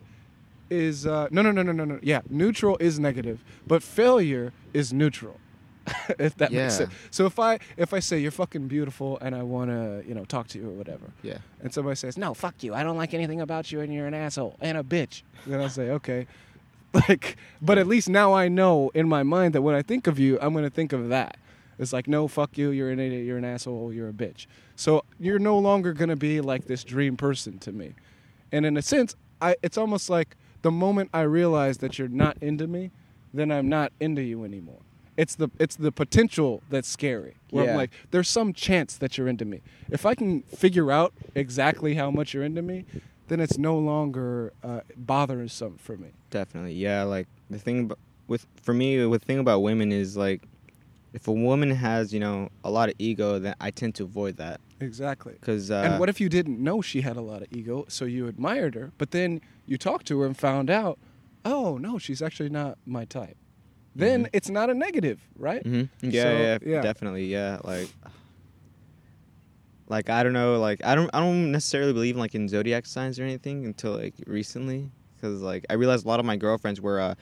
is 0.69 1.07
uh, 1.07 1.29
no 1.31 1.43
no 1.43 1.51
no 1.51 1.63
no 1.63 1.73
no 1.73 1.85
no 1.85 1.99
yeah 2.03 2.21
neutral 2.29 2.77
is 2.79 2.99
negative 2.99 3.43
but 3.67 3.83
failure 3.83 4.53
is 4.73 4.93
neutral 4.93 5.39
if 6.19 6.37
that 6.37 6.53
makes 6.53 6.77
sense. 6.77 6.93
So 7.11 7.27
if 7.27 7.39
i 7.39 7.59
if 7.77 7.95
i 7.95 7.99
say 8.01 8.19
you're 8.19 8.31
fucking 8.31 8.69
beautiful 8.69 9.19
and 9.21 9.35
i 9.35 9.43
want 9.43 9.71
to 9.71 10.03
you 10.07 10.15
know 10.15 10.25
talk 10.25 10.49
to 10.49 10.59
you 10.59 10.69
or 10.69 10.73
whatever 10.73 11.13
yeah, 11.23 11.39
and 11.63 11.73
somebody 11.73 11.97
says 11.97 12.17
no 12.17 12.35
fuck 12.35 12.63
you. 12.63 12.75
I 12.75 12.83
don't 12.83 12.97
like 12.97 13.15
anything 13.15 13.41
about 13.41 13.71
you 13.73 13.81
and 13.81 13.93
you're 13.93 14.07
an 14.07 14.15
asshole 14.15 14.57
and 14.61 14.77
a 14.79 14.83
bitch 14.83 15.23
then 15.47 15.61
i 15.61 15.69
say 15.69 15.91
okay. 15.91 16.27
Like 16.93 17.37
but 17.63 17.79
at 17.79 17.87
least 17.87 18.09
now 18.09 18.35
i 18.35 18.49
know 18.49 18.91
in 18.95 19.09
my 19.09 19.23
mind 19.23 19.55
that 19.55 19.63
when 19.63 19.77
i 19.77 19.83
think 19.83 20.07
of 20.09 20.19
you 20.19 20.39
i'm 20.41 20.53
going 20.53 20.65
to 20.65 20.71
think 20.71 20.93
of 20.93 21.09
that. 21.11 21.37
It's 21.79 21.93
like 21.95 22.09
no 22.09 22.29
fuck 22.29 22.59
you. 22.59 22.71
You're 22.71 22.91
an 22.91 23.01
idiot. 23.01 23.25
You're 23.25 23.39
an 23.39 23.45
asshole. 23.45 23.91
You're 23.91 24.11
a 24.11 24.13
bitch. 24.13 24.47
So 24.77 25.03
you're 25.19 25.39
no 25.39 25.59
longer 25.59 25.95
going 25.95 26.11
to 26.11 26.17
be 26.17 26.43
like 26.43 26.67
this 26.67 26.85
dream 26.85 27.17
person 27.17 27.59
to 27.61 27.73
me. 27.73 27.95
And 28.53 28.67
in 28.67 28.77
a 28.77 28.83
sense 28.83 29.17
I, 29.41 29.57
it's 29.63 29.79
almost 29.79 30.11
like 30.11 30.37
the 30.63 30.71
moment 30.71 31.11
i 31.15 31.23
realize 31.23 31.79
that 31.79 31.99
you're 31.99 32.09
not 32.09 32.37
into 32.41 32.67
me 32.67 32.91
then 33.33 33.51
i'm 33.51 33.69
not 33.69 33.93
into 34.01 34.23
you 34.23 34.45
anymore 34.45 34.81
it's 35.23 35.35
the 35.35 35.49
it's 35.65 35.77
the 35.87 35.93
potential 35.93 36.51
that's 36.73 36.89
scary. 36.89 37.35
Where 37.51 37.65
Yeah. 37.65 37.71
i'm 37.73 37.77
like 37.83 37.91
there's 38.13 38.29
some 38.39 38.53
chance 38.67 38.93
that 39.03 39.11
you're 39.17 39.29
into 39.35 39.45
me. 39.45 39.59
If 39.97 40.03
i 40.11 40.15
can 40.21 40.31
figure 40.65 40.89
out 40.99 41.13
exactly 41.35 41.93
how 42.01 42.11
much 42.19 42.29
you're 42.35 42.45
into 42.51 42.63
me 42.63 42.79
then 43.29 43.39
it's 43.39 43.59
no 43.59 43.79
longer 43.79 44.53
uh, 44.65 44.81
bothersome 44.97 45.77
for 45.79 45.97
me. 45.97 46.09
Definitely. 46.31 46.75
Yeah, 46.75 47.05
like 47.05 47.29
the 47.49 47.59
thing 47.61 47.93
with 48.27 48.45
for 48.61 48.75
me, 48.75 48.97
the 48.97 49.19
thing 49.21 49.39
about 49.39 49.61
women 49.61 49.93
is 49.93 50.17
like, 50.17 50.43
if 51.13 51.29
a 51.29 51.33
woman 51.33 51.71
has 51.71 52.13
you 52.13 52.19
know 52.27 52.49
a 52.65 52.71
lot 52.79 52.89
of 52.89 52.97
ego, 52.99 53.39
then 53.39 53.55
I 53.61 53.71
tend 53.71 53.95
to 53.97 54.03
avoid 54.05 54.37
that. 54.39 54.61
Exactly. 54.81 55.35
Because 55.35 55.71
uh, 55.71 55.85
and 55.87 56.01
what 56.01 56.09
if 56.09 56.21
you 56.21 56.29
didn't 56.29 56.59
know 56.59 56.81
she 56.83 57.03
had 57.03 57.17
a 57.17 57.21
lot 57.21 57.41
of 57.43 57.49
ego 57.53 57.85
so 57.89 58.05
you 58.05 58.27
admired 58.27 58.75
her 58.75 58.91
but 58.99 59.11
then 59.13 59.41
you 59.67 59.77
talked 59.79 60.07
to 60.09 60.19
her 60.21 60.27
and 60.27 60.37
found 60.37 60.69
out 60.71 60.99
oh 61.45 61.77
no 61.79 61.99
she's 61.99 62.23
actually 62.23 62.49
not 62.49 62.79
my 62.87 63.05
type 63.05 63.37
then 63.95 64.25
Mhm. 64.25 64.31
it's 64.33 64.49
not 64.49 64.71
a 64.71 64.75
negative 64.75 65.21
right 65.37 65.65
Mhm. 65.65 65.89
Yeah, 66.03 66.23
So, 66.23 66.31
yeah, 66.43 66.59
yeah. 66.65 66.81
definitely. 66.83 67.27
Yeah, 67.27 67.59
like, 67.65 67.89
like 69.89 70.09
I 70.09 70.23
don't 70.23 70.33
know, 70.33 70.59
like 70.61 70.85
I 70.85 70.95
don't, 70.95 71.11
I 71.13 71.21
don't 71.21 71.51
necessarily 71.51 71.93
believe 71.93 72.17
like 72.17 72.35
in 72.35 72.49
zodiac 72.49 72.87
signs 72.87 73.19
or 73.19 73.25
anything 73.25 73.65
until 73.67 73.97
like 73.97 74.15
recently, 74.27 74.89
because 75.17 75.43
like 75.43 75.65
I 75.69 75.75
realized 75.75 76.05
a 76.05 76.09
lot 76.09 76.21
of 76.21 76.27
my 76.27 76.37
girlfriends 76.37 76.81
were, 76.81 77.01
uh, 77.01 77.15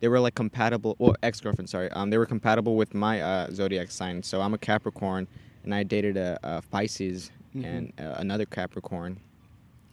they 0.00 0.08
were 0.08 0.20
like 0.20 0.34
compatible. 0.34 0.96
Well, 0.98 1.14
ex 1.22 1.40
girlfriends, 1.40 1.70
sorry, 1.70 1.90
um, 1.92 2.10
they 2.10 2.18
were 2.18 2.26
compatible 2.26 2.76
with 2.76 2.94
my 2.94 3.20
uh, 3.20 3.50
zodiac 3.50 3.90
sign. 3.90 4.22
So 4.22 4.40
I'm 4.40 4.54
a 4.54 4.58
Capricorn, 4.58 5.26
and 5.64 5.74
I 5.74 5.82
dated 5.84 6.16
a, 6.16 6.38
a 6.42 6.62
Pisces 6.70 7.30
Mhm. 7.56 7.64
and 7.64 7.92
uh, 7.98 8.14
another 8.18 8.44
Capricorn, 8.46 9.20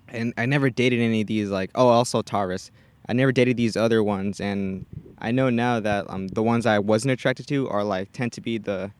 and 0.09 0.33
I 0.37 0.45
never 0.45 0.69
dated 0.69 0.99
any 0.99 1.21
of 1.21 1.27
these 1.27 1.49
like 1.49 1.69
oh 1.75 1.87
also 1.87 2.21
Taurus. 2.21 2.71
I 3.07 3.13
never 3.13 3.31
dated 3.31 3.55
these 3.55 3.77
other 3.77 4.03
ones, 4.03 4.41
and 4.41 4.85
I 5.19 5.31
know 5.31 5.49
now 5.49 5.79
that 5.79 6.09
um, 6.09 6.27
the 6.29 6.43
ones 6.43 6.65
I 6.65 6.79
wasn't 6.79 7.11
attracted 7.11 7.47
to 7.47 7.67
are 7.69 7.83
like 7.83 8.11
tend 8.11 8.33
to 8.33 8.41
be 8.41 8.57
the, 8.57 8.91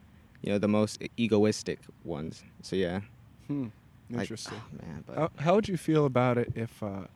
you 0.42 0.52
know, 0.52 0.58
the 0.58 0.68
most 0.68 1.02
egoistic 1.16 1.80
ones. 2.04 2.42
So 2.62 2.76
yeah, 2.76 3.00
hmm. 3.46 3.66
like, 4.10 4.22
interesting 4.22 4.60
oh, 4.60 4.86
man, 4.86 5.04
but 5.06 5.16
how, 5.16 5.30
how 5.38 5.54
would 5.54 5.68
you 5.68 5.76
feel 5.76 6.06
about 6.06 6.38
it 6.38 6.52
if 6.54 6.82
uh, 6.82 7.06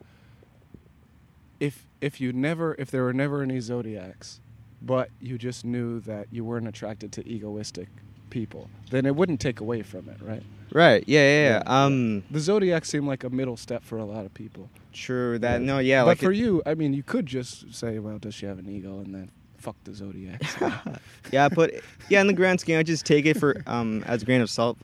if 1.61 1.87
if 2.01 2.21
you 2.21 2.33
never 2.33 2.75
if 2.79 2.91
there 2.91 3.05
were 3.05 3.13
never 3.13 3.43
any 3.43 3.61
zodiacs 3.61 4.41
but 4.83 5.11
you 5.21 5.37
just 5.37 5.65
knew 5.65 6.01
that 6.01 6.27
you 6.31 6.43
weren't 6.43 6.67
attracted 6.67 7.13
to 7.13 7.29
egoistic 7.29 7.89
people 8.31 8.71
then 8.91 9.05
it 9.05 9.15
wouldn't 9.15 9.41
take 9.41 9.61
away 9.61 9.83
from 9.83 10.09
it 10.09 10.17
right 10.23 10.43
right, 10.73 11.03
yeah, 11.07 11.21
yeah, 11.21 11.63
yeah. 11.67 11.85
Um, 11.85 12.23
the 12.31 12.41
zodiac 12.41 12.85
seemed 12.85 13.07
like 13.07 13.25
a 13.25 13.31
middle 13.31 13.57
step 13.57 13.83
for 13.85 13.99
a 13.99 14.05
lot 14.05 14.25
of 14.27 14.35
people 14.35 14.69
true 14.93 15.39
that 15.39 15.61
no, 15.61 15.79
yeah, 15.79 16.03
but 16.03 16.09
like 16.09 16.19
for 16.19 16.33
it- 16.33 16.37
you 16.39 16.63
i 16.67 16.75
mean 16.75 16.93
you 16.93 17.03
could 17.05 17.25
just 17.25 17.73
say 17.73 17.99
well 18.01 18.19
does 18.19 18.35
she 18.35 18.45
have 18.47 18.59
an 18.59 18.69
ego 18.69 18.99
and 18.99 19.15
then 19.15 19.31
fuck 19.57 19.77
the 19.85 19.95
zodiac 19.95 20.43
yeah, 21.33 21.49
but 21.49 21.73
yeah, 22.09 22.21
in 22.21 22.27
the 22.27 22.33
grand 22.33 22.61
scheme, 22.61 22.79
I 22.79 22.83
just 22.83 23.05
take 23.07 23.25
it 23.27 23.39
for 23.39 23.63
um 23.67 24.03
as 24.07 24.23
a 24.23 24.25
grain 24.25 24.41
of 24.41 24.51
salt. 24.51 24.79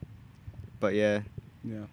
But 0.79 0.95
yeah, 0.95 1.21
yeah 1.65 1.87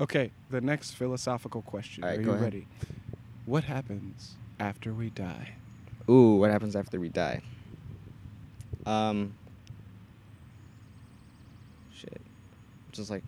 okay 0.00 0.30
the 0.50 0.60
next 0.60 0.92
philosophical 0.92 1.62
question 1.62 2.02
right, 2.02 2.18
are 2.18 2.22
you 2.22 2.30
ahead. 2.30 2.42
ready 2.42 2.66
what 3.46 3.64
happens 3.64 4.34
after 4.58 4.92
we 4.92 5.10
die 5.10 5.50
Ooh, 6.10 6.36
what 6.36 6.50
happens 6.50 6.76
after 6.76 7.00
we 7.00 7.08
die? 7.08 7.40
Um, 8.84 9.32
shit. 11.94 12.20
Just 12.94 13.10
like 13.10 13.24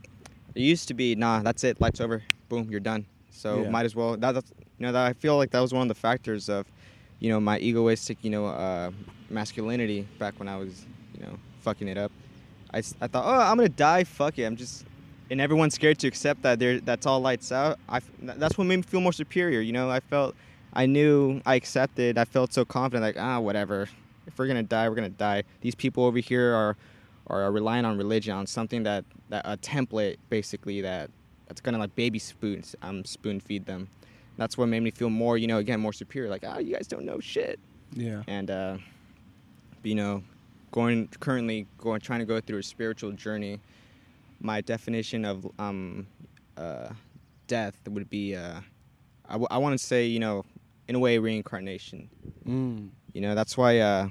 it 0.55 0.63
used 0.63 0.89
to 0.89 0.95
be. 0.95 1.15
Nah, 1.15 1.41
that's 1.43 1.65
it. 1.65 1.81
Lights 1.81 2.01
over. 2.01 2.23
Boom, 2.49 2.69
you're 2.71 2.81
done. 2.81 3.05
So 3.31 3.63
Yeah. 3.63 3.71
might 3.71 3.85
as 3.85 3.95
well. 3.95 4.17
That, 4.17 4.33
that's 4.33 4.51
you 4.79 4.87
know 4.87 4.93
that 4.93 5.07
I 5.07 5.13
feel 5.13 5.37
like 5.37 5.51
that 5.51 5.61
was 5.61 5.73
one 5.73 5.83
of 5.83 5.89
the 5.89 5.95
factors 5.95 6.49
of, 6.49 6.67
you 7.21 7.29
know, 7.31 7.41
my 7.41 7.59
egoistic, 7.59 8.19
you 8.23 8.31
know, 8.31 8.47
uh, 8.47 8.91
masculinity 9.31 10.07
back 10.19 10.39
when 10.39 10.49
I 10.49 10.57
was, 10.57 10.85
you 11.15 11.21
know, 11.25 11.39
fucking 11.61 11.89
it 11.89 11.99
up. 11.99 12.13
I, 12.73 12.79
I 12.79 13.07
thought, 13.07 13.25
oh, 13.27 13.41
I'm 13.41 13.57
gonna 13.57 13.69
die. 13.69 14.05
Fuck 14.05 14.39
it. 14.39 14.45
I'm 14.45 14.57
just. 14.57 14.85
And 15.29 15.41
everyone's 15.41 15.75
scared 15.75 15.99
to 16.01 16.07
accept 16.07 16.43
that 16.43 16.59
there. 16.61 16.79
That's 16.81 17.05
all 17.07 17.21
lights 17.21 17.51
out. 17.51 17.79
I. 17.89 18.01
That's 18.23 18.57
what 18.57 18.65
made 18.65 18.77
me 18.77 18.83
feel 18.83 19.01
more 19.01 19.13
superior. 19.13 19.61
You 19.61 19.73
know, 19.73 19.91
I 19.91 20.01
felt. 20.01 20.35
I 20.73 20.87
knew 20.87 21.41
I 21.47 21.55
accepted. 21.55 22.19
I 22.19 22.25
felt 22.25 22.53
so 22.53 22.65
confident, 22.65 23.03
like 23.03 23.17
ah, 23.19 23.41
whatever. 23.41 23.89
If 24.27 24.39
we're 24.39 24.47
gonna 24.47 24.63
die, 24.63 24.89
we're 24.89 24.95
gonna 24.95 25.09
die. 25.09 25.45
These 25.63 25.75
people 25.75 26.05
over 26.05 26.19
here 26.19 26.53
are, 26.55 26.77
are 27.29 27.51
relying 27.51 27.85
on 27.85 27.99
religion, 27.99 28.35
on 28.35 28.47
something 28.47 28.83
that, 28.85 29.05
that 29.29 29.43
a 29.45 29.57
template 29.57 30.17
basically 30.31 30.81
that 30.83 31.11
that's 31.49 31.61
gonna 31.61 31.79
like 31.79 31.95
baby 31.95 32.19
spoon 32.19 32.63
um 32.83 33.05
spoon 33.05 33.41
feed 33.41 33.67
them. 33.67 33.89
That's 34.37 34.59
what 34.59 34.69
made 34.69 34.81
me 34.81 34.91
feel 34.91 35.11
more, 35.11 35.39
you 35.39 35.47
know, 35.47 35.59
again 35.59 35.81
more 35.81 35.93
superior. 35.93 36.29
Like 36.29 36.45
ah, 36.47 36.59
you 36.59 36.75
guys 36.75 36.87
don't 36.87 37.05
know 37.05 37.21
shit. 37.21 37.59
yeah 37.95 38.23
And 38.27 38.51
uh, 38.51 38.79
you 39.83 39.95
know, 39.95 40.23
going 40.73 41.09
currently 41.21 41.67
going 41.79 42.01
trying 42.01 42.21
to 42.21 42.27
go 42.27 42.41
through 42.41 42.59
a 42.59 42.63
spiritual 42.63 43.13
journey. 43.13 43.61
My 44.41 44.61
definition 44.61 45.25
of 45.25 45.47
um, 45.59 46.07
uh, 46.57 46.91
death 47.47 47.77
would 47.89 48.11
be, 48.11 48.37
uh, 48.37 48.61
I, 49.27 49.33
w- 49.33 49.49
I 49.51 49.57
want 49.57 49.79
to 49.79 49.85
say, 49.85 50.05
you 50.05 50.19
know, 50.19 50.45
in 50.89 50.95
a 50.95 50.99
way, 50.99 51.17
reincarnation. 51.17 52.11
Mm. 52.47 52.91
You 53.15 53.21
know, 53.23 53.35
that's 53.35 53.57
why 53.57 53.79
uh, 53.79 54.09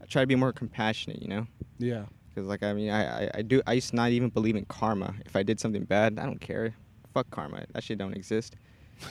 I 0.00 0.04
try 0.06 0.22
to 0.22 0.26
be 0.26 0.36
more 0.36 0.52
compassionate. 0.52 1.20
You 1.20 1.28
know, 1.28 1.46
Yeah. 1.78 2.04
because 2.28 2.48
like 2.48 2.62
I 2.62 2.72
mean, 2.72 2.90
I, 2.90 3.26
I 3.26 3.30
I 3.36 3.42
do 3.42 3.62
I 3.66 3.72
used 3.74 3.90
to 3.90 3.96
not 3.96 4.10
even 4.10 4.30
believe 4.30 4.56
in 4.56 4.64
karma. 4.66 5.14
If 5.26 5.36
I 5.36 5.42
did 5.42 5.60
something 5.60 5.84
bad, 5.84 6.18
I 6.18 6.24
don't 6.26 6.40
care. 6.40 6.74
Fuck 7.14 7.30
karma. 7.30 7.64
That 7.72 7.82
shit 7.84 7.98
don't 7.98 8.14
exist. 8.14 8.56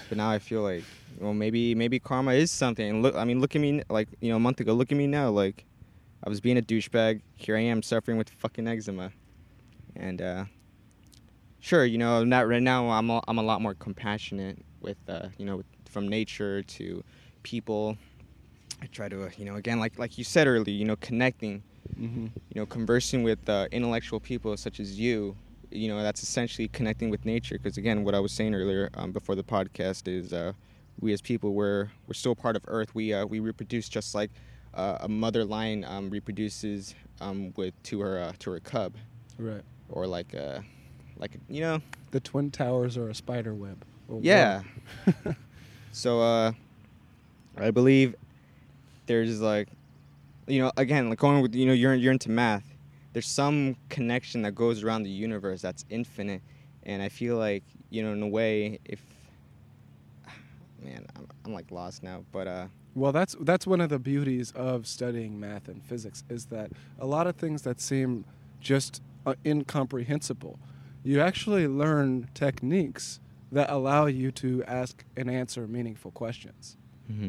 But 0.09 0.17
now 0.17 0.29
I 0.29 0.39
feel 0.39 0.63
like, 0.63 0.83
well, 1.19 1.33
maybe 1.33 1.73
maybe 1.75 1.99
karma 1.99 2.33
is 2.33 2.51
something. 2.51 3.01
Look, 3.01 3.15
I 3.15 3.23
mean, 3.23 3.39
look 3.39 3.55
at 3.55 3.61
me. 3.61 3.81
Like 3.89 4.09
you 4.21 4.29
know, 4.29 4.35
a 4.35 4.39
month 4.39 4.59
ago, 4.59 4.73
look 4.73 4.91
at 4.91 4.97
me 4.97 5.07
now. 5.07 5.29
Like 5.29 5.65
I 6.23 6.29
was 6.29 6.41
being 6.41 6.57
a 6.57 6.61
douchebag. 6.61 7.21
Here 7.35 7.55
I 7.55 7.61
am 7.61 7.81
suffering 7.81 8.17
with 8.17 8.29
fucking 8.29 8.67
eczema. 8.67 9.11
And 9.95 10.21
uh, 10.21 10.45
sure, 11.59 11.85
you 11.85 11.97
know, 11.97 12.23
not 12.23 12.47
right 12.47 12.61
now. 12.61 12.89
I'm 12.89 13.09
a, 13.09 13.21
I'm 13.27 13.37
a 13.39 13.43
lot 13.43 13.61
more 13.61 13.73
compassionate 13.73 14.63
with 14.81 14.97
uh, 15.07 15.29
you 15.37 15.45
know, 15.45 15.63
from 15.89 16.07
nature 16.07 16.63
to 16.63 17.03
people. 17.43 17.97
I 18.81 18.85
try 18.87 19.09
to, 19.09 19.23
uh, 19.25 19.29
you 19.37 19.45
know, 19.45 19.55
again, 19.55 19.79
like 19.79 19.97
like 19.97 20.17
you 20.17 20.23
said 20.23 20.47
earlier, 20.47 20.75
you 20.75 20.85
know, 20.85 20.97
connecting 20.97 21.63
Mm-hmm. 21.99 22.25
you 22.53 22.61
know, 22.61 22.65
conversing 22.65 23.23
with 23.23 23.47
uh, 23.49 23.67
intellectual 23.71 24.19
people 24.19 24.55
such 24.57 24.79
as 24.79 24.99
you, 24.99 25.35
you 25.71 25.87
know, 25.87 26.01
that's 26.01 26.21
essentially 26.23 26.67
connecting 26.69 27.09
with 27.09 27.25
nature. 27.25 27.57
Because 27.57 27.77
again, 27.77 28.03
what 28.03 28.15
I 28.15 28.19
was 28.19 28.31
saying 28.31 28.53
earlier 28.55 28.89
um, 28.95 29.11
before 29.11 29.35
the 29.35 29.43
podcast 29.43 30.07
is, 30.07 30.33
uh, 30.33 30.53
we 30.99 31.13
as 31.13 31.21
people, 31.21 31.53
we're 31.53 31.89
we're 32.07 32.13
still 32.13 32.35
part 32.35 32.55
of 32.55 32.63
Earth. 32.67 32.93
We 32.95 33.13
uh, 33.13 33.25
we 33.25 33.39
reproduce 33.39 33.87
just 33.89 34.15
like 34.15 34.31
uh, 34.73 34.97
a 35.01 35.07
mother 35.07 35.43
lion 35.45 35.83
um, 35.85 36.09
reproduces 36.09 36.95
um, 37.21 37.53
with 37.55 37.73
to 37.83 37.99
her 38.01 38.19
uh, 38.19 38.33
to 38.39 38.51
her 38.51 38.59
cub, 38.59 38.93
Right. 39.37 39.61
or 39.89 40.07
like 40.07 40.33
uh, 40.35 40.59
like 41.19 41.37
you 41.49 41.61
know, 41.61 41.81
The 42.11 42.19
twin 42.19 42.49
towers 42.51 42.97
are 42.97 43.09
a 43.09 43.15
spider 43.15 43.53
web. 43.53 43.83
yeah. 44.21 44.61
so 45.91 46.21
uh, 46.21 46.51
I 47.57 47.71
believe 47.71 48.15
there's 49.07 49.41
like, 49.41 49.67
you 50.47 50.61
know, 50.61 50.71
again, 50.77 51.09
like 51.09 51.19
going 51.19 51.41
with 51.41 51.55
you 51.55 51.65
know, 51.65 51.73
you're 51.73 51.93
you're 51.93 52.11
into 52.11 52.31
math. 52.31 52.63
There's 53.13 53.27
some 53.27 53.75
connection 53.89 54.41
that 54.43 54.53
goes 54.53 54.83
around 54.83 55.03
the 55.03 55.09
universe 55.09 55.61
that's 55.61 55.85
infinite, 55.89 56.41
and 56.83 57.01
I 57.01 57.09
feel 57.09 57.37
like 57.37 57.63
you 57.89 58.03
know, 58.03 58.13
in 58.13 58.21
a 58.21 58.27
way, 58.27 58.79
if 58.85 59.01
man, 60.83 61.05
I'm, 61.15 61.27
I'm 61.45 61.53
like 61.53 61.71
lost 61.71 62.03
now, 62.03 62.23
but 62.31 62.47
uh, 62.47 62.67
Well, 62.95 63.11
that's 63.11 63.35
that's 63.41 63.67
one 63.67 63.81
of 63.81 63.89
the 63.89 63.99
beauties 63.99 64.51
of 64.51 64.87
studying 64.87 65.39
math 65.39 65.67
and 65.67 65.83
physics 65.83 66.23
is 66.29 66.45
that 66.45 66.71
a 66.99 67.05
lot 67.05 67.27
of 67.27 67.35
things 67.35 67.63
that 67.63 67.79
seem 67.81 68.25
just 68.59 69.01
uh, 69.25 69.35
incomprehensible, 69.45 70.59
you 71.03 71.19
actually 71.19 71.67
learn 71.67 72.29
techniques 72.33 73.19
that 73.51 73.69
allow 73.69 74.05
you 74.07 74.31
to 74.31 74.63
ask 74.65 75.05
and 75.15 75.29
answer 75.29 75.67
meaningful 75.67 76.11
questions. 76.11 76.77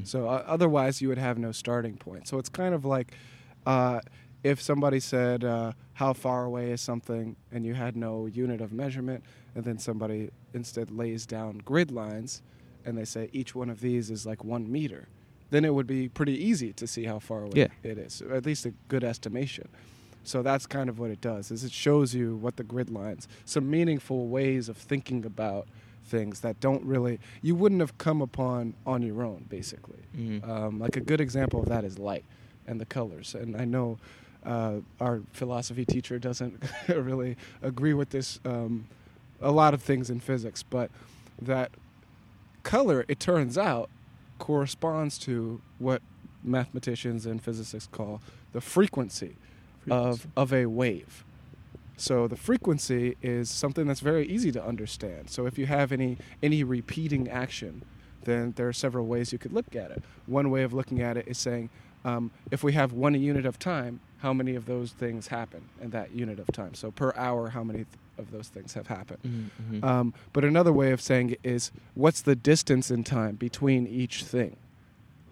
So 0.05 0.29
uh, 0.29 0.43
otherwise, 0.47 1.01
you 1.03 1.09
would 1.09 1.19
have 1.19 1.39
no 1.39 1.53
starting 1.53 1.97
point. 1.97 2.27
So 2.29 2.39
it's 2.39 2.49
kind 2.49 2.75
of 2.75 2.85
like 2.85 3.13
uh, 3.67 4.01
if 4.43 4.61
somebody 4.61 5.01
said, 5.01 5.45
uh, 5.45 5.73
"How 5.95 6.13
far 6.13 6.45
away 6.45 6.71
is 6.73 6.81
something?" 6.81 7.37
and 7.53 7.65
you 7.67 7.75
had 7.75 7.97
no 7.97 8.27
unit 8.27 8.61
of 8.61 8.73
measurement, 8.73 9.23
and 9.55 9.65
then 9.65 9.79
somebody 9.79 10.31
instead 10.55 10.91
lays 10.91 11.27
down 11.27 11.59
grid 11.59 11.91
lines, 11.91 12.43
and 12.85 12.97
they 12.97 13.05
say 13.05 13.29
each 13.33 13.55
one 13.55 13.71
of 13.71 13.81
these 13.81 14.11
is 14.11 14.25
like 14.27 14.43
one 14.45 14.71
meter, 14.71 15.09
then 15.51 15.65
it 15.65 15.75
would 15.75 15.87
be 15.87 16.09
pretty 16.09 16.35
easy 16.45 16.73
to 16.75 16.87
see 16.87 17.05
how 17.05 17.19
far 17.19 17.43
away 17.43 17.53
Yeah. 17.55 17.69
it 17.83 17.99
is, 17.99 18.23
or 18.23 18.35
at 18.35 18.47
least 18.47 18.65
a 18.67 18.73
good 18.89 19.05
estimation. 19.05 19.69
So 20.25 20.43
that's 20.43 20.67
kind 20.67 20.89
of 20.91 20.99
what 20.99 21.11
it 21.11 21.21
does. 21.21 21.51
Is 21.51 21.65
it 21.65 21.73
shows 21.73 22.15
you 22.15 22.37
what 22.37 22.57
the 22.57 22.65
grid 22.65 22.91
lines, 22.91 23.27
some 23.45 23.69
meaningful 23.71 24.29
ways 24.29 24.69
of 24.69 24.77
thinking 24.77 25.25
about 25.25 25.69
things 26.09 26.41
that 26.41 26.59
don't 26.61 26.85
really 26.85 27.21
you 27.43 27.55
wouldn't 27.55 27.81
have 27.81 27.97
come 27.99 28.21
upon 28.23 28.75
on 28.87 29.03
your 29.03 29.23
own, 29.23 29.45
basically. 29.49 30.03
Mhm. 30.17 30.49
Um, 30.49 30.79
like 30.79 30.97
a 30.97 31.01
good 31.01 31.21
example 31.21 31.61
of 31.61 31.69
that 31.69 31.85
is 31.85 31.99
light 31.99 32.25
and 32.67 32.81
the 32.81 32.87
colors. 32.87 33.35
And 33.35 33.57
I 33.57 33.65
know 33.65 33.99
uh, 34.45 34.77
our 35.01 35.21
philosophy 35.33 35.85
teacher 35.85 36.19
doesn't 36.19 36.63
really 36.89 37.37
agree 37.63 37.95
with 37.95 38.11
this. 38.11 38.41
Um, 38.45 38.87
a 39.41 39.53
lot 39.53 39.73
of 39.75 39.83
things 39.83 40.11
in 40.11 40.19
physics, 40.21 40.63
but 40.65 40.91
that 41.41 41.71
color, 42.65 43.05
it 43.09 43.21
turns 43.21 43.57
out, 43.57 43.89
corresponds 44.39 45.17
to 45.19 45.61
what 45.79 46.03
mathematicians 46.43 47.25
and 47.27 47.43
physicists 47.43 47.89
call 47.93 48.21
the 48.53 48.61
frequency, 48.61 49.37
of 49.91 50.27
of 50.37 50.53
a 50.53 50.67
wave. 50.67 51.25
So 52.01 52.29
the 52.29 52.37
frequency 52.37 53.17
is 53.23 53.51
something 53.51 53.87
that's 53.87 54.01
very 54.01 54.27
easy 54.27 54.53
to 54.53 54.65
understand. 54.65 55.29
So 55.31 55.47
if 55.47 55.59
you 55.59 55.67
have 55.67 55.91
any 55.93 56.17
any 56.43 56.63
repeating 56.63 57.29
action, 57.29 57.83
then 58.25 58.53
there 58.57 58.69
are 58.69 58.73
several 58.73 59.07
ways 59.07 59.33
you 59.33 59.39
could 59.39 59.53
look 59.53 59.75
at 59.75 59.91
it. 59.91 60.03
One 60.27 60.51
way 60.51 60.63
of 60.63 60.73
looking 60.73 61.03
at 61.03 61.17
it 61.17 61.27
is 61.27 61.39
saying, 61.39 61.71
um, 62.05 62.31
if 62.51 62.63
we 62.63 62.73
have 62.75 62.93
one 62.93 63.15
unit 63.21 63.45
of 63.47 63.59
time, 63.59 64.01
how 64.19 64.33
many 64.33 64.55
of 64.55 64.67
those 64.67 64.93
things 64.93 65.27
happen 65.27 65.63
in 65.83 65.91
that 65.91 66.13
unit 66.13 66.39
of 66.39 66.47
time? 66.53 66.75
So 66.75 66.91
per 66.93 67.13
hour, 67.17 67.49
how 67.51 67.65
many 67.65 67.81
th- 67.81 67.89
of 68.17 68.31
those 68.31 68.49
things 68.49 68.75
have 68.75 68.87
happened? 68.87 69.19
Mhm, 69.25 69.81
mhm. 69.81 69.85
Um, 69.85 70.15
but 70.33 70.45
another 70.45 70.73
way 70.73 70.93
of 70.93 71.01
saying 71.01 71.31
it 71.31 71.41
is 71.43 71.73
what's 71.95 72.23
the 72.23 72.37
distance 72.37 72.91
in 72.93 73.03
time 73.05 73.35
between 73.37 73.87
each 73.89 74.25
thing. 74.25 74.57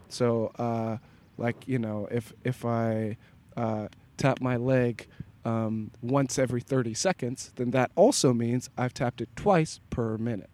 So, 0.08 0.52
uh, 0.58 0.98
like 1.38 1.68
you 1.68 1.78
know, 1.78 2.08
if 2.10 2.32
if 2.44 2.64
I 2.64 3.16
uh, 3.56 3.88
tap 4.16 4.40
my 4.40 4.56
leg 4.56 5.06
um, 5.46 5.90
once 6.02 6.38
every 6.38 6.60
30 6.60 6.92
seconds, 6.94 7.52
then 7.56 7.70
that 7.70 7.90
also 7.94 8.32
means 8.32 8.68
I've 8.76 8.92
tapped 8.94 9.20
it 9.20 9.28
twice 9.36 9.80
per 9.90 10.18
minute. 10.18 10.50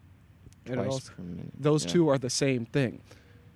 Twice 0.66 0.86
also- 0.86 1.12
per 1.14 1.22
minute. 1.22 1.52
those 1.58 1.84
Yeah. 1.84 1.90
two 1.92 2.08
are 2.08 2.18
the 2.18 2.30
same 2.30 2.66
thing. 2.66 3.00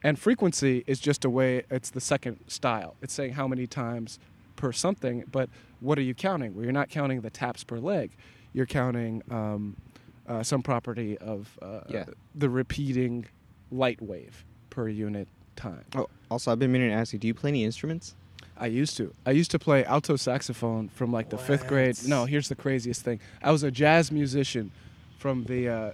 And 0.02 0.18
frequency 0.18 0.84
is 0.86 0.98
just 1.00 1.24
a 1.24 1.30
way, 1.30 1.64
it's 1.70 1.90
the 1.90 2.00
second 2.00 2.38
style. 2.48 2.96
It's 3.02 3.12
saying 3.12 3.32
how 3.34 3.46
many 3.48 3.66
times 3.66 4.18
per 4.56 4.72
something, 4.72 5.24
but 5.30 5.50
what 5.80 5.98
are 5.98 6.02
you 6.02 6.14
counting? 6.14 6.54
Well, 6.54 6.64
you're 6.64 6.72
not 6.72 6.88
counting 6.88 7.20
the 7.20 7.30
taps 7.30 7.64
per 7.64 7.78
leg. 7.78 8.12
You're 8.52 8.66
counting 8.66 9.22
um, 9.30 9.76
uh, 10.26 10.42
some 10.42 10.62
property 10.62 11.18
of 11.18 11.58
uh, 11.60 11.80
Yeah. 11.88 12.04
the 12.34 12.48
repeating 12.48 13.26
light 13.70 14.00
wave 14.00 14.44
per 14.70 14.88
unit 14.88 15.28
time. 15.56 15.84
Oh, 15.94 16.08
also, 16.30 16.50
I've 16.52 16.58
been 16.58 16.72
meaning 16.72 16.88
to 16.90 16.94
ask 16.94 17.12
you: 17.12 17.18
Do 17.18 17.26
you 17.26 17.34
play 17.34 17.50
any 17.50 17.64
instruments? 17.64 18.14
I 18.58 18.66
used 18.66 18.96
to. 18.96 19.14
I 19.24 19.32
used 19.32 19.50
to 19.50 19.58
play 19.58 19.84
alto 19.84 20.16
saxophone 20.16 20.88
from 20.88 21.12
like 21.12 21.28
the 21.30 21.38
fifth 21.38 21.66
grade. 21.68 21.96
No, 22.06 22.24
here's 22.24 22.48
the 22.48 22.54
craziest 22.54 23.02
thing. 23.02 23.20
I 23.42 23.52
was 23.52 23.62
a 23.62 23.70
jazz 23.70 24.10
musician 24.10 24.72
from 25.18 25.44
the 25.44 25.68
uh, 25.68 25.90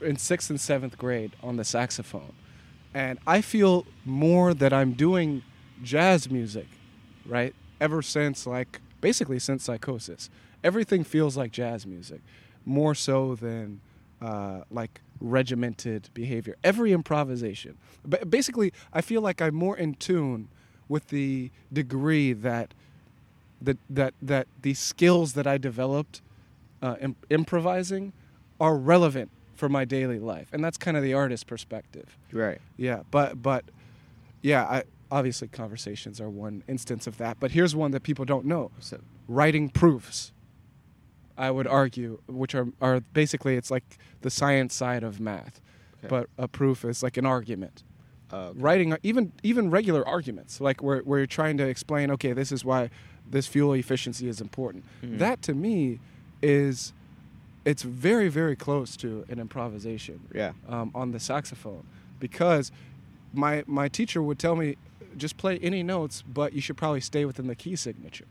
in 0.00 0.16
sixth 0.16 0.50
and 0.50 0.60
seventh 0.60 0.96
grade 0.96 1.32
on 1.42 1.56
the 1.56 1.64
saxophone, 1.64 2.32
and 2.94 3.18
I 3.26 3.40
feel 3.42 3.86
more 4.04 4.54
that 4.54 4.72
I'm 4.72 4.92
doing 4.92 5.42
jazz 5.82 6.30
music, 6.30 6.66
right? 7.26 7.54
Ever 7.80 8.00
since 8.00 8.46
like 8.46 8.80
basically 9.00 9.38
since 9.38 9.64
Psychosis, 9.64 10.30
everything 10.64 11.04
feels 11.04 11.36
like 11.36 11.52
jazz 11.52 11.86
music, 11.86 12.20
more 12.64 12.94
so 12.94 13.34
than 13.34 13.80
uh, 14.22 14.62
like 14.70 15.02
regimented 15.20 16.08
behavior. 16.14 16.56
Every 16.64 16.92
improvisation, 16.92 17.76
but 18.04 18.30
basically, 18.30 18.72
I 18.94 19.02
feel 19.02 19.20
like 19.20 19.42
I'm 19.42 19.54
more 19.54 19.76
in 19.76 19.94
tune 19.94 20.48
with 20.88 21.08
the 21.08 21.50
degree 21.72 22.32
that 22.32 22.74
that 23.60 23.76
that 23.90 24.14
that 24.22 24.46
the 24.62 24.74
skills 24.74 25.32
that 25.34 25.46
I 25.46 25.58
developed 25.58 26.22
uh, 26.82 26.96
im- 27.00 27.16
improvising 27.30 28.12
are 28.60 28.76
relevant 28.76 29.30
for 29.54 29.68
my 29.68 29.84
daily 29.84 30.18
life, 30.20 30.48
and 30.52 30.62
that's 30.64 30.78
kind 30.78 30.96
of 30.96 31.02
the 31.02 31.14
artist 31.14 31.46
perspective. 31.46 32.16
Right. 32.32 32.60
Yeah, 32.76 33.02
but 33.10 33.42
but 33.42 33.64
yeah, 34.42 34.64
I, 34.64 34.82
obviously 35.10 35.48
conversations 35.48 36.20
are 36.20 36.30
one 36.30 36.62
instance 36.68 37.06
of 37.06 37.18
that. 37.18 37.38
But 37.40 37.50
here's 37.50 37.74
one 37.74 37.90
that 37.90 38.02
people 38.04 38.24
don't 38.24 38.46
know: 38.46 38.70
So, 38.78 39.00
writing 39.26 39.68
proofs. 39.68 40.32
I 41.36 41.52
would 41.52 41.68
argue, 41.68 42.20
which 42.26 42.54
are 42.54 42.68
are 42.80 43.00
basically 43.12 43.56
it's 43.56 43.70
like 43.70 43.98
the 44.22 44.30
science 44.30 44.74
side 44.74 45.04
of 45.04 45.20
math, 45.20 45.60
Okay. 45.98 46.08
but 46.08 46.28
a 46.36 46.48
proof 46.48 46.84
is 46.84 47.02
like 47.02 47.16
an 47.16 47.26
argument 47.26 47.84
uh, 48.30 48.52
writing 48.56 48.96
even 49.02 49.32
even 49.42 49.70
regular 49.70 50.06
arguments 50.06 50.60
like 50.60 50.82
where, 50.82 51.00
where 51.00 51.18
you're 51.20 51.26
trying 51.26 51.56
to 51.56 51.66
explain 51.66 52.10
okay 52.10 52.32
this 52.32 52.52
is 52.52 52.64
why 52.64 52.90
this 53.30 53.46
fuel 53.46 53.72
efficiency 53.74 54.28
is 54.28 54.40
important 54.40 54.84
Mhm. 55.02 55.18
that 55.18 55.40
to 55.42 55.54
me 55.54 55.98
is 56.42 56.92
it's 57.64 57.82
very 57.82 58.28
very 58.28 58.56
close 58.56 58.96
to 58.96 59.24
an 59.28 59.38
improvisation 59.38 60.20
Yeah. 60.34 60.52
um, 60.68 60.90
on 60.94 61.12
the 61.12 61.20
saxophone 61.20 61.84
because 62.20 62.70
my 63.32 63.64
my 63.66 63.88
teacher 63.88 64.22
would 64.22 64.38
tell 64.38 64.56
me 64.56 64.76
just 65.16 65.36
play 65.36 65.58
any 65.62 65.82
notes 65.82 66.22
but 66.32 66.52
you 66.52 66.60
should 66.60 66.76
probably 66.76 67.00
stay 67.00 67.24
within 67.24 67.46
the 67.46 67.54
key 67.56 67.76
signature 67.76 68.26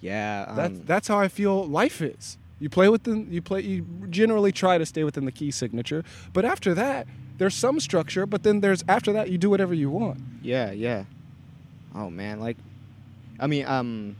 Yeah. 0.00 0.44
Um, 0.48 0.56
that's 0.56 0.78
that's 0.84 1.08
how 1.08 1.18
I 1.18 1.28
feel 1.28 1.64
life 1.66 2.02
is. 2.02 2.36
You 2.58 2.68
play 2.70 2.88
within 2.88 3.28
you 3.30 3.40
play 3.42 3.60
you 3.62 3.84
generally 4.10 4.52
try 4.52 4.76
to 4.78 4.86
stay 4.86 5.04
within 5.04 5.24
the 5.24 5.32
key 5.32 5.50
signature, 5.50 6.02
but 6.32 6.44
after 6.44 6.74
that 6.74 7.06
there's 7.38 7.54
some 7.54 7.80
structure, 7.80 8.26
but 8.26 8.42
then 8.42 8.60
there's 8.60 8.84
after 8.88 9.12
that 9.12 9.30
you 9.30 9.38
do 9.38 9.50
whatever 9.50 9.74
you 9.74 9.90
want. 9.90 10.20
Yeah, 10.42 10.70
yeah. 10.72 11.04
Oh 11.94 12.10
man, 12.10 12.40
like 12.40 12.56
I 13.40 13.46
mean, 13.46 13.66
um, 13.66 14.16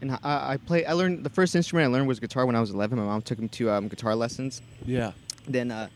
and 0.00 0.12
I, 0.12 0.52
I 0.52 0.56
play. 0.56 0.84
I 0.84 0.92
learned 0.94 1.24
the 1.24 1.30
first 1.30 1.54
instrument 1.54 1.88
I 1.88 1.92
learned 1.92 2.08
was 2.08 2.18
guitar 2.20 2.44
when 2.46 2.56
I 2.56 2.60
was 2.60 2.70
11. 2.70 2.98
My 2.98 3.04
mom 3.04 3.22
took 3.22 3.38
me 3.38 3.48
to 3.48 3.70
um, 3.70 3.88
guitar 3.88 4.14
lessons. 4.14 4.60
Yeah. 4.84 5.12
Then 5.46 5.70
uh, 5.70 5.88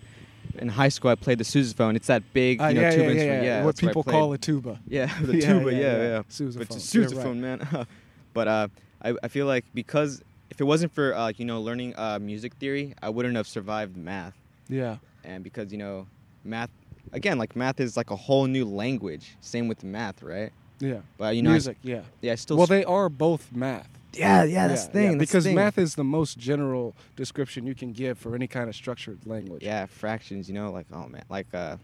in 0.58 0.68
high 0.68 0.88
school, 0.88 1.10
I 1.10 1.16
played 1.16 1.38
the 1.38 1.44
sousaphone. 1.44 1.96
It's 1.96 2.06
that 2.06 2.22
big, 2.32 2.60
Uh, 2.60 2.68
you 2.68 2.74
know, 2.74 2.80
yeah, 2.82 2.90
tuba 2.90 3.02
yeah, 3.02 3.06
yeah, 3.06 3.12
instrument. 3.14 3.44
yeah. 3.44 3.58
Yeah, 3.58 3.64
What 3.64 3.76
people 3.76 4.02
call 4.04 4.32
a 4.32 4.38
tuba. 4.38 4.80
Yeah, 4.86 5.06
the 5.20 5.40
tuba. 5.40 5.72
yeah, 5.72 5.78
Yeah, 5.80 6.02
yeah. 6.02 6.22
Sousaphone. 6.30 6.58
But 6.58 6.76
it's 6.76 6.94
a 6.94 6.98
sousaphone, 6.98 7.36
man. 7.38 7.86
but 8.32 8.48
uh, 8.48 8.68
I, 9.02 9.14
I 9.22 9.28
feel 9.28 9.46
like 9.46 9.64
because 9.74 10.22
if 10.50 10.60
it 10.60 10.64
wasn't 10.64 10.92
for 10.92 11.14
uh, 11.14 11.32
you 11.36 11.44
know 11.44 11.60
learning 11.60 11.94
uh, 11.96 12.18
music 12.20 12.54
theory, 12.54 12.94
I 13.02 13.08
wouldn't 13.08 13.34
have 13.36 13.48
survived 13.48 13.96
math. 13.96 14.34
Yeah. 14.68 14.96
And 15.24 15.42
because 15.42 15.72
you 15.72 15.78
know 15.78 16.06
math, 16.46 16.70
again, 17.12 17.38
like 17.38 17.54
math 17.56 17.80
is 17.80 17.96
like 17.96 18.10
a 18.10 18.16
whole 18.16 18.46
new 18.46 18.64
language. 18.64 19.36
Same 19.40 19.68
with 19.68 19.84
math, 19.84 20.22
right? 20.22 20.52
Yeah. 20.80 21.00
But 21.18 21.36
you 21.36 21.42
know, 21.42 21.52
I- 21.54 21.76
yeah. 21.82 22.02
yeah, 22.20 22.32
I 22.32 22.34
still. 22.36 22.56
Well, 22.56 22.66
they 22.66 22.84
are 22.84 23.08
both 23.08 23.50
math. 23.52 23.88
yeah, 24.12 24.44
yeah, 24.44 24.68
that's 24.68 24.86
the 24.86 24.92
thing. 24.92 25.02
that's 25.04 25.12
the 25.14 25.18
because 25.18 25.44
thing. 25.44 25.54
math 25.54 25.78
is 25.78 25.94
the 25.94 26.04
most 26.04 26.38
general 26.38 26.94
description 27.16 27.66
you 27.66 27.74
can 27.74 27.92
give 27.92 28.18
for 28.18 28.34
any 28.34 28.46
kind 28.46 28.68
of 28.68 28.74
structured 28.74 29.18
language. 29.26 29.62
Yeah, 29.62 29.86
fractions. 29.86 30.48
You 30.48 30.54
know, 30.54 30.70
like 30.72 30.86
oh 30.92 31.06
man, 31.08 31.24
like 31.30 31.46
uh, 31.54 31.76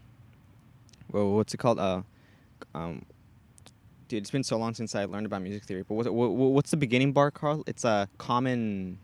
well, 1.11 1.31
what's 1.33 1.53
it 1.53 1.57
called? 1.57 1.79
Uh, 1.79 2.01
um, 2.75 3.03
dude, 4.07 4.21
it's 4.21 4.31
been 4.31 4.43
so 4.43 4.57
long 4.57 4.73
since 4.75 4.93
I 4.95 5.05
learned 5.05 5.25
about 5.25 5.41
music 5.41 5.63
theory. 5.63 5.83
But 5.87 5.95
what, 5.95 6.13
what, 6.13 6.29
what's 6.29 6.71
the 6.71 6.77
beginning 6.77 7.11
bar, 7.13 7.31
Carl? 7.31 7.63
It's 7.67 7.83
a 7.83 8.07
common, 8.19 8.97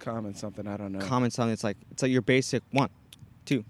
Common 0.00 0.34
something 0.34 0.66
I 0.66 0.76
don't 0.76 0.92
know. 0.92 0.98
common 1.00 1.30
something. 1.30 1.52
It's 1.52 1.64
like 1.64 1.76
it's 1.90 2.02
like 2.02 2.12
your 2.12 2.22
basic 2.22 2.62
one, 2.72 2.90
two, 3.46 3.64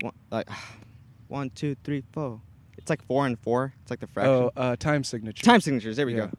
one, 0.00 0.14
like 0.30 0.48
one, 1.28 1.50
two, 1.50 1.76
three, 1.84 2.02
four. 2.12 2.40
It's 2.76 2.90
like 2.90 3.02
four 3.06 3.26
and 3.26 3.38
four. 3.38 3.74
It's 3.82 3.90
like 3.90 4.00
the 4.00 4.06
fraction. 4.06 4.32
oh, 4.32 4.50
uh, 4.56 4.76
time 4.76 5.04
signature. 5.04 5.42
Time 5.44 5.60
signatures. 5.60 5.96
There 5.96 6.06
we 6.06 6.14
Yeah. 6.14 6.26
go. 6.26 6.30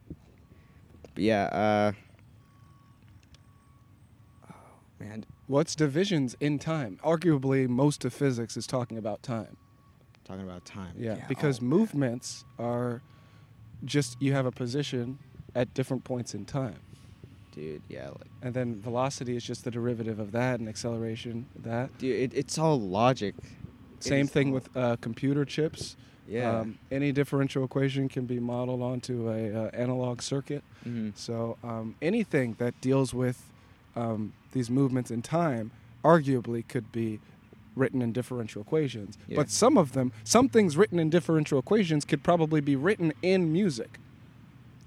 But 1.13 1.24
yeah. 1.24 1.43
Uh, 1.45 1.91
oh 4.50 4.56
man, 5.00 5.26
What's 5.48 5.76
divisions 5.76 6.36
in 6.39 6.60
time? 6.60 7.00
Arguably, 7.04 7.67
most 7.67 8.06
of 8.06 8.13
physics 8.13 8.56
is 8.56 8.67
talking 8.67 8.98
about 8.98 9.24
time. 9.24 9.58
talking 10.24 10.43
about 10.43 10.63
time. 10.63 10.93
Yeah, 10.98 11.26
because 11.28 11.60
oh, 11.60 11.63
man. 11.63 11.69
movements 11.69 12.45
are 12.60 13.02
just 13.84 14.22
you 14.22 14.34
have 14.34 14.45
a 14.45 14.52
position 14.52 15.17
at 15.56 15.74
different 15.74 16.04
points 16.04 16.36
in 16.36 16.45
time. 16.45 16.76
Dude. 17.60 17.82
Yeah, 17.89 18.08
like. 18.10 18.28
And 18.41 18.54
then 18.54 18.82
velocity 18.82 19.36
is 19.36 19.43
just 19.43 19.63
the 19.63 19.72
derivative 19.72 20.19
of 20.19 20.32
that, 20.32 20.60
and 20.60 20.69
acceleration 20.69 21.45
that. 21.63 21.95
Dude, 21.98 22.15
it, 22.34 22.38
it's 22.38 22.58
all 22.58 22.80
logic. 22.80 23.36
Same 24.00 24.28
thing 24.28 24.48
all- 24.50 24.54
with 24.56 24.78
uh, 24.78 24.95
computer 25.02 25.45
chips. 25.45 25.95
Yeah. 26.28 26.60
Um, 26.60 26.78
any 26.91 27.12
differential 27.12 27.63
equation 27.63 28.08
can 28.08 28.26
be 28.26 28.39
modeled 28.39 28.84
onto 28.84 29.30
a 29.30 29.52
uh, 29.65 29.69
analog 29.74 30.22
circuit. 30.22 30.63
Mhm. 30.88 31.17
So 31.17 31.58
um, 31.63 31.95
anything 32.04 32.56
that 32.60 32.80
deals 32.82 33.13
with 33.15 33.41
um, 33.95 34.34
these 34.52 34.69
movements 34.69 35.10
in 35.10 35.24
time, 35.24 35.72
arguably, 36.04 36.67
could 36.67 36.91
be 36.91 37.19
written 37.76 38.02
in 38.04 38.12
differential 38.13 38.62
equations. 38.62 39.17
Yeah. 39.28 39.38
But 39.38 39.50
some 39.50 39.76
of 39.78 39.93
them, 39.93 40.12
some 40.24 40.50
things 40.50 40.78
written 40.78 41.00
in 41.00 41.10
differential 41.10 41.58
equations, 41.58 42.06
could 42.06 42.22
probably 42.24 42.62
be 42.62 42.76
written 42.76 43.12
in 43.24 43.52
music. 43.52 43.98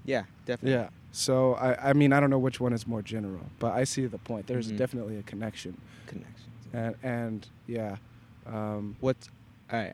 Yeah, 0.05 0.23
definitely. 0.45 0.79
Yeah. 0.79 0.89
So 1.15 1.53
I, 1.53 1.91
I 1.91 1.93
mean, 1.93 2.11
I 2.11 2.19
don't 2.19 2.29
know 2.31 2.39
which 2.39 2.59
one 2.59 2.73
is 2.73 2.85
more 2.87 3.01
general, 3.03 3.45
but 3.59 3.71
I 3.73 3.83
see 3.85 4.05
the 4.07 4.17
point. 4.17 4.47
There's 4.47 4.71
Mhm. 4.71 4.77
definitely 4.77 5.17
a 5.17 5.23
connection, 5.23 5.77
Connections. 6.07 6.49
and 6.73 6.95
and 7.03 7.47
yeah. 7.67 7.97
Um, 8.47 8.95
What? 8.99 9.15
All 9.71 9.79
right. 9.79 9.93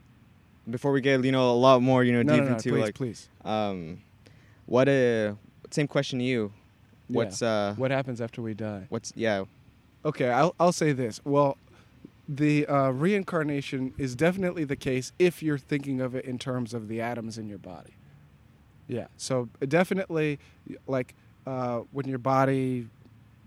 Before 0.69 0.91
we 0.93 1.01
get 1.01 1.23
you 1.25 1.31
know 1.33 1.51
a 1.51 1.59
lot 1.59 1.81
more 1.81 2.03
you 2.05 2.13
know 2.13 2.21
no, 2.23 2.33
deep 2.33 2.43
no, 2.43 2.49
no, 2.49 2.55
into 2.55 2.69
please, 2.69 2.81
like 2.81 2.95
please. 2.95 3.29
um, 3.43 3.99
what 4.65 4.87
a 4.87 5.35
same 5.71 5.87
question 5.87 6.19
to 6.19 6.25
you. 6.25 6.53
Yeah. 7.09 7.15
What's 7.17 7.41
uh 7.41 7.73
What 7.77 7.91
happens 7.91 8.21
after 8.21 8.41
we 8.41 8.53
die? 8.53 8.85
what's 8.89 9.11
yeah 9.15 9.43
Okay, 10.05 10.29
I'll, 10.29 10.55
I'll 10.57 10.71
say 10.71 10.93
this. 10.93 11.19
Well, 11.25 11.57
the 12.29 12.65
uh, 12.67 12.91
reincarnation 12.91 13.93
is 13.97 14.15
definitely 14.15 14.63
the 14.63 14.77
case 14.77 15.11
if 15.19 15.43
you're 15.43 15.57
thinking 15.57 15.99
of 15.99 16.15
it 16.15 16.23
in 16.23 16.39
terms 16.39 16.73
of 16.73 16.87
the 16.87 17.01
atoms 17.01 17.37
in 17.37 17.49
your 17.49 17.57
body. 17.57 17.91
Yeah, 18.89 19.07
so 19.17 19.47
definitely, 19.67 20.39
like 20.87 21.13
uh, 21.45 21.81
when 21.91 22.07
your 22.07 22.17
body 22.17 22.87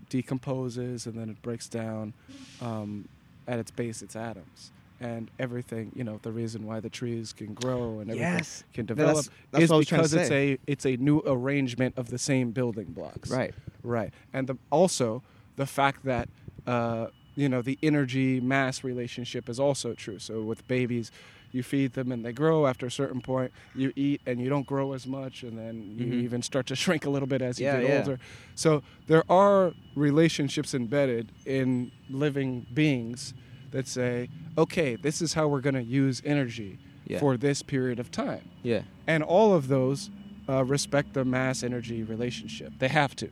decomposes 0.09 1.05
and 1.05 1.15
then 1.17 1.29
it 1.29 1.41
breaks 1.41 1.67
down, 1.67 2.13
um, 2.61 3.07
at 3.47 3.59
its 3.59 3.71
base, 3.71 4.01
it's 4.01 4.15
atoms. 4.15 4.71
And 4.99 5.29
everything, 5.37 5.91
you 5.95 6.05
know, 6.05 6.17
the 6.21 6.31
reason 6.31 6.65
why 6.65 6.79
the 6.79 6.89
trees 6.89 7.33
can 7.33 7.53
grow 7.53 7.99
and 7.99 8.09
everything 8.09 8.35
Yes. 8.35 8.63
can 8.73 8.85
develop 8.85 9.25
that's 9.51 9.63
is 9.65 9.69
what 9.69 9.75
I 9.75 9.77
was 9.79 9.87
trying 9.87 10.03
to 10.03 10.09
because 10.09 10.13
it's 10.13 10.31
a 10.31 10.57
it's 10.65 10.85
a 10.85 10.95
new 10.95 11.21
arrangement 11.25 11.95
of 11.97 12.09
the 12.09 12.17
same 12.17 12.51
building 12.51 12.93
blocks. 12.93 13.29
right 13.29 13.53
Right, 13.83 14.13
and 14.31 14.47
the, 14.47 14.57
also 14.71 15.21
the 15.57 15.65
fact 15.65 16.05
that 16.05 16.29
uh, 16.65 17.07
you 17.35 17.49
know 17.49 17.61
the 17.61 17.77
energy 17.83 18.39
mass 18.39 18.83
relationship 18.83 19.49
is 19.49 19.59
also 19.59 19.93
true. 19.93 20.19
So 20.19 20.41
with 20.43 20.67
babies, 20.67 21.11
you 21.51 21.63
feed 21.63 21.93
them 21.93 22.11
and 22.11 22.25
they 22.25 22.33
grow. 22.33 22.65
After 22.67 22.85
a 22.87 22.91
certain 22.91 23.21
point, 23.21 23.51
you 23.75 23.91
eat 23.95 24.21
and 24.25 24.39
you 24.41 24.49
don't 24.49 24.65
grow 24.67 24.93
as 24.93 25.05
much, 25.05 25.43
and 25.43 25.57
then 25.57 25.95
you 25.97 26.07
Mhm. 26.07 26.23
even 26.23 26.41
start 26.41 26.65
to 26.67 26.75
shrink 26.83 27.05
a 27.05 27.09
little 27.09 27.27
bit 27.27 27.41
as 27.41 27.59
you 27.59 27.65
Yeah, 27.67 27.79
get 27.81 27.87
yeah. 27.89 27.97
older. 27.99 28.19
So 28.55 28.81
there 29.07 29.23
are 29.31 29.73
relationships 29.95 30.73
embedded 30.73 31.31
in 31.45 31.91
living 32.09 32.65
beings 32.73 33.33
that 33.71 33.87
say, 33.87 34.29
okay, 34.57 34.95
this 34.95 35.21
is 35.21 35.33
how 35.33 35.47
we're 35.47 35.61
going 35.61 35.75
to 35.75 35.83
use 35.83 36.21
energy 36.25 36.77
Yeah. 37.07 37.19
for 37.19 37.37
this 37.37 37.61
period 37.63 37.99
of 37.99 38.09
time, 38.11 38.49
yeah 38.63 38.83
and 39.07 39.21
all 39.23 39.53
of 39.53 39.67
those 39.67 40.09
uh, 40.47 40.63
respect 40.63 41.13
the 41.13 41.25
mass 41.25 41.63
energy 41.63 42.03
relationship. 42.03 42.71
They 42.79 42.87
have 42.89 43.15
to. 43.17 43.29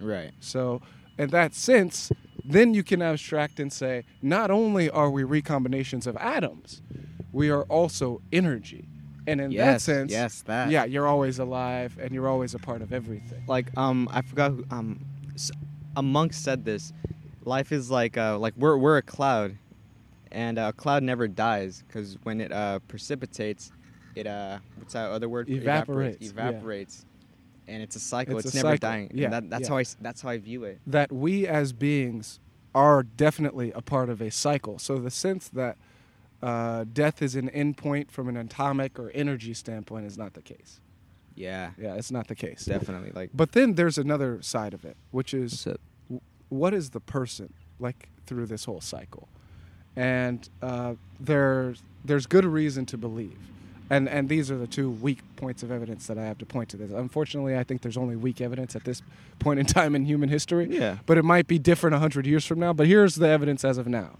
right 0.00 0.32
So, 0.40 0.80
in 1.18 1.30
that 1.30 1.54
sense, 1.54 2.10
then 2.44 2.74
you 2.74 2.82
can 2.82 3.00
abstract 3.00 3.58
and 3.58 3.72
say, 3.72 4.04
not 4.20 4.50
only 4.50 4.90
are 4.90 5.10
we 5.10 5.22
recombinations 5.22 6.06
of 6.06 6.16
atoms, 6.18 6.82
we 7.32 7.50
are 7.50 7.62
also 7.64 8.20
energy. 8.32 8.88
And 9.26 9.40
in 9.40 9.50
that 9.56 9.80
sense, 9.80 10.12
yes, 10.12 10.42
that. 10.42 10.70
yeah, 10.70 10.84
you're 10.84 11.06
always 11.06 11.38
alive 11.38 11.98
and 12.00 12.12
you're 12.12 12.28
always 12.28 12.54
a 12.54 12.58
part 12.58 12.82
of 12.82 12.92
everything. 12.92 13.42
like 13.46 13.74
um 13.76 14.06
I 14.12 14.20
forgot 14.20 14.50
who, 14.50 14.64
um 14.70 15.00
a 15.96 16.02
monk 16.02 16.34
said 16.34 16.64
this 16.64 16.92
life 17.44 17.72
is 17.72 17.90
like 17.90 18.18
uh 18.18 18.38
like 18.38 18.52
we're 18.56 18.76
we're 18.76 18.98
a 18.98 19.02
cloud 19.02 19.56
and 20.30 20.58
a 20.58 20.74
cloud 20.74 21.02
never 21.02 21.26
dies 21.26 21.82
because 21.86 22.18
when 22.24 22.40
it 22.40 22.52
uh 22.52 22.80
precipitates 22.88 23.72
it 24.14 24.26
uh 24.26 24.58
what's 24.76 24.92
that 24.92 25.10
other 25.10 25.28
word 25.28 25.48
Evaporates, 25.48 26.18
yeah. 26.20 26.30
evaporates 26.30 27.06
and 27.68 27.82
it's 27.82 27.96
a 27.96 28.00
cycle 28.00 28.36
It's 28.38 28.46
it's, 28.46 28.54
a 28.54 28.58
never 28.58 28.68
cycle, 28.74 28.88
dying 28.90 29.10
yeah, 29.14 29.28
that, 29.30 29.50
that's 29.50 29.62
yeah. 29.62 29.68
how 29.68 29.76
I 29.78 29.80
s- 29.82 29.96
that's 30.00 30.20
how 30.22 30.28
I 30.30 30.38
view 30.38 30.64
it 30.64 30.80
That 30.86 31.10
we 31.12 31.46
as 31.46 31.72
beings 31.72 32.40
are 32.74 33.02
definitely 33.02 33.70
a 33.72 33.80
part 33.80 34.08
of 34.08 34.20
a 34.20 34.30
cycle. 34.30 34.78
So, 34.78 34.98
the 34.98 35.10
sense 35.10 35.48
that 35.50 35.76
uh, 36.42 36.84
death 36.92 37.22
is 37.22 37.36
an 37.36 37.48
endpoint 37.50 38.10
from 38.10 38.28
an 38.28 38.36
atomic 38.36 38.98
or 38.98 39.10
energy 39.14 39.54
standpoint 39.54 40.04
is 40.06 40.18
not 40.18 40.34
the 40.34 40.42
case. 40.42 40.80
yeah 41.36 41.70
Yeah, 41.78 41.94
it's 41.94 42.10
not 42.10 42.26
the 42.28 42.34
case. 42.34 42.64
definitely 42.64 43.12
like 43.14 43.30
But 43.32 43.52
then 43.52 43.74
there's 43.74 43.96
another 43.98 44.42
side 44.42 44.74
of 44.74 44.84
it, 44.84 44.96
which 45.10 45.32
is 45.32 45.64
What's 45.64 45.78
w- 46.08 46.20
what 46.48 46.74
is 46.74 46.90
the 46.90 47.00
person 47.00 47.52
like 47.78 48.08
through 48.26 48.46
this 48.46 48.64
whole 48.66 48.80
cycle? 48.80 49.28
And 49.96 50.46
uh, 50.60 50.94
there's 51.20 51.82
there's 52.04 52.26
good 52.26 52.44
reason 52.44 52.84
to 52.86 52.98
believe, 52.98 53.38
and 53.94 54.08
and 54.08 54.28
these 54.28 54.50
are 54.50 54.58
the 54.58 54.66
two 54.66 54.90
weak 54.90 55.20
points 55.36 55.62
of 55.62 55.70
evidence 55.70 56.08
that 56.08 56.18
I 56.18 56.24
have 56.24 56.38
to 56.38 56.46
point 56.46 56.68
to 56.70 56.76
this. 56.76 56.90
Unfortunately, 56.90 57.56
I 57.56 57.62
think 57.62 57.82
there's 57.82 57.96
only 57.96 58.16
weak 58.16 58.40
evidence 58.40 58.74
at 58.74 58.84
this 58.84 59.02
point 59.38 59.60
in 59.60 59.66
time 59.66 59.94
in 59.94 60.04
human 60.04 60.28
history. 60.28 60.66
Yeah. 60.68 60.98
But 61.06 61.16
it 61.16 61.24
might 61.24 61.46
be 61.46 61.58
different 61.58 61.96
hundred 61.96 62.26
years 62.26 62.44
from 62.44 62.58
now. 62.58 62.72
But 62.72 62.88
here's 62.88 63.14
the 63.14 63.28
evidence 63.28 63.64
as 63.64 63.78
of 63.78 63.86
now 63.86 64.18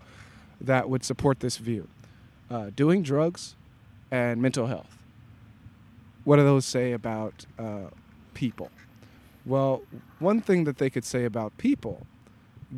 that 0.61 0.89
would 0.89 1.05
support 1.05 1.41
this 1.41 1.57
view: 1.57 1.89
uh, 2.51 2.71
doing 2.77 3.03
drugs 3.03 3.57
and 4.11 4.41
mental 4.41 4.69
health. 4.69 4.97
What 6.23 6.37
do 6.37 6.45
those 6.45 6.65
say 6.65 6.93
about 6.93 7.45
uh, 7.59 7.91
people? 8.33 8.71
Well, 9.45 9.83
one 10.21 10.41
thing 10.41 10.65
that 10.65 10.79
they 10.79 10.89
could 10.89 11.05
say 11.05 11.25
about 11.25 11.59
people, 11.59 12.07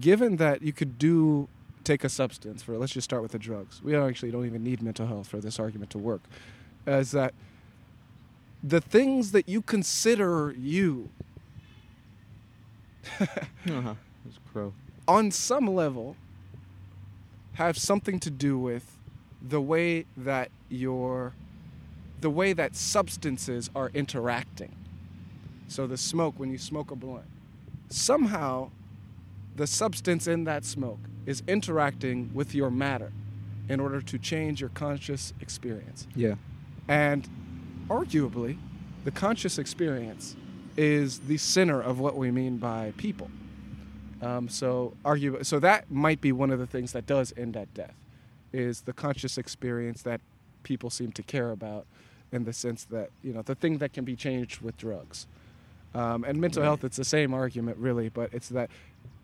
given 0.00 0.36
that 0.36 0.62
you 0.62 0.72
could 0.72 0.98
do 0.98 1.48
take 1.84 2.02
a 2.02 2.08
substance 2.08 2.64
for 2.64 2.76
let's 2.76 2.92
just 2.92 3.04
start 3.04 3.22
with 3.22 3.32
the 3.32 3.38
drugs. 3.38 3.80
We 3.82 3.94
actually 3.94 4.32
don't 4.32 4.46
even 4.46 4.64
need 4.64 4.82
mental 4.82 5.06
health 5.06 5.28
for 5.28 5.40
this 5.40 5.60
argument 5.60 5.90
to 5.90 5.98
work. 5.98 6.22
Is 6.86 7.10
that 7.12 7.34
the 8.62 8.80
things 8.80 9.32
that 9.32 9.48
you 9.48 9.62
consider 9.62 10.54
you 10.58 11.10
uh-huh. 13.20 13.94
Crow 14.52 14.72
on 15.06 15.30
some 15.30 15.66
level 15.66 16.16
have 17.54 17.78
something 17.78 18.18
to 18.20 18.30
do 18.30 18.58
with 18.58 18.98
the 19.40 19.60
way 19.60 20.04
that 20.16 20.50
your 20.68 21.32
the 22.20 22.30
way 22.30 22.52
that 22.52 22.74
substances 22.74 23.70
are 23.74 23.90
interacting. 23.94 24.74
So 25.68 25.86
the 25.86 25.96
smoke 25.96 26.34
when 26.38 26.50
you 26.50 26.58
smoke 26.58 26.90
a 26.90 26.96
blunt, 26.96 27.26
somehow 27.88 28.70
the 29.54 29.66
substance 29.66 30.26
in 30.26 30.44
that 30.44 30.64
smoke 30.64 30.98
is 31.26 31.42
interacting 31.46 32.30
with 32.34 32.54
your 32.54 32.70
matter 32.70 33.12
in 33.68 33.80
order 33.80 34.00
to 34.00 34.18
change 34.18 34.60
your 34.60 34.70
conscious 34.70 35.34
experience. 35.40 36.06
yeah 36.14 36.34
And 36.88 37.28
arguably, 37.88 38.58
the 39.04 39.10
conscious 39.10 39.58
experience 39.58 40.36
is 40.76 41.20
the 41.20 41.36
center 41.38 41.80
of 41.80 41.98
what 41.98 42.16
we 42.16 42.30
mean 42.30 42.58
by 42.58 42.92
people. 42.96 43.30
Um, 44.22 44.48
so 44.48 44.94
argue, 45.04 45.42
so 45.42 45.58
that 45.60 45.90
might 45.90 46.20
be 46.20 46.32
one 46.32 46.50
of 46.50 46.58
the 46.58 46.66
things 46.66 46.92
that 46.92 47.06
does 47.06 47.32
end 47.36 47.56
at 47.56 47.72
death, 47.74 47.94
is 48.52 48.82
the 48.82 48.92
conscious 48.92 49.36
experience 49.36 50.02
that 50.02 50.20
people 50.62 50.90
seem 50.90 51.12
to 51.12 51.22
care 51.22 51.50
about, 51.50 51.86
in 52.32 52.44
the 52.44 52.52
sense 52.52 52.84
that 52.84 53.10
you 53.22 53.32
know 53.32 53.42
the 53.42 53.54
thing 53.54 53.78
that 53.78 53.92
can 53.92 54.04
be 54.04 54.16
changed 54.16 54.60
with 54.62 54.76
drugs, 54.76 55.26
um, 55.94 56.24
and 56.24 56.40
mental 56.40 56.62
Right. 56.62 56.66
health. 56.68 56.82
It's 56.84 56.96
the 56.96 57.04
same 57.04 57.34
argument 57.34 57.76
really, 57.78 58.08
but 58.08 58.32
it's 58.32 58.48
that 58.48 58.70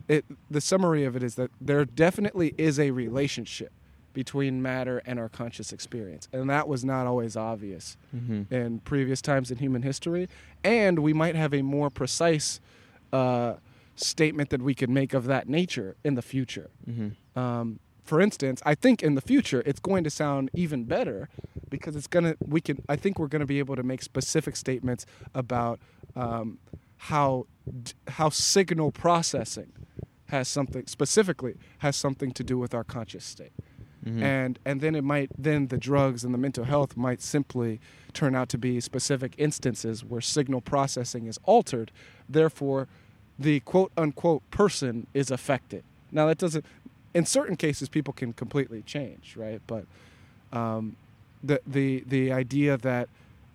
it. 0.07 0.25
The 0.49 0.61
summary 0.61 1.03
of 1.05 1.15
it 1.15 1.23
is 1.23 1.35
that 1.35 1.49
there 1.59 1.85
definitely 1.85 2.53
is 2.57 2.79
a 2.79 2.91
relationship 2.91 3.71
between 4.13 4.61
matter 4.61 5.01
and 5.05 5.19
our 5.19 5.29
conscious 5.29 5.73
experience, 5.73 6.27
and 6.31 6.49
that 6.49 6.67
was 6.67 6.85
not 6.85 7.07
always 7.07 7.35
obvious 7.35 7.97
Mm-hmm. 8.15 8.53
in 8.53 8.79
previous 8.79 9.21
times 9.21 9.49
in 9.51 9.57
human 9.57 9.81
history, 9.81 10.27
and 10.63 10.99
we 10.99 11.13
might 11.13 11.35
have 11.35 11.53
a 11.53 11.61
more 11.63 11.89
precise 11.89 12.59
uh, 13.11 13.55
statement 13.95 14.49
that 14.51 14.61
we 14.61 14.73
could 14.75 14.89
make 14.89 15.13
of 15.13 15.25
that 15.25 15.47
nature 15.49 15.95
in 16.03 16.13
the 16.15 16.21
future. 16.21 16.69
Mm-hmm. 16.89 17.39
Um, 17.39 17.79
for 18.03 18.19
instance, 18.21 18.61
I 18.65 18.75
think 18.75 19.01
in 19.01 19.15
the 19.15 19.21
future 19.21 19.63
it's 19.65 19.79
going 19.79 20.03
to 20.03 20.09
sound 20.09 20.49
even 20.53 20.83
better 20.83 21.29
because 21.69 21.95
it's 21.95 22.07
gonna 22.07 22.35
we 22.45 22.59
can 22.61 22.83
I 22.89 22.95
think 22.97 23.17
we're 23.17 23.27
gonna 23.27 23.45
be 23.45 23.59
able 23.59 23.75
to 23.75 23.83
make 23.83 24.01
specific 24.03 24.55
statements 24.55 25.05
about 25.33 25.79
um, 26.15 26.59
how 26.97 27.47
d- 27.83 27.93
how 28.09 28.29
signal 28.29 28.91
processing 28.91 29.71
has 30.27 30.47
something 30.47 30.85
specifically 30.87 31.55
has 31.79 31.95
something 31.95 32.31
to 32.31 32.43
do 32.43 32.57
with 32.57 32.73
our 32.73 32.83
conscious 32.83 33.23
state 33.23 33.53
Mm-hmm. 34.05 34.21
and 34.23 34.59
and 34.65 34.81
then 34.81 34.95
it 34.95 35.03
might 35.03 35.29
then 35.37 35.67
the 35.67 35.77
drugs 35.77 36.23
and 36.25 36.33
the 36.33 36.37
mental 36.37 36.65
health 36.65 36.97
might 36.97 37.21
simply 37.21 37.79
turn 38.11 38.35
out 38.35 38.49
to 38.49 38.57
be 38.57 38.79
specific 38.81 39.33
instances 39.37 40.03
where 40.03 40.19
signal 40.21 40.59
processing 40.61 41.25
is 41.27 41.39
altered 41.45 41.89
therefore 42.27 42.87
the 43.39 43.61
quote 43.61 43.91
unquote 43.95 44.43
person 44.51 45.07
is 45.13 45.31
affected 45.31 45.83
now 46.11 46.25
that 46.27 46.37
doesn't 46.37 46.65
in 47.13 47.25
certain 47.25 47.55
cases 47.55 47.87
people 47.89 48.13
can 48.13 48.33
completely 48.33 48.81
change 48.81 49.35
right 49.37 49.61
but 49.67 49.85
um, 50.51 50.95
the 51.43 51.61
the 51.65 52.03
the 52.07 52.31
idea 52.31 52.75
that 52.77 53.07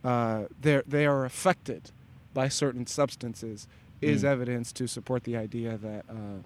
uh, 0.05 0.45
they 0.63 0.81
they 0.87 1.05
are 1.07 1.25
affected 1.25 1.91
by 2.33 2.49
certain 2.49 2.87
substances 2.87 3.67
is 4.01 4.23
Mm. 4.23 4.29
evidence 4.29 4.73
to 4.73 4.87
support 4.87 5.25
the 5.25 5.37
idea 5.37 5.77
that 5.77 6.05
uh, 6.09 6.41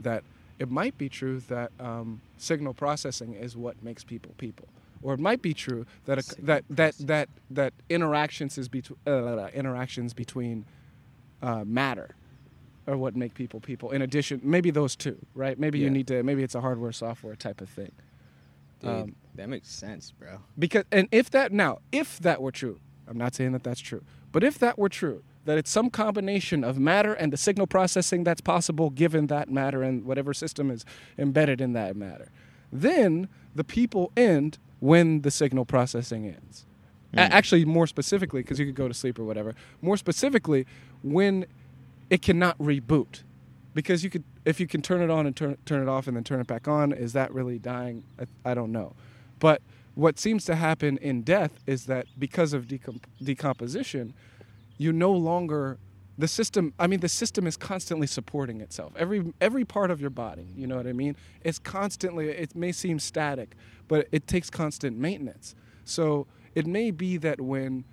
that 0.00 0.22
it 0.58 0.70
might 0.70 0.96
be 0.98 1.08
true 1.08 1.40
that 1.48 1.70
um, 1.80 2.20
signal 2.38 2.74
processing 2.74 3.34
is 3.34 3.56
what 3.56 3.82
makes 3.82 4.04
people 4.04 4.32
people, 4.38 4.68
or 5.02 5.14
it 5.14 5.20
might 5.20 5.42
be 5.42 5.54
true 5.54 5.86
that 6.06 6.18
a, 6.18 6.42
that 6.42 6.64
that 6.70 6.94
that 6.98 7.28
that 7.50 7.72
interactions 7.88 8.58
is 8.58 8.68
between 8.68 8.98
uh, 9.06 9.48
interactions 9.54 10.14
between 10.14 10.64
uh, 11.42 11.64
matter 11.64 12.14
are 12.86 12.96
what 12.96 13.16
make 13.16 13.34
people 13.34 13.60
people. 13.60 13.90
In 13.90 14.02
addition, 14.02 14.40
maybe 14.42 14.70
those 14.70 14.94
two, 14.96 15.18
right? 15.34 15.58
Maybe 15.58 15.78
you 15.78 15.90
need 15.90 16.06
to. 16.08 16.22
Maybe 16.22 16.42
it's 16.42 16.54
a 16.54 16.60
hardware 16.60 16.92
software 16.92 17.34
type 17.36 17.60
of 17.60 17.68
thing. 17.68 17.92
Dude, 18.80 18.90
Um, 18.90 19.16
that 19.34 19.48
makes 19.48 19.68
sense, 19.68 20.12
bro. 20.12 20.40
Because 20.58 20.84
and 20.92 21.08
if 21.10 21.30
that 21.30 21.52
now, 21.52 21.80
if 21.92 22.18
that 22.20 22.40
were 22.40 22.52
true, 22.52 22.78
I'm 23.08 23.18
not 23.18 23.34
saying 23.34 23.52
that 23.52 23.62
that's 23.64 23.80
true, 23.80 24.02
but 24.32 24.44
if 24.44 24.58
that 24.58 24.78
were 24.78 24.88
true, 24.88 25.22
that 25.46 25.56
it's 25.58 25.70
some 25.70 25.90
combination 25.90 26.62
of 26.62 26.78
matter 26.78 27.14
and 27.14 27.32
the 27.32 27.36
signal 27.36 27.66
processing 27.66 28.24
that's 28.24 28.40
possible 28.40 28.90
given 28.90 29.28
that 29.28 29.48
matter 29.50 29.82
and 29.82 30.04
whatever 30.04 30.34
system 30.34 30.70
is 30.70 30.84
embedded 31.18 31.60
in 31.60 31.72
that 31.72 31.96
matter, 31.96 32.30
then 32.72 33.28
the 33.54 33.64
people 33.64 34.12
end 34.16 34.58
when 34.80 35.22
the 35.22 35.30
signal 35.30 35.64
processing 35.64 36.26
ends. 36.26 36.66
A- 37.14 37.16
Mm. 37.18 37.30
actually, 37.30 37.64
more 37.64 37.86
specifically, 37.86 38.42
because 38.42 38.58
you 38.58 38.66
could 38.66 38.74
go 38.74 38.88
to 38.88 38.92
sleep 38.94 39.18
or 39.18 39.24
whatever. 39.24 39.54
More 39.80 39.96
specifically, 39.96 40.66
when 41.02 41.46
it 42.10 42.20
cannot 42.20 42.58
reboot, 42.58 43.22
because 43.74 44.02
you 44.04 44.10
could, 44.10 44.24
if 44.44 44.58
you 44.60 44.66
can 44.66 44.82
turn 44.82 45.00
it 45.00 45.08
on 45.10 45.26
and 45.26 45.34
turn 45.34 45.56
turn 45.64 45.80
it 45.80 45.88
off 45.88 46.06
and 46.08 46.16
then 46.16 46.24
turn 46.24 46.40
it 46.40 46.46
back 46.46 46.66
on, 46.68 46.92
is 46.92 47.12
that 47.14 47.32
really 47.32 47.58
dying? 47.58 48.02
I, 48.20 48.50
I 48.50 48.54
don't 48.54 48.72
know. 48.72 48.94
But 49.38 49.62
what 49.94 50.18
seems 50.18 50.44
to 50.46 50.56
happen 50.56 50.98
in 50.98 51.22
death 51.22 51.52
is 51.66 51.86
that 51.86 52.06
because 52.18 52.52
of 52.52 52.66
decomp- 52.66 53.04
decomposition, 53.22 54.12
you 54.78 54.92
no 54.92 55.12
longer 55.12 55.78
the 56.18 56.28
system 56.28 56.72
i 56.78 56.86
mean 56.86 57.00
the 57.00 57.08
system 57.08 57.46
is 57.46 57.56
constantly 57.56 58.06
supporting 58.06 58.60
itself. 58.60 58.92
Every 58.96 59.32
every 59.40 59.64
part 59.64 59.90
of 59.90 60.00
your 60.00 60.10
body 60.10 60.46
you 60.56 60.66
know 60.66 60.76
what 60.76 60.86
i 60.86 60.92
mean? 60.92 61.16
It's 61.42 61.58
constantly 61.58 62.28
it 62.28 62.54
may 62.56 62.72
seem 62.72 62.98
static 62.98 63.54
but 63.88 64.08
it 64.12 64.26
takes 64.26 64.48
constant 64.50 64.96
maintenance. 64.98 65.54
So 65.84 66.26
it 66.54 66.66
may 66.66 66.90
be 66.90 67.16
that 67.18 67.40
when 67.40 67.84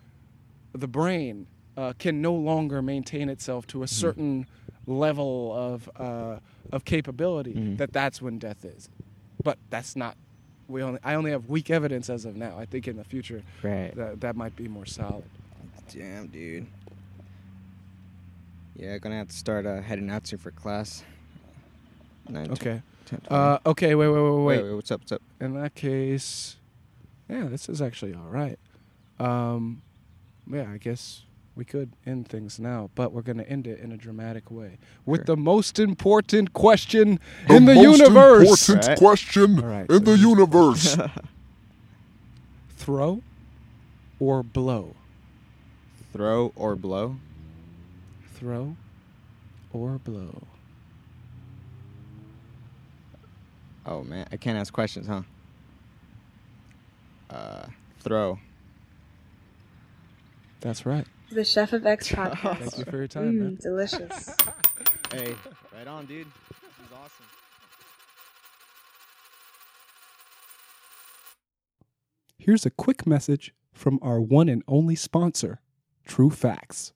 the 0.73 0.87
brain 0.87 1.47
uh, 1.77 1.93
can 1.99 2.21
no 2.21 2.33
longer 2.33 2.81
maintain 2.81 3.29
itself 3.29 3.67
to 3.67 3.83
a 3.83 3.87
certain 3.87 4.45
level 4.87 5.53
of 5.55 5.89
uh, 5.97 6.39
of 6.71 6.85
capability 6.85 7.53
Mhm. 7.53 7.77
that 7.77 7.91
that's 7.93 8.21
when 8.21 8.39
death 8.39 8.63
is. 8.65 8.89
But 9.43 9.57
that's 9.69 9.95
not 9.95 10.15
we 10.67 10.81
only 10.81 10.99
i 11.03 11.13
only 11.15 11.31
have 11.31 11.49
weak 11.49 11.69
evidence 11.69 12.09
as 12.09 12.25
of 12.25 12.35
now. 12.35 12.57
I 12.57 12.65
think 12.65 12.87
in 12.87 12.95
the 12.95 13.03
future 13.03 13.43
Right. 13.61 13.93
that 13.95 14.21
that 14.21 14.35
might 14.35 14.55
be 14.55 14.67
more 14.67 14.85
solid 14.85 15.25
Damn, 15.91 16.27
dude. 16.27 16.65
Yeah, 18.75 18.97
gonna 18.97 19.17
have 19.17 19.27
to 19.29 19.35
start 19.35 19.65
uh, 19.65 19.81
heading 19.81 20.09
out 20.09 20.25
soon 20.27 20.39
for 20.39 20.51
class. 20.51 21.03
Nine, 22.27 22.51
okay 22.51 22.81
10, 23.05 23.21
Uh, 23.29 23.57
okay, 23.65 23.95
wait, 23.95 24.07
wait, 24.07 24.13
wait, 24.21 24.21
wait, 24.31 24.43
wait, 24.45 24.63
wait. 24.63 24.73
what's 24.73 24.91
up? 24.91 25.01
What's 25.01 25.11
up? 25.11 25.21
In 25.41 25.53
that 25.55 25.75
case, 25.75 26.55
yeah, 27.29 27.43
this 27.45 27.67
is 27.69 27.81
actually 27.81 28.13
all 28.15 28.29
right. 28.29 28.57
Um, 29.19 29.81
yeah, 30.49 30.71
I 30.71 30.77
guess 30.77 31.23
we 31.55 31.65
could 31.65 31.91
end 32.05 32.27
things 32.29 32.59
now, 32.59 32.89
but 32.95 33.11
we're 33.11 33.21
going 33.21 33.37
to 33.37 33.47
end 33.49 33.67
it 33.67 33.79
in 33.79 33.91
a 33.91 33.97
dramatic 33.97 34.49
way 34.49 34.77
with 35.05 35.19
Sure. 35.19 35.35
the 35.35 35.37
most 35.37 35.77
important 35.79 36.53
question 36.53 37.19
in 37.47 37.47
The 37.47 37.55
in 37.55 37.65
the 37.65 37.75
most 37.75 37.99
universe. 37.99 38.69
important 38.69 38.87
Right. 38.87 38.97
question 38.97 39.59
All 39.59 39.65
right, 39.69 39.89
in 39.89 40.05
so 40.05 40.11
the 40.11 40.17
universe. 40.17 40.97
Throw 42.77 43.21
or 44.19 44.41
blow? 44.43 44.95
Throw 46.13 46.53
or 46.55 46.75
blow? 46.75 47.17
Throw 48.35 48.75
or 49.73 49.97
blow? 49.97 50.43
Oh 53.85 54.03
man, 54.03 54.27
I 54.31 54.37
can't 54.37 54.57
ask 54.57 54.71
questions, 54.71 55.07
huh? 55.07 55.23
Uh, 57.29 57.65
throw. 57.99 58.37
That's 60.61 60.85
right. 60.85 61.05
The 61.31 61.43
Chef 61.43 61.73
of 61.73 61.85
X 61.85 62.09
Thank 62.11 62.77
you 62.77 62.85
for 62.85 62.97
your 62.97 63.07
time, 63.07 63.39
man. 63.39 63.57
Mm, 63.57 63.61
delicious. 63.61 64.35
Hey, 65.11 65.35
right 65.77 65.85
on, 65.85 66.07
dude. 66.07 66.25
This 66.25 66.87
is 66.87 66.91
awesome. 66.91 67.25
Here's 72.39 72.65
a 72.65 72.71
quick 72.71 73.05
message 73.05 73.53
from 73.73 73.99
our 74.01 74.19
one 74.19 74.49
and 74.49 74.63
only 74.67 74.95
sponsor, 74.95 75.61
True 76.05 76.29
Facts. 76.29 76.93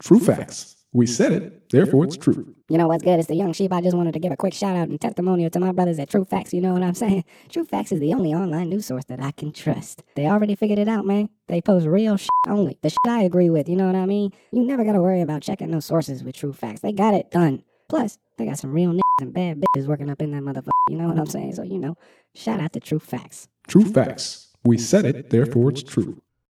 True 0.00 0.20
Facts. 0.20 0.76
We 0.92 1.06
said 1.06 1.32
it, 1.32 1.68
therefore 1.68 2.04
it's 2.04 2.16
true. 2.16 2.54
You 2.70 2.78
know 2.78 2.88
what's 2.88 3.04
good? 3.04 3.18
It's 3.18 3.28
the 3.28 3.34
young 3.34 3.52
sheep. 3.52 3.72
I 3.72 3.82
just 3.82 3.94
wanted 3.96 4.12
to 4.14 4.18
give 4.18 4.32
a 4.32 4.36
quick 4.36 4.54
shout 4.54 4.74
out 4.74 4.88
and 4.88 4.98
testimonial 4.98 5.50
to 5.50 5.60
my 5.60 5.70
brothers 5.70 5.98
at 5.98 6.08
True 6.08 6.24
Facts. 6.24 6.54
You 6.54 6.62
know 6.62 6.72
what 6.72 6.82
I'm 6.82 6.94
saying? 7.04 7.24
True 7.50 7.66
Facts 7.66 7.92
is 7.92 8.00
the 8.00 8.14
only 8.14 8.32
online 8.32 8.70
news 8.70 8.86
source 8.86 9.04
that 9.04 9.20
I 9.20 9.32
can 9.32 9.52
trust. 9.52 10.02
They 10.16 10.26
already 10.26 10.54
figured 10.54 10.78
it 10.78 10.88
out, 10.88 11.04
man. 11.04 11.28
They 11.46 11.60
post 11.60 11.86
real 11.86 12.16
shit 12.16 12.30
only. 12.46 12.78
The 12.80 12.88
shit 12.88 12.98
I 13.06 13.22
agree 13.22 13.50
with, 13.50 13.68
you 13.68 13.76
know 13.76 13.86
what 13.86 13.96
I 13.96 14.06
mean? 14.06 14.32
You 14.50 14.64
never 14.64 14.82
gotta 14.82 15.02
worry 15.02 15.20
about 15.20 15.42
checking 15.42 15.70
those 15.70 15.84
sources 15.84 16.24
with 16.24 16.36
True 16.36 16.54
Facts. 16.54 16.80
They 16.80 16.92
got 16.92 17.12
it 17.12 17.30
done. 17.30 17.64
Plus, 17.90 18.18
they 18.38 18.46
got 18.46 18.58
some 18.58 18.72
real 18.72 18.92
niggas 18.92 19.00
and 19.20 19.32
bad 19.34 19.60
bitches 19.60 19.86
working 19.86 20.08
up 20.10 20.22
in 20.22 20.30
that 20.30 20.42
motherfucker. 20.42 20.70
You 20.88 20.96
know 20.96 21.08
what 21.08 21.18
I'm 21.18 21.26
saying? 21.26 21.54
So, 21.54 21.62
you 21.64 21.78
know, 21.78 21.96
shout 22.34 22.60
out 22.60 22.72
to 22.72 22.80
True 22.80 22.98
Facts. 22.98 23.46
True 23.66 23.84
Facts. 23.84 24.54
We 24.64 24.78
said 24.78 25.04
it, 25.04 25.30
therefore 25.30 25.70
it's 25.70 25.82
true. 25.82 26.22